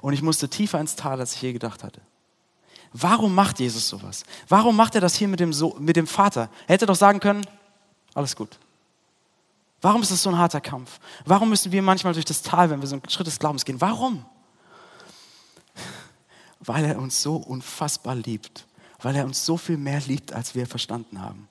Und 0.00 0.14
ich 0.14 0.22
musste 0.22 0.48
tiefer 0.48 0.80
ins 0.80 0.96
Tal, 0.96 1.20
als 1.20 1.34
ich 1.34 1.42
je 1.42 1.52
gedacht 1.52 1.84
hatte. 1.84 2.00
Warum 2.92 3.34
macht 3.34 3.60
Jesus 3.60 3.88
sowas? 3.88 4.24
Warum 4.48 4.76
macht 4.76 4.94
er 4.94 5.00
das 5.00 5.14
hier 5.14 5.28
mit 5.28 5.40
dem, 5.40 5.52
so 5.52 5.76
mit 5.78 5.96
dem 5.96 6.06
Vater? 6.06 6.48
Er 6.66 6.74
hätte 6.74 6.86
doch 6.86 6.96
sagen 6.96 7.20
können, 7.20 7.46
alles 8.14 8.34
gut, 8.34 8.58
Warum 9.80 10.02
ist 10.02 10.10
es 10.10 10.22
so 10.22 10.30
ein 10.30 10.38
harter 10.38 10.60
Kampf? 10.60 10.98
Warum 11.24 11.50
müssen 11.50 11.70
wir 11.70 11.82
manchmal 11.82 12.12
durch 12.12 12.24
das 12.24 12.42
Tal, 12.42 12.70
wenn 12.70 12.80
wir 12.80 12.88
so 12.88 12.96
einen 12.96 13.08
Schritt 13.08 13.26
des 13.26 13.38
Glaubens 13.38 13.64
gehen? 13.64 13.80
Warum? 13.80 14.24
Weil 16.60 16.84
er 16.84 16.98
uns 16.98 17.22
so 17.22 17.36
unfassbar 17.36 18.16
liebt. 18.16 18.66
Weil 19.00 19.14
er 19.14 19.24
uns 19.24 19.46
so 19.46 19.56
viel 19.56 19.76
mehr 19.76 20.00
liebt, 20.00 20.32
als 20.32 20.56
wir 20.56 20.66
verstanden 20.66 21.20
haben. 21.20 21.48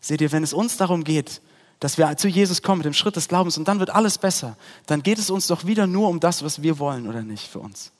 Seht 0.00 0.20
ihr, 0.20 0.32
wenn 0.32 0.42
es 0.42 0.52
uns 0.52 0.76
darum 0.76 1.04
geht, 1.04 1.40
dass 1.78 1.96
wir 1.96 2.16
zu 2.16 2.26
Jesus 2.26 2.62
kommen 2.62 2.78
mit 2.78 2.86
dem 2.86 2.94
Schritt 2.94 3.14
des 3.14 3.28
Glaubens 3.28 3.56
und 3.56 3.68
dann 3.68 3.78
wird 3.78 3.90
alles 3.90 4.18
besser, 4.18 4.56
dann 4.86 5.04
geht 5.04 5.18
es 5.18 5.30
uns 5.30 5.46
doch 5.46 5.64
wieder 5.64 5.86
nur 5.86 6.08
um 6.08 6.18
das, 6.18 6.42
was 6.42 6.62
wir 6.62 6.80
wollen 6.80 7.08
oder 7.08 7.22
nicht 7.22 7.46
für 7.46 7.60
uns. 7.60 7.92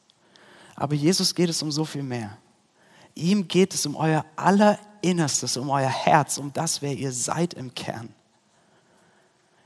Aber 0.74 0.94
Jesus 0.94 1.34
geht 1.34 1.50
es 1.50 1.62
um 1.62 1.70
so 1.70 1.84
viel 1.84 2.02
mehr. 2.02 2.36
Ihm 3.14 3.46
geht 3.46 3.74
es 3.74 3.84
um 3.86 3.94
euer 3.96 4.24
allerinnerstes, 4.36 5.56
um 5.56 5.70
euer 5.70 5.88
Herz, 5.88 6.38
um 6.38 6.52
das, 6.52 6.80
wer 6.80 6.94
ihr 6.94 7.12
seid 7.12 7.54
im 7.54 7.74
Kern. 7.74 8.08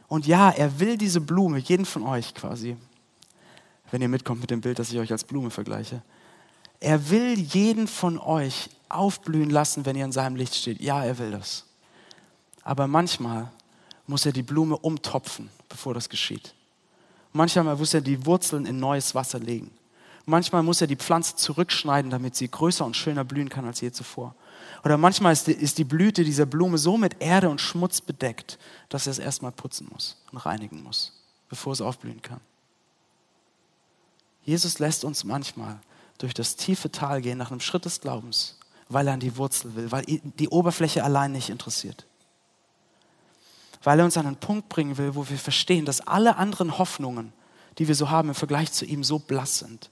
Und 0.09 0.27
ja, 0.27 0.51
er 0.51 0.79
will 0.79 0.97
diese 0.97 1.21
Blume, 1.21 1.59
jeden 1.59 1.85
von 1.85 2.03
euch 2.05 2.35
quasi, 2.35 2.77
wenn 3.90 4.03
ihr 4.03 4.09
mitkommt 4.09 4.40
mit 4.40 4.51
dem 4.51 4.61
Bild, 4.61 4.79
das 4.79 4.92
ich 4.92 4.99
euch 4.99 5.12
als 5.12 5.25
Blume 5.25 5.51
vergleiche. 5.51 6.03
Er 6.81 7.11
will 7.11 7.38
jeden 7.38 7.88
von 7.88 8.19
euch 8.19 8.69
aufblühen 8.88 9.51
lassen, 9.51 9.87
wenn 9.87 9.97
ihr 9.97 10.05
in 10.05 10.12
seinem 10.12 10.37
Licht 10.37 10.55
steht. 10.55 10.81
Ja, 10.81 11.05
er 11.05 11.19
will 11.19 11.31
das. 11.31 11.64
Aber 12.62 12.87
manchmal 12.87 13.51
muss 14.07 14.27
er 14.27 14.33
die 14.33 14.42
Blume 14.42 14.77
umtopfen, 14.77 15.51
bevor 15.69 15.95
das 15.95 16.09
geschieht. 16.09 16.55
Manchmal 17.33 17.77
muss 17.77 17.95
er 17.95 18.01
die 18.01 18.25
Wurzeln 18.25 18.66
in 18.66 18.79
neues 18.79 19.14
Wasser 19.14 19.38
legen. 19.38 19.71
Manchmal 20.28 20.64
muss 20.64 20.80
er 20.80 20.88
die 20.88 20.96
Pflanze 20.96 21.36
zurückschneiden, 21.36 22.10
damit 22.10 22.34
sie 22.34 22.50
größer 22.50 22.84
und 22.84 22.96
schöner 22.96 23.24
blühen 23.24 23.48
kann 23.48 23.64
als 23.64 23.80
je 23.80 23.92
zuvor. 23.92 24.34
Oder 24.84 24.98
manchmal 24.98 25.32
ist 25.32 25.46
die, 25.46 25.52
ist 25.52 25.78
die 25.78 25.84
Blüte 25.84 26.24
dieser 26.24 26.46
Blume 26.46 26.78
so 26.78 26.96
mit 26.96 27.22
Erde 27.22 27.48
und 27.48 27.60
Schmutz 27.60 28.00
bedeckt, 28.00 28.58
dass 28.88 29.06
er 29.06 29.12
es 29.12 29.20
erstmal 29.20 29.52
putzen 29.52 29.88
muss 29.92 30.20
und 30.32 30.38
reinigen 30.38 30.82
muss, 30.82 31.12
bevor 31.48 31.72
es 31.72 31.80
aufblühen 31.80 32.22
kann. 32.22 32.40
Jesus 34.42 34.80
lässt 34.80 35.04
uns 35.04 35.22
manchmal 35.22 35.78
durch 36.18 36.34
das 36.34 36.56
tiefe 36.56 36.90
Tal 36.90 37.22
gehen 37.22 37.38
nach 37.38 37.52
einem 37.52 37.60
Schritt 37.60 37.84
des 37.84 38.00
Glaubens, 38.00 38.58
weil 38.88 39.06
er 39.06 39.14
an 39.14 39.20
die 39.20 39.36
Wurzel 39.36 39.76
will, 39.76 39.92
weil 39.92 40.04
die 40.06 40.48
Oberfläche 40.48 41.04
allein 41.04 41.30
nicht 41.30 41.50
interessiert. 41.50 42.04
Weil 43.84 44.00
er 44.00 44.04
uns 44.04 44.16
an 44.16 44.26
einen 44.26 44.36
Punkt 44.36 44.68
bringen 44.68 44.98
will, 44.98 45.14
wo 45.14 45.28
wir 45.28 45.38
verstehen, 45.38 45.84
dass 45.84 46.00
alle 46.00 46.36
anderen 46.36 46.78
Hoffnungen, 46.78 47.32
die 47.78 47.86
wir 47.86 47.94
so 47.94 48.10
haben 48.10 48.30
im 48.30 48.34
Vergleich 48.34 48.72
zu 48.72 48.84
ihm, 48.84 49.04
so 49.04 49.20
blass 49.20 49.58
sind 49.58 49.90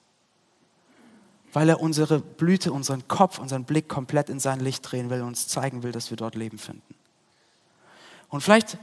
weil 1.54 1.68
er 1.68 1.80
unsere 1.80 2.20
Blüte, 2.20 2.72
unseren 2.72 3.08
Kopf, 3.08 3.38
unseren 3.38 3.64
Blick 3.64 3.88
komplett 3.88 4.28
in 4.28 4.40
sein 4.40 4.60
Licht 4.60 4.90
drehen 4.90 5.08
will 5.08 5.22
und 5.22 5.28
uns 5.28 5.48
zeigen 5.48 5.82
will, 5.82 5.92
dass 5.92 6.10
wir 6.10 6.16
dort 6.16 6.34
Leben 6.34 6.58
finden. 6.58 6.94
Und 8.28 8.42
vielleicht, 8.42 8.76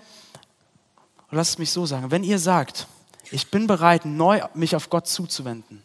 lasst 1.30 1.52
es 1.52 1.58
mich 1.60 1.72
so 1.72 1.86
sagen, 1.86 2.10
wenn 2.10 2.24
ihr 2.24 2.40
sagt, 2.40 2.88
Ich 3.34 3.50
bin 3.50 3.66
bereit, 3.66 4.04
neu 4.06 4.42
mich 4.54 4.76
auf 4.76 4.90
Gott 4.90 5.08
zuzuwenden. 5.08 5.82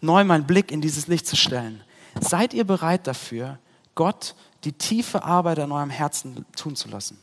Neu 0.00 0.24
meinen 0.24 0.46
Blick 0.46 0.72
in 0.72 0.80
dieses 0.80 1.06
Licht 1.06 1.26
zu 1.26 1.36
stellen. 1.36 1.84
Seid 2.20 2.52
ihr 2.52 2.64
bereit 2.64 3.06
dafür, 3.06 3.58
Gott 3.94 4.34
die 4.64 4.72
tiefe 4.72 5.22
Arbeit 5.22 5.60
an 5.60 5.70
eurem 5.70 5.90
Herzen 5.90 6.44
tun 6.56 6.74
zu 6.74 6.88
lassen? 6.88 7.16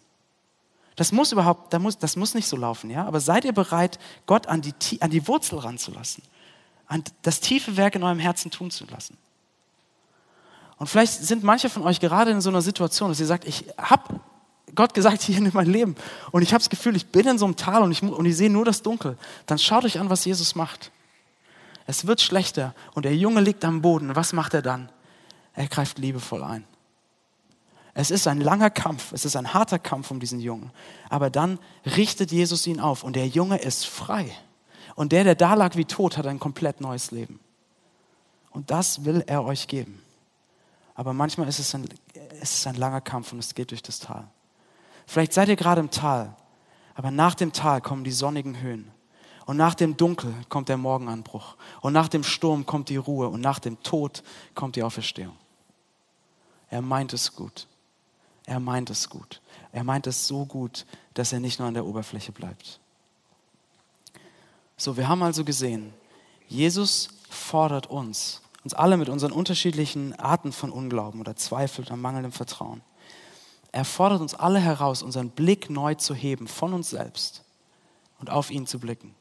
Das 0.95 1.11
muss 1.11 1.33
überhaupt, 1.33 1.73
das 1.73 1.81
muss, 1.81 1.97
das 1.97 2.15
muss 2.15 2.33
nicht 2.33 2.47
so 2.47 2.55
laufen, 2.55 2.89
ja? 2.89 3.05
Aber 3.05 3.19
seid 3.19 3.45
ihr 3.45 3.53
bereit, 3.53 3.99
Gott 4.25 4.47
an 4.47 4.61
die, 4.61 5.01
an 5.01 5.11
die 5.11 5.27
Wurzel 5.27 5.59
ranzulassen? 5.59 6.23
Das 7.21 7.39
tiefe 7.39 7.77
Werk 7.77 7.95
in 7.95 8.03
eurem 8.03 8.19
Herzen 8.19 8.51
tun 8.51 8.71
zu 8.71 8.85
lassen? 8.85 9.17
Und 10.77 10.87
vielleicht 10.87 11.13
sind 11.13 11.43
manche 11.43 11.69
von 11.69 11.83
euch 11.83 11.99
gerade 11.99 12.31
in 12.31 12.41
so 12.41 12.49
einer 12.49 12.61
Situation, 12.61 13.09
dass 13.09 13.19
ihr 13.19 13.25
sagt, 13.25 13.45
ich 13.45 13.65
habe 13.77 14.19
Gott 14.75 14.93
gesagt, 14.93 15.21
hier 15.23 15.37
in 15.37 15.49
mein 15.53 15.67
Leben. 15.67 15.95
Und 16.31 16.41
ich 16.41 16.53
habe 16.53 16.59
das 16.59 16.69
Gefühl, 16.69 16.95
ich 16.95 17.07
bin 17.07 17.27
in 17.27 17.37
so 17.37 17.45
einem 17.45 17.55
Tal 17.55 17.83
und 17.83 17.91
ich, 17.91 18.03
und 18.03 18.25
ich 18.25 18.37
sehe 18.37 18.49
nur 18.49 18.65
das 18.65 18.81
Dunkel. 18.81 19.17
Dann 19.45 19.57
schaut 19.57 19.85
euch 19.85 19.99
an, 19.99 20.09
was 20.09 20.25
Jesus 20.25 20.55
macht. 20.55 20.91
Es 21.85 22.05
wird 22.05 22.21
schlechter 22.21 22.75
und 22.93 23.05
der 23.05 23.15
Junge 23.15 23.41
liegt 23.41 23.63
am 23.63 23.81
Boden. 23.81 24.15
Was 24.15 24.33
macht 24.33 24.53
er 24.53 24.61
dann? 24.61 24.89
Er 25.53 25.67
greift 25.67 25.97
liebevoll 25.97 26.43
ein. 26.43 26.65
Es 27.93 28.11
ist 28.11 28.27
ein 28.27 28.41
langer 28.41 28.69
Kampf, 28.69 29.11
es 29.11 29.25
ist 29.25 29.35
ein 29.35 29.55
harter 29.55 29.79
Kampf 29.79 30.11
um 30.11 30.19
diesen 30.19 30.39
Jungen. 30.39 30.69
Aber 31.09 31.31
dann 31.31 31.57
richtet 31.83 32.31
Jesus 32.31 32.67
ihn 32.67 32.79
auf 32.79 33.03
und 33.03 33.15
der 33.15 33.27
Junge 33.27 33.57
ist 33.57 33.87
frei. 33.87 34.31
Und 34.97 35.11
der, 35.11 35.23
der 35.23 35.35
da 35.35 35.53
lag 35.53 35.75
wie 35.75 35.85
tot, 35.85 36.17
hat 36.17 36.25
ein 36.25 36.39
komplett 36.39 36.81
neues 36.81 37.11
Leben. 37.11 37.39
Und 38.49 38.71
das 38.71 39.05
will 39.05 39.23
er 39.27 39.45
euch 39.45 39.67
geben. 39.67 40.01
Aber 40.95 41.13
manchmal 41.13 41.47
ist 41.47 41.59
es 41.59 41.75
ein, 41.75 41.87
es 42.41 42.65
ein 42.65 42.73
langer 42.73 43.01
Kampf 43.01 43.31
und 43.31 43.37
es 43.37 43.53
geht 43.53 43.69
durch 43.69 43.83
das 43.83 43.99
Tal. 43.99 44.27
Vielleicht 45.05 45.33
seid 45.33 45.49
ihr 45.49 45.55
gerade 45.55 45.81
im 45.81 45.91
Tal, 45.91 46.35
aber 46.95 47.11
nach 47.11 47.35
dem 47.35 47.53
Tal 47.53 47.79
kommen 47.79 48.03
die 48.03 48.11
sonnigen 48.11 48.59
Höhen. 48.59 48.91
Und 49.45 49.57
nach 49.57 49.75
dem 49.75 49.97
Dunkel 49.97 50.33
kommt 50.49 50.67
der 50.67 50.77
Morgenanbruch. 50.77 51.57
Und 51.81 51.93
nach 51.93 52.07
dem 52.07 52.23
Sturm 52.23 52.65
kommt 52.65 52.89
die 52.89 52.97
Ruhe. 52.97 53.29
Und 53.29 53.39
nach 53.39 53.59
dem 53.59 53.81
Tod 53.83 54.23
kommt 54.55 54.75
die 54.75 54.83
Auferstehung. 54.83 55.37
Er 56.71 56.81
meint 56.81 57.13
es 57.13 57.35
gut. 57.35 57.67
Er 58.47 58.59
meint 58.59 58.89
es 58.89 59.09
gut. 59.09 59.41
Er 59.71 59.83
meint 59.83 60.07
es 60.07 60.27
so 60.27 60.45
gut, 60.47 60.87
dass 61.13 61.33
er 61.33 61.39
nicht 61.39 61.59
nur 61.59 61.67
an 61.67 61.75
der 61.75 61.85
Oberfläche 61.85 62.31
bleibt. 62.31 62.79
So, 64.77 64.95
wir 64.95 65.07
haben 65.07 65.23
also 65.23 65.43
gesehen, 65.43 65.93
Jesus 66.47 67.09
fordert 67.29 67.87
uns, 67.87 68.41
uns 68.63 68.75
alle 68.75 68.95
mit 68.95 69.09
unseren 69.09 69.31
unterschiedlichen 69.31 70.13
Arten 70.19 70.51
von 70.51 70.71
Unglauben 70.71 71.19
oder 71.19 71.35
Zweifel 71.35 71.83
oder 71.83 71.95
mangelndem 71.95 72.31
Vertrauen, 72.31 72.81
er 73.71 73.85
fordert 73.85 74.21
uns 74.21 74.33
alle 74.33 74.59
heraus, 74.59 75.03
unseren 75.03 75.29
Blick 75.29 75.69
neu 75.69 75.95
zu 75.95 76.13
heben 76.13 76.47
von 76.47 76.73
uns 76.73 76.89
selbst 76.89 77.43
und 78.19 78.29
auf 78.29 78.49
ihn 78.49 78.65
zu 78.65 78.79
blicken. 78.79 79.13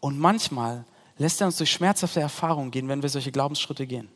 Und 0.00 0.18
manchmal 0.18 0.84
lässt 1.18 1.40
er 1.40 1.46
uns 1.46 1.58
durch 1.58 1.70
schmerzhafte 1.70 2.20
Erfahrungen 2.20 2.70
gehen, 2.70 2.88
wenn 2.88 3.02
wir 3.02 3.08
solche 3.08 3.32
Glaubensschritte 3.32 3.86
gehen, 3.86 4.08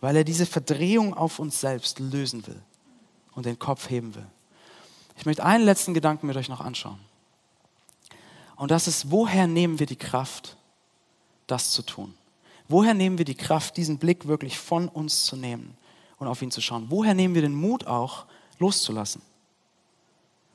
weil 0.00 0.16
er 0.16 0.24
diese 0.24 0.46
Verdrehung 0.46 1.14
auf 1.14 1.38
uns 1.38 1.60
selbst 1.60 1.98
lösen 1.98 2.46
will 2.46 2.60
und 3.34 3.46
den 3.46 3.58
Kopf 3.58 3.90
heben 3.90 4.14
will. 4.14 4.26
Ich 5.16 5.26
möchte 5.26 5.44
einen 5.44 5.64
letzten 5.64 5.94
Gedanken 5.94 6.26
mit 6.26 6.36
euch 6.36 6.48
noch 6.48 6.60
anschauen. 6.60 6.98
Und 8.58 8.70
das 8.70 8.86
ist, 8.86 9.10
woher 9.10 9.46
nehmen 9.46 9.78
wir 9.78 9.86
die 9.86 9.96
Kraft, 9.96 10.56
das 11.46 11.70
zu 11.70 11.82
tun? 11.82 12.12
Woher 12.68 12.92
nehmen 12.92 13.16
wir 13.16 13.24
die 13.24 13.34
Kraft, 13.36 13.78
diesen 13.78 13.98
Blick 13.98 14.26
wirklich 14.26 14.58
von 14.58 14.88
uns 14.88 15.24
zu 15.24 15.36
nehmen 15.36 15.74
und 16.18 16.26
auf 16.26 16.42
ihn 16.42 16.50
zu 16.50 16.60
schauen? 16.60 16.86
Woher 16.90 17.14
nehmen 17.14 17.34
wir 17.34 17.40
den 17.40 17.54
Mut 17.54 17.86
auch, 17.86 18.26
loszulassen. 18.58 19.22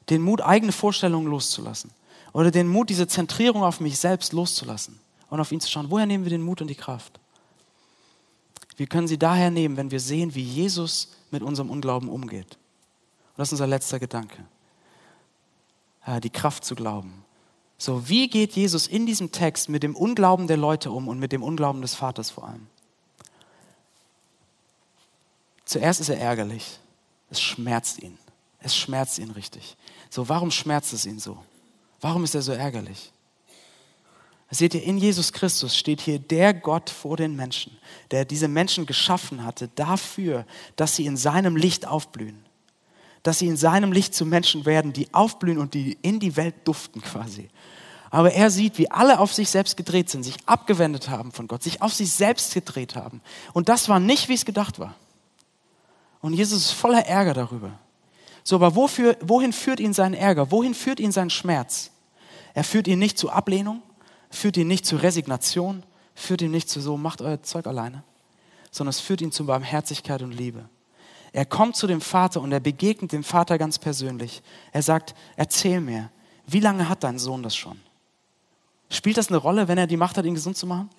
Den 0.09 0.21
Mut, 0.21 0.41
eigene 0.41 0.71
Vorstellungen 0.71 1.27
loszulassen. 1.27 1.91
Oder 2.33 2.51
den 2.51 2.67
Mut, 2.67 2.89
diese 2.89 3.07
Zentrierung 3.07 3.63
auf 3.63 3.79
mich 3.79 3.97
selbst 3.97 4.33
loszulassen 4.33 4.99
und 5.29 5.39
auf 5.39 5.51
ihn 5.51 5.61
zu 5.61 5.69
schauen. 5.69 5.89
Woher 5.89 6.05
nehmen 6.05 6.25
wir 6.25 6.29
den 6.29 6.41
Mut 6.41 6.61
und 6.61 6.67
die 6.67 6.75
Kraft? 6.75 7.19
Wir 8.75 8.87
können 8.87 9.07
sie 9.07 9.19
daher 9.19 9.51
nehmen, 9.51 9.77
wenn 9.77 9.91
wir 9.91 9.99
sehen, 9.99 10.35
wie 10.35 10.43
Jesus 10.43 11.13
mit 11.31 11.43
unserem 11.43 11.69
Unglauben 11.69 12.09
umgeht. 12.09 12.55
Und 12.55 13.37
das 13.37 13.49
ist 13.49 13.53
unser 13.53 13.67
letzter 13.67 13.99
Gedanke. 13.99 14.43
Die 16.21 16.29
Kraft 16.29 16.65
zu 16.65 16.75
glauben. 16.75 17.23
So, 17.77 18.07
wie 18.07 18.29
geht 18.29 18.53
Jesus 18.53 18.87
in 18.87 19.05
diesem 19.05 19.31
Text 19.31 19.69
mit 19.69 19.83
dem 19.83 19.95
Unglauben 19.95 20.47
der 20.47 20.57
Leute 20.57 20.91
um 20.91 21.07
und 21.07 21.19
mit 21.19 21.31
dem 21.31 21.43
Unglauben 21.43 21.81
des 21.81 21.95
Vaters 21.95 22.29
vor 22.29 22.47
allem? 22.47 22.67
Zuerst 25.65 25.99
ist 25.99 26.09
er 26.09 26.19
ärgerlich. 26.19 26.79
Es 27.29 27.41
schmerzt 27.41 28.01
ihn. 28.01 28.17
Es 28.59 28.75
schmerzt 28.75 29.19
ihn 29.19 29.31
richtig. 29.31 29.75
So, 30.09 30.29
warum 30.29 30.51
schmerzt 30.51 30.93
es 30.93 31.05
ihn 31.05 31.19
so? 31.19 31.37
Warum 31.99 32.23
ist 32.23 32.35
er 32.35 32.41
so 32.41 32.51
ärgerlich? 32.51 33.11
Seht 34.49 34.75
ihr, 34.75 34.83
in 34.83 34.99
Jesus 34.99 35.33
Christus 35.33 35.75
steht 35.75 35.99
hier 35.99 36.19
der 36.19 36.53
Gott 36.53 36.91
vor 36.91 37.17
den 37.17 37.35
Menschen, 37.35 37.75
der 38.11 38.23
diese 38.23 38.47
Menschen 38.47 38.85
geschaffen 38.85 39.43
hatte, 39.43 39.69
dafür, 39.69 40.45
dass 40.75 40.95
sie 40.95 41.07
in 41.07 41.17
seinem 41.17 41.55
Licht 41.55 41.87
aufblühen. 41.87 42.45
Dass 43.23 43.39
sie 43.39 43.47
in 43.47 43.57
seinem 43.57 43.91
Licht 43.91 44.13
zu 44.13 44.25
Menschen 44.25 44.65
werden, 44.65 44.93
die 44.93 45.13
aufblühen 45.13 45.57
und 45.57 45.73
die 45.73 45.97
in 46.01 46.19
die 46.19 46.35
Welt 46.35 46.55
duften 46.65 47.01
quasi. 47.01 47.49
Aber 48.09 48.31
er 48.31 48.51
sieht, 48.51 48.77
wie 48.77 48.91
alle 48.91 49.19
auf 49.19 49.33
sich 49.33 49.49
selbst 49.49 49.75
gedreht 49.75 50.09
sind, 50.09 50.21
sich 50.21 50.37
abgewendet 50.45 51.09
haben 51.09 51.31
von 51.31 51.47
Gott, 51.47 51.63
sich 51.63 51.81
auf 51.81 51.93
sich 51.93 52.11
selbst 52.11 52.53
gedreht 52.53 52.95
haben. 52.95 53.21
Und 53.53 53.69
das 53.69 53.89
war 53.89 53.99
nicht, 53.99 54.29
wie 54.29 54.35
es 54.35 54.45
gedacht 54.45 54.77
war. 54.77 54.93
Und 56.21 56.33
Jesus 56.33 56.65
ist 56.65 56.71
voller 56.71 57.07
Ärger 57.07 57.33
darüber. 57.33 57.71
So, 58.43 58.57
aber 58.57 58.75
wofür, 58.75 59.17
wohin 59.21 59.51
führt 59.51 59.79
ihn 59.79 59.93
sein 59.93 60.13
Ärger? 60.13 60.51
Wohin 60.51 60.73
führt 60.73 60.99
ihn 60.99 61.11
sein 61.11 61.29
Schmerz? 61.29 61.91
Er 62.53 62.63
führt 62.63 62.87
ihn 62.87 62.99
nicht 62.99 63.17
zu 63.17 63.31
Ablehnung, 63.31 63.81
führt 64.29 64.57
ihn 64.57 64.67
nicht 64.67 64.85
zu 64.85 64.97
Resignation, 64.97 65.83
führt 66.13 66.41
ihn 66.41 66.51
nicht 66.51 66.69
zu 66.69 66.81
so, 66.81 66.97
macht 66.97 67.21
euer 67.21 67.41
Zeug 67.41 67.65
alleine, 67.65 68.03
sondern 68.69 68.91
es 68.91 68.99
führt 68.99 69.21
ihn 69.21 69.31
zu 69.31 69.45
Barmherzigkeit 69.45 70.21
und 70.21 70.33
Liebe. 70.33 70.69
Er 71.33 71.45
kommt 71.45 71.75
zu 71.75 71.87
dem 71.87 71.99
Vater 71.99 72.41
und 72.41 72.51
er 72.51 72.59
begegnet 72.59 73.11
dem 73.11 73.23
Vater 73.23 73.57
ganz 73.57 73.79
persönlich. 73.79 74.43
Er 74.71 74.83
sagt, 74.83 75.15
erzähl 75.35 75.81
mir, 75.81 76.11
wie 76.45 76.59
lange 76.59 76.87
hat 76.87 77.03
dein 77.03 77.17
Sohn 77.17 77.41
das 77.41 77.55
schon? 77.55 77.79
Spielt 78.89 79.17
das 79.17 79.29
eine 79.29 79.37
Rolle, 79.37 79.67
wenn 79.67 79.79
er 79.79 79.87
die 79.87 79.97
Macht 79.97 80.17
hat, 80.17 80.25
ihn 80.25 80.35
gesund 80.35 80.55
zu 80.55 80.67
machen? 80.67 80.89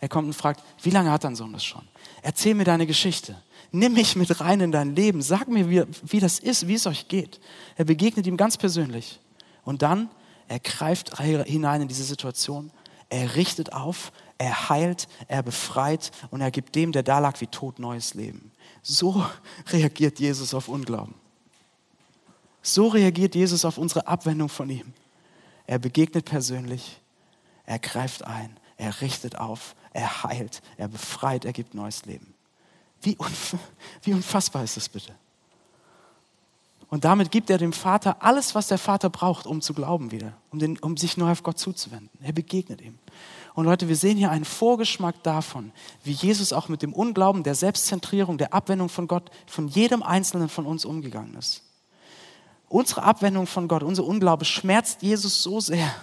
Er 0.00 0.08
kommt 0.08 0.26
und 0.26 0.32
fragt, 0.32 0.62
wie 0.82 0.90
lange 0.90 1.10
hat 1.10 1.24
dein 1.24 1.36
Sohn 1.36 1.52
das 1.52 1.64
schon? 1.64 1.82
Erzähl 2.22 2.54
mir 2.54 2.64
deine 2.64 2.86
Geschichte. 2.86 3.36
Nimm 3.70 3.92
mich 3.92 4.16
mit 4.16 4.40
rein 4.40 4.60
in 4.60 4.72
dein 4.72 4.96
Leben. 4.96 5.20
Sag 5.20 5.48
mir, 5.48 5.68
wie, 5.68 5.84
wie 6.02 6.20
das 6.20 6.38
ist, 6.38 6.66
wie 6.66 6.74
es 6.74 6.86
euch 6.86 7.08
geht. 7.08 7.38
Er 7.76 7.84
begegnet 7.84 8.26
ihm 8.26 8.38
ganz 8.38 8.56
persönlich. 8.56 9.20
Und 9.64 9.82
dann, 9.82 10.08
er 10.48 10.60
greift 10.60 11.18
hinein 11.18 11.82
in 11.82 11.88
diese 11.88 12.04
Situation. 12.04 12.70
Er 13.10 13.36
richtet 13.36 13.74
auf, 13.74 14.12
er 14.38 14.70
heilt, 14.70 15.08
er 15.28 15.42
befreit 15.42 16.10
und 16.30 16.40
er 16.40 16.50
gibt 16.50 16.74
dem, 16.74 16.92
der 16.92 17.02
da 17.02 17.18
lag, 17.18 17.40
wie 17.40 17.46
tot 17.46 17.78
neues 17.78 18.14
Leben. 18.14 18.51
So 18.82 19.24
reagiert 19.68 20.18
Jesus 20.18 20.54
auf 20.54 20.68
Unglauben. 20.68 21.14
So 22.62 22.88
reagiert 22.88 23.34
Jesus 23.34 23.64
auf 23.64 23.78
unsere 23.78 24.06
Abwendung 24.06 24.48
von 24.48 24.68
ihm. 24.70 24.92
Er 25.66 25.78
begegnet 25.78 26.24
persönlich, 26.24 27.00
er 27.64 27.78
greift 27.78 28.24
ein, 28.24 28.56
er 28.76 29.00
richtet 29.00 29.38
auf, 29.38 29.74
er 29.92 30.24
heilt, 30.24 30.62
er 30.76 30.88
befreit, 30.88 31.44
er 31.44 31.52
gibt 31.52 31.74
neues 31.74 32.04
Leben. 32.04 32.34
Wie, 33.00 33.16
unf 33.16 33.56
wie 34.02 34.12
unfassbar 34.12 34.64
ist 34.64 34.76
das 34.76 34.88
bitte? 34.88 35.14
Und 36.88 37.04
damit 37.04 37.30
gibt 37.30 37.48
er 37.48 37.56
dem 37.56 37.72
Vater 37.72 38.22
alles, 38.22 38.54
was 38.54 38.68
der 38.68 38.76
Vater 38.76 39.08
braucht, 39.08 39.46
um 39.46 39.62
zu 39.62 39.72
glauben 39.72 40.10
wieder, 40.10 40.34
um, 40.50 40.58
den, 40.58 40.78
um 40.78 40.96
sich 40.98 41.16
neu 41.16 41.32
auf 41.32 41.42
Gott 41.42 41.58
zuzuwenden. 41.58 42.10
Er 42.22 42.32
begegnet 42.32 42.82
ihm. 42.82 42.98
Und 43.54 43.66
Leute, 43.66 43.88
wir 43.88 43.96
sehen 43.96 44.16
hier 44.16 44.30
einen 44.30 44.44
Vorgeschmack 44.44 45.22
davon, 45.22 45.72
wie 46.04 46.12
Jesus 46.12 46.52
auch 46.52 46.68
mit 46.68 46.82
dem 46.82 46.92
Unglauben, 46.92 47.42
der 47.42 47.54
Selbstzentrierung, 47.54 48.38
der 48.38 48.54
Abwendung 48.54 48.88
von 48.88 49.06
Gott, 49.06 49.30
von 49.46 49.68
jedem 49.68 50.02
Einzelnen 50.02 50.48
von 50.48 50.64
uns 50.64 50.84
umgegangen 50.84 51.34
ist. 51.34 51.62
Unsere 52.68 53.02
Abwendung 53.02 53.46
von 53.46 53.68
Gott, 53.68 53.82
unser 53.82 54.04
Unglaube 54.04 54.46
schmerzt 54.46 55.02
Jesus 55.02 55.42
so 55.42 55.60
sehr, 55.60 55.94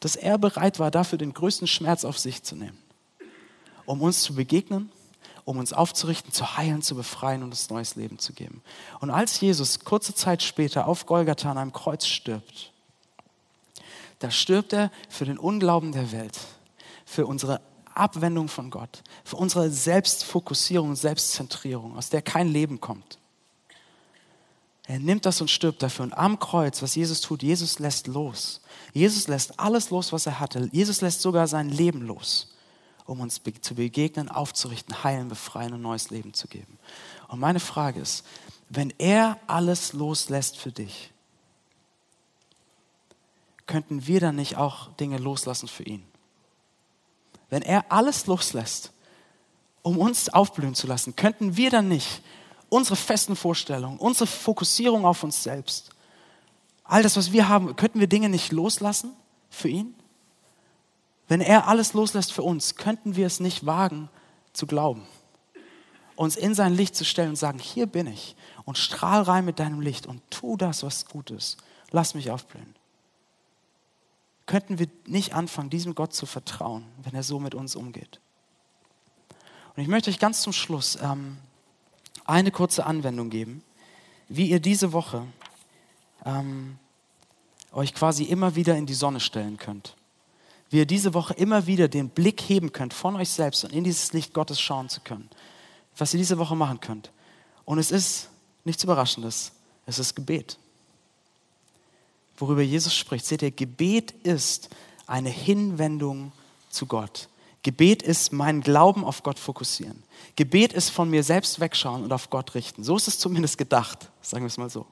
dass 0.00 0.16
er 0.16 0.38
bereit 0.38 0.80
war, 0.80 0.90
dafür 0.90 1.18
den 1.18 1.32
größten 1.32 1.68
Schmerz 1.68 2.04
auf 2.04 2.18
sich 2.18 2.42
zu 2.42 2.56
nehmen, 2.56 2.78
um 3.86 4.02
uns 4.02 4.22
zu 4.22 4.34
begegnen 4.34 4.90
um 5.50 5.58
uns 5.58 5.72
aufzurichten, 5.72 6.32
zu 6.32 6.56
heilen, 6.56 6.80
zu 6.80 6.94
befreien 6.94 7.42
und 7.42 7.50
uns 7.50 7.70
neues 7.70 7.96
Leben 7.96 8.18
zu 8.18 8.32
geben. 8.32 8.62
Und 9.00 9.10
als 9.10 9.40
Jesus 9.40 9.80
kurze 9.80 10.14
Zeit 10.14 10.42
später 10.42 10.86
auf 10.86 11.06
Golgatha 11.06 11.50
an 11.50 11.58
einem 11.58 11.72
Kreuz 11.72 12.06
stirbt, 12.06 12.72
da 14.20 14.30
stirbt 14.30 14.72
er 14.72 14.92
für 15.08 15.24
den 15.24 15.38
Unglauben 15.38 15.92
der 15.92 16.12
Welt, 16.12 16.38
für 17.10 17.26
unsere 17.26 17.60
Abwendung 17.94 18.48
von 18.48 18.70
Gott, 18.70 19.02
für 19.24 19.36
unsere 19.36 19.70
Selbstfokussierung, 19.70 20.94
Selbstzentrierung, 20.94 21.96
aus 21.96 22.08
der 22.08 22.22
kein 22.22 22.48
Leben 22.48 22.80
kommt. 22.80 23.18
Er 24.86 24.98
nimmt 24.98 25.26
das 25.26 25.40
und 25.40 25.50
stirbt 25.50 25.82
dafür. 25.82 26.04
Und 26.04 26.14
am 26.14 26.38
Kreuz, 26.38 26.82
was 26.82 26.94
Jesus 26.94 27.20
tut, 27.20 27.42
Jesus 27.42 27.78
lässt 27.78 28.06
los. 28.06 28.60
Jesus 28.92 29.28
lässt 29.28 29.58
alles 29.58 29.90
los, 29.90 30.12
was 30.12 30.26
er 30.26 30.40
hatte. 30.40 30.68
Jesus 30.72 31.00
lässt 31.00 31.22
sogar 31.22 31.46
sein 31.46 31.68
Leben 31.68 32.02
los 32.02 32.54
um 33.06 33.20
uns 33.20 33.40
zu 33.62 33.74
begegnen, 33.74 34.28
aufzurichten, 34.28 35.02
heilen, 35.02 35.28
befreien 35.28 35.72
und 35.72 35.82
neues 35.82 36.10
Leben 36.10 36.32
zu 36.32 36.46
geben. 36.46 36.78
Und 37.26 37.40
meine 37.40 37.58
Frage 37.58 38.00
ist, 38.00 38.24
wenn 38.68 38.94
er 38.98 39.36
alles 39.48 39.92
loslässt 39.92 40.56
für 40.56 40.70
dich, 40.70 41.10
könnten 43.66 44.06
wir 44.06 44.20
dann 44.20 44.36
nicht 44.36 44.56
auch 44.56 44.92
Dinge 44.92 45.18
loslassen 45.18 45.66
für 45.66 45.82
ihn? 45.82 46.04
Wenn 47.50 47.62
er 47.62 47.90
alles 47.90 48.26
loslässt, 48.26 48.92
um 49.82 49.98
uns 49.98 50.28
aufblühen 50.28 50.74
zu 50.74 50.86
lassen, 50.86 51.16
könnten 51.16 51.56
wir 51.56 51.70
dann 51.70 51.88
nicht 51.88 52.22
unsere 52.68 52.96
festen 52.96 53.36
Vorstellungen, 53.36 53.98
unsere 53.98 54.26
Fokussierung 54.26 55.04
auf 55.04 55.22
uns 55.24 55.42
selbst, 55.42 55.90
all 56.84 57.02
das, 57.02 57.16
was 57.16 57.32
wir 57.32 57.48
haben, 57.48 57.76
könnten 57.76 58.00
wir 58.00 58.06
Dinge 58.06 58.28
nicht 58.28 58.52
loslassen 58.52 59.12
für 59.48 59.68
ihn? 59.68 59.94
Wenn 61.28 61.40
er 61.40 61.68
alles 61.68 61.92
loslässt 61.92 62.32
für 62.32 62.42
uns, 62.42 62.74
könnten 62.74 63.14
wir 63.14 63.26
es 63.26 63.38
nicht 63.38 63.66
wagen 63.66 64.08
zu 64.52 64.66
glauben, 64.66 65.06
uns 66.16 66.36
in 66.36 66.54
sein 66.54 66.74
Licht 66.74 66.96
zu 66.96 67.04
stellen 67.04 67.30
und 67.30 67.36
sagen, 67.36 67.58
hier 67.58 67.86
bin 67.86 68.06
ich 68.06 68.34
und 68.64 68.78
strahl 68.78 69.22
rein 69.22 69.44
mit 69.44 69.60
deinem 69.60 69.80
Licht 69.80 70.06
und 70.06 70.22
tu 70.30 70.56
das, 70.56 70.82
was 70.82 71.06
gut 71.06 71.30
ist. 71.30 71.58
Lass 71.92 72.14
mich 72.14 72.30
aufblühen. 72.30 72.74
Könnten 74.50 74.80
wir 74.80 74.88
nicht 75.06 75.32
anfangen, 75.32 75.70
diesem 75.70 75.94
Gott 75.94 76.12
zu 76.12 76.26
vertrauen, 76.26 76.84
wenn 77.04 77.14
er 77.14 77.22
so 77.22 77.38
mit 77.38 77.54
uns 77.54 77.76
umgeht? 77.76 78.18
Und 79.76 79.82
ich 79.84 79.86
möchte 79.86 80.10
euch 80.10 80.18
ganz 80.18 80.42
zum 80.42 80.52
Schluss 80.52 80.98
ähm, 81.00 81.36
eine 82.24 82.50
kurze 82.50 82.84
Anwendung 82.84 83.30
geben, 83.30 83.62
wie 84.28 84.50
ihr 84.50 84.58
diese 84.58 84.92
Woche 84.92 85.24
ähm, 86.24 86.80
euch 87.70 87.94
quasi 87.94 88.24
immer 88.24 88.56
wieder 88.56 88.76
in 88.76 88.86
die 88.86 88.94
Sonne 88.94 89.20
stellen 89.20 89.56
könnt. 89.56 89.94
Wie 90.68 90.78
ihr 90.78 90.86
diese 90.86 91.14
Woche 91.14 91.34
immer 91.34 91.68
wieder 91.68 91.86
den 91.86 92.08
Blick 92.08 92.40
heben 92.40 92.72
könnt 92.72 92.92
von 92.92 93.14
euch 93.14 93.30
selbst 93.30 93.62
und 93.62 93.72
in 93.72 93.84
dieses 93.84 94.12
Licht 94.12 94.34
Gottes 94.34 94.60
schauen 94.60 94.88
zu 94.88 95.00
können. 95.00 95.30
Was 95.96 96.12
ihr 96.12 96.18
diese 96.18 96.38
Woche 96.38 96.56
machen 96.56 96.80
könnt. 96.80 97.12
Und 97.64 97.78
es 97.78 97.92
ist 97.92 98.30
nichts 98.64 98.82
Überraschendes, 98.82 99.52
es 99.86 100.00
ist 100.00 100.16
Gebet. 100.16 100.58
Worüber 102.40 102.62
Jesus 102.62 102.94
spricht, 102.94 103.26
seht 103.26 103.42
ihr, 103.42 103.50
Gebet 103.50 104.12
ist 104.22 104.70
eine 105.06 105.28
Hinwendung 105.28 106.32
zu 106.70 106.86
Gott. 106.86 107.28
Gebet 107.62 108.02
ist 108.02 108.32
mein 108.32 108.62
Glauben 108.62 109.04
auf 109.04 109.22
Gott 109.22 109.38
fokussieren. 109.38 110.02
Gebet 110.36 110.72
ist 110.72 110.88
von 110.88 111.10
mir 111.10 111.22
selbst 111.22 111.60
wegschauen 111.60 112.02
und 112.02 112.12
auf 112.12 112.30
Gott 112.30 112.54
richten. 112.54 112.82
So 112.82 112.96
ist 112.96 113.08
es 113.08 113.18
zumindest 113.18 113.58
gedacht, 113.58 114.10
sagen 114.22 114.44
wir 114.44 114.46
es 114.46 114.56
mal 114.56 114.70
so. 114.70 114.86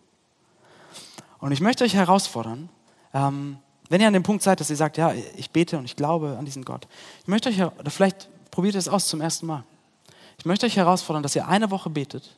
Und 1.39 1.53
ich 1.53 1.61
möchte 1.63 1.85
euch 1.85 1.95
herausfordern, 1.95 2.69
ähm, 3.15 3.59
wenn 3.89 4.03
ihr 4.03 4.07
an 4.07 4.13
dem 4.13 4.23
Punkt 4.23 4.43
seid, 4.43 4.61
dass 4.61 4.69
ihr 4.69 4.77
sagt, 4.77 4.99
ja, 4.99 5.15
ich 5.37 5.51
bete 5.51 5.79
und 5.79 5.87
ich 5.87 5.97
glaube 5.97 6.37
an 6.39 6.45
diesen 6.45 6.65
Gott. 6.65 6.87
Ich 7.23 7.29
möchte 7.29 7.49
euch, 7.49 7.63
oder 7.63 7.91
vielleicht 7.91 8.29
probiert 8.51 8.75
ihr 8.75 8.81
es 8.81 8.89
aus 8.89 9.09
zum 9.09 9.23
ersten 9.23 9.47
Mal. 9.47 9.65
Ich 10.37 10.45
möchte 10.45 10.67
euch 10.67 10.77
herausfordern, 10.77 11.23
dass 11.23 11.35
ihr 11.35 11.49
eine 11.49 11.71
Woche 11.71 11.89
betet 11.89 12.37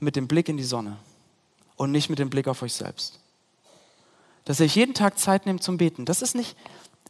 mit 0.00 0.16
dem 0.16 0.26
Blick 0.26 0.48
in 0.48 0.56
die 0.56 0.64
Sonne 0.64 0.96
und 1.76 1.92
nicht 1.92 2.08
mit 2.08 2.18
dem 2.18 2.30
Blick 2.30 2.48
auf 2.48 2.62
euch 2.62 2.72
selbst. 2.72 3.20
Dass 4.46 4.60
ihr 4.60 4.66
euch 4.66 4.76
jeden 4.76 4.94
Tag 4.94 5.18
Zeit 5.18 5.44
nehmt 5.44 5.62
zum 5.62 5.76
Beten. 5.76 6.06
Das 6.06 6.22
ist 6.22 6.34
nicht, 6.34 6.56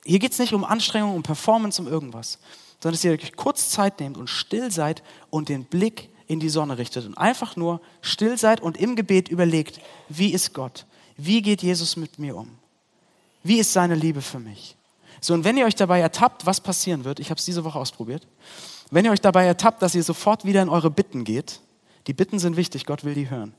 hier 0.05 0.19
geht 0.19 0.33
es 0.33 0.41
nicht 0.41 0.53
um 0.53 0.65
Anstrengung, 0.65 1.15
um 1.15 1.23
Performance, 1.23 1.81
um 1.81 1.87
irgendwas, 1.87 2.39
sondern 2.81 2.95
dass 2.95 3.05
ihr 3.05 3.13
euch 3.13 3.37
kurz 3.37 3.71
Zeit 3.71 4.01
nehmt 4.01 4.17
und 4.17 4.29
still 4.29 4.73
seid 4.73 5.05
und 5.31 5.49
den 5.49 5.65
Blick 5.65 6.09
in 6.27 6.41
die 6.41 6.49
Sonne 6.49 6.79
richtet 6.79 7.07
und 7.07 7.17
einfach 7.17 7.55
nur 7.55 7.81
still 8.01 8.37
seid 8.37 8.61
und 8.61 8.77
im 8.77 8.97
Gebet 8.97 9.29
überlegt, 9.29 9.81
wie 10.09 10.33
ist 10.33 10.55
Gott? 10.55 10.87
Wie 11.17 11.41
geht 11.41 11.63
Jesus 11.63 11.97
mit 11.97 12.19
mir 12.19 12.37
um? 12.37 12.59
Wie 13.43 13.59
ist 13.59 13.73
seine 13.73 13.95
Liebe 13.95 14.23
für 14.23 14.41
mich? 14.41 14.77
So, 15.21 15.35
und 15.35 15.45
wenn 15.45 15.57
ihr 15.57 15.67
euch 15.67 15.77
dabei 15.77 16.01
ertappt, 16.01 16.47
was 16.47 16.61
passieren 16.61 17.05
wird, 17.05 17.21
ich 17.21 17.31
habe 17.31 17.39
es 17.39 17.45
diese 17.45 17.65
Woche 17.65 17.79
ausprobiert, 17.79 18.27
wenn 18.91 19.05
ihr 19.05 19.11
euch 19.11 19.21
dabei 19.21 19.47
ertappt, 19.47 19.83
dass 19.83 19.95
ihr 19.95 20.03
sofort 20.03 20.45
wieder 20.45 20.63
in 20.63 20.69
eure 20.69 20.91
Bitten 20.91 21.25
geht, 21.25 21.61
die 22.07 22.13
Bitten 22.13 22.39
sind 22.39 22.57
wichtig, 22.57 22.87
Gott 22.87 23.05
will 23.05 23.15
die 23.15 23.31
hören, 23.31 23.55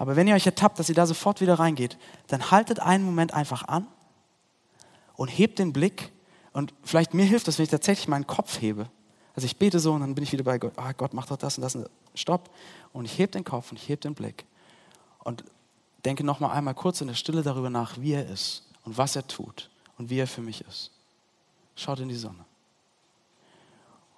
aber 0.00 0.16
wenn 0.16 0.26
ihr 0.26 0.34
euch 0.34 0.46
ertappt, 0.46 0.78
dass 0.78 0.88
ihr 0.88 0.94
da 0.94 1.04
sofort 1.04 1.42
wieder 1.42 1.58
reingeht, 1.58 1.98
dann 2.28 2.50
haltet 2.50 2.80
einen 2.80 3.04
Moment 3.04 3.34
einfach 3.34 3.68
an 3.68 3.86
und 5.14 5.28
hebt 5.28 5.58
den 5.58 5.74
Blick. 5.74 6.10
Und 6.54 6.72
vielleicht 6.82 7.12
mir 7.12 7.26
hilft 7.26 7.46
das, 7.46 7.58
wenn 7.58 7.64
ich 7.64 7.70
tatsächlich 7.70 8.08
meinen 8.08 8.26
Kopf 8.26 8.62
hebe. 8.62 8.88
Also 9.36 9.44
ich 9.44 9.58
bete 9.58 9.78
so 9.78 9.92
und 9.92 10.00
dann 10.00 10.14
bin 10.14 10.24
ich 10.24 10.32
wieder 10.32 10.42
bei 10.42 10.58
Gott. 10.58 10.72
Ah, 10.76 10.92
Gott 10.92 11.12
macht 11.12 11.30
doch 11.30 11.36
das 11.36 11.58
und 11.58 11.62
das. 11.64 11.78
Stopp. 12.14 12.48
Und 12.94 13.04
ich 13.04 13.18
hebe 13.18 13.30
den 13.30 13.44
Kopf 13.44 13.72
und 13.72 13.76
ich 13.76 13.90
hebe 13.90 14.00
den 14.00 14.14
Blick. 14.14 14.46
Und 15.18 15.44
denke 16.06 16.24
nochmal 16.24 16.56
einmal 16.56 16.74
kurz 16.74 17.02
in 17.02 17.08
der 17.08 17.14
Stille 17.14 17.42
darüber 17.42 17.68
nach, 17.68 18.00
wie 18.00 18.14
er 18.14 18.26
ist 18.26 18.66
und 18.86 18.96
was 18.96 19.16
er 19.16 19.28
tut 19.28 19.68
und 19.98 20.08
wie 20.08 20.18
er 20.18 20.26
für 20.26 20.40
mich 20.40 20.62
ist. 20.62 20.92
Schaut 21.76 22.00
in 22.00 22.08
die 22.08 22.14
Sonne. 22.14 22.46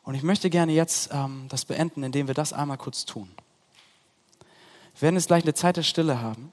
Und 0.05 0.15
ich 0.15 0.23
möchte 0.23 0.49
gerne 0.49 0.71
jetzt 0.71 1.11
ähm, 1.13 1.47
das 1.49 1.65
beenden, 1.65 2.05
indem 2.05 2.29
wir 2.29 2.35
das 2.35 2.53
einmal 2.53 2.79
kurz 2.79 3.05
tun. 3.05 3.29
Wir 4.95 5.03
werden 5.03 5.17
jetzt 5.17 5.27
gleich 5.27 5.43
eine 5.43 5.55
Zeit 5.55 5.77
der 5.77 5.83
Stille 5.83 6.21
haben. 6.21 6.53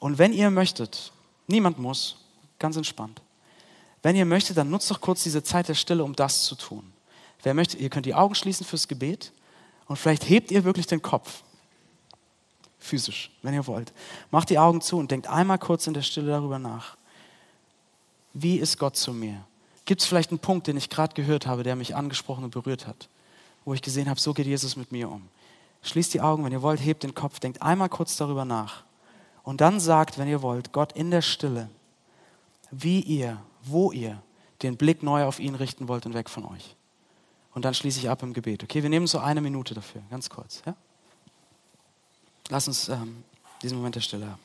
Und 0.00 0.18
wenn 0.18 0.32
ihr 0.32 0.50
möchtet, 0.50 1.12
niemand 1.46 1.78
muss, 1.78 2.16
ganz 2.58 2.76
entspannt. 2.76 3.20
Wenn 4.02 4.16
ihr 4.16 4.24
möchtet, 4.24 4.56
dann 4.56 4.70
nutzt 4.70 4.90
doch 4.90 5.00
kurz 5.00 5.22
diese 5.22 5.42
Zeit 5.42 5.68
der 5.68 5.74
Stille, 5.74 6.02
um 6.02 6.14
das 6.14 6.44
zu 6.44 6.54
tun. 6.54 6.92
Wer 7.42 7.54
möchte, 7.54 7.76
ihr 7.76 7.88
könnt 7.88 8.06
die 8.06 8.14
Augen 8.14 8.34
schließen 8.34 8.66
fürs 8.66 8.88
Gebet 8.88 9.32
und 9.86 9.96
vielleicht 9.96 10.28
hebt 10.28 10.50
ihr 10.50 10.64
wirklich 10.64 10.86
den 10.86 11.02
Kopf. 11.02 11.42
Physisch, 12.78 13.30
wenn 13.42 13.54
ihr 13.54 13.66
wollt. 13.66 13.92
Macht 14.30 14.50
die 14.50 14.58
Augen 14.58 14.80
zu 14.80 14.98
und 14.98 15.10
denkt 15.10 15.28
einmal 15.28 15.58
kurz 15.58 15.86
in 15.86 15.94
der 15.94 16.02
Stille 16.02 16.32
darüber 16.32 16.58
nach. 16.58 16.96
Wie 18.34 18.56
ist 18.56 18.78
Gott 18.78 18.96
zu 18.96 19.12
mir? 19.12 19.44
Gibt 19.84 20.00
es 20.00 20.06
vielleicht 20.06 20.30
einen 20.30 20.38
Punkt, 20.38 20.66
den 20.66 20.76
ich 20.76 20.88
gerade 20.88 21.14
gehört 21.14 21.46
habe, 21.46 21.62
der 21.62 21.76
mich 21.76 21.94
angesprochen 21.94 22.44
und 22.44 22.50
berührt 22.50 22.86
hat? 22.86 23.08
Wo 23.64 23.74
ich 23.74 23.82
gesehen 23.82 24.08
habe, 24.08 24.18
so 24.18 24.34
geht 24.34 24.46
Jesus 24.46 24.74
mit 24.76 24.90
mir 24.90 25.08
um. 25.08 25.28
Schließt 25.82 26.14
die 26.14 26.20
Augen, 26.20 26.44
wenn 26.44 26.52
ihr 26.52 26.62
wollt, 26.62 26.80
hebt 26.80 27.02
den 27.02 27.14
Kopf, 27.14 27.40
denkt 27.40 27.60
einmal 27.60 27.88
kurz 27.88 28.16
darüber 28.16 28.44
nach. 28.44 28.84
Und 29.42 29.60
dann 29.60 29.80
sagt, 29.80 30.18
wenn 30.18 30.28
ihr 30.28 30.42
wollt, 30.42 30.72
Gott 30.72 30.92
in 30.92 31.10
der 31.10 31.22
Stille, 31.22 31.68
wie 32.70 33.00
ihr, 33.00 33.42
wo 33.64 33.90
ihr 33.90 34.22
den 34.62 34.76
Blick 34.76 35.02
neu 35.02 35.24
auf 35.24 35.40
ihn 35.40 35.56
richten 35.56 35.88
wollt 35.88 36.06
und 36.06 36.14
weg 36.14 36.30
von 36.30 36.44
euch. 36.44 36.76
Und 37.54 37.64
dann 37.64 37.74
schließe 37.74 37.98
ich 37.98 38.08
ab 38.08 38.22
im 38.22 38.32
Gebet. 38.32 38.62
Okay, 38.62 38.82
wir 38.82 38.90
nehmen 38.90 39.06
so 39.06 39.18
eine 39.18 39.40
Minute 39.40 39.74
dafür, 39.74 40.02
ganz 40.10 40.30
kurz. 40.30 40.62
Ja? 40.64 40.74
Lass 42.48 42.68
uns 42.68 42.88
ähm, 42.88 43.24
diesen 43.60 43.76
Moment 43.76 43.96
der 43.96 44.00
Stille 44.00 44.26
haben. 44.26 44.40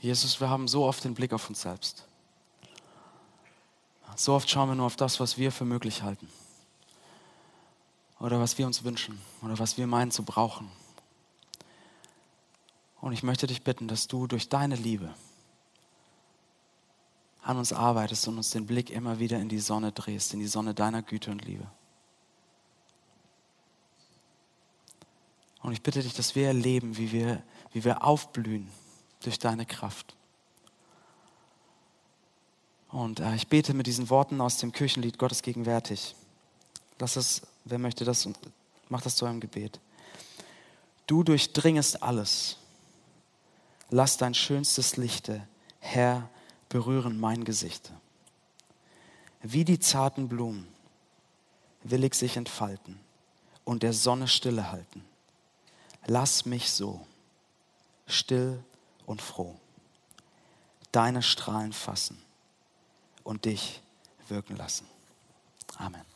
Jesus, 0.00 0.40
wir 0.40 0.48
haben 0.48 0.66
so 0.66 0.84
oft 0.84 1.04
den 1.04 1.14
Blick 1.14 1.32
auf 1.34 1.48
uns 1.48 1.60
selbst. 1.60 2.06
So 4.16 4.34
oft 4.34 4.50
schauen 4.50 4.68
wir 4.68 4.74
nur 4.74 4.86
auf 4.86 4.96
das, 4.96 5.20
was 5.20 5.38
wir 5.38 5.52
für 5.52 5.64
möglich 5.64 6.02
halten. 6.02 6.28
Oder 8.18 8.38
was 8.38 8.58
wir 8.58 8.66
uns 8.66 8.84
wünschen. 8.84 9.20
Oder 9.42 9.58
was 9.58 9.78
wir 9.78 9.86
meinen 9.86 10.10
zu 10.10 10.22
brauchen. 10.22 10.70
Und 13.00 13.12
ich 13.12 13.22
möchte 13.22 13.46
dich 13.46 13.62
bitten, 13.62 13.88
dass 13.88 14.08
du 14.08 14.26
durch 14.26 14.48
deine 14.48 14.76
Liebe 14.76 15.14
an 17.42 17.56
uns 17.56 17.72
arbeitest 17.72 18.28
und 18.28 18.36
uns 18.36 18.50
den 18.50 18.66
Blick 18.66 18.90
immer 18.90 19.18
wieder 19.18 19.38
in 19.38 19.48
die 19.48 19.58
Sonne 19.58 19.92
drehst, 19.92 20.34
in 20.34 20.40
die 20.40 20.46
Sonne 20.46 20.74
deiner 20.74 21.02
Güte 21.02 21.30
und 21.30 21.44
Liebe. 21.44 21.66
Und 25.62 25.72
ich 25.72 25.82
bitte 25.82 26.02
dich, 26.02 26.14
dass 26.14 26.34
wir 26.34 26.46
erleben, 26.46 26.96
wie 26.96 27.12
wir, 27.12 27.42
wie 27.72 27.84
wir 27.84 28.04
aufblühen 28.04 28.68
durch 29.22 29.38
deine 29.38 29.66
Kraft. 29.66 30.14
Und 32.92 33.20
äh, 33.20 33.34
ich 33.34 33.48
bete 33.48 33.74
mit 33.74 33.86
diesen 33.86 34.10
Worten 34.10 34.40
aus 34.40 34.58
dem 34.58 34.72
Kirchenlied 34.72 35.18
Gottes 35.18 35.42
gegenwärtig. 35.42 36.14
Lass 36.98 37.16
es, 37.16 37.42
wer 37.64 37.78
möchte 37.78 38.04
das, 38.04 38.28
mach 38.88 39.02
das 39.02 39.16
zu 39.16 39.26
einem 39.26 39.40
Gebet. 39.40 39.80
Du 41.06 41.22
durchdringest 41.22 42.02
alles 42.02 42.56
lass 43.90 44.16
dein 44.16 44.34
schönstes 44.34 44.96
Lichte, 44.96 45.46
Herr, 45.80 46.28
berühren 46.68 47.18
mein 47.18 47.44
Gesicht. 47.44 47.92
Wie 49.42 49.64
die 49.64 49.80
zarten 49.80 50.28
Blumen 50.28 50.68
will 51.82 52.04
ich 52.04 52.14
sich 52.14 52.36
entfalten 52.36 53.00
und 53.64 53.82
der 53.82 53.92
Sonne 53.92 54.28
Stille 54.28 54.70
halten. 54.70 55.04
Lass 56.06 56.46
mich 56.46 56.70
so, 56.70 57.00
still 58.06 58.62
und 59.06 59.22
froh, 59.22 59.56
deine 60.92 61.22
Strahlen 61.22 61.72
fassen 61.72 62.22
und 63.24 63.44
dich 63.44 63.82
wirken 64.28 64.56
lassen. 64.56 64.86
Amen. 65.76 66.09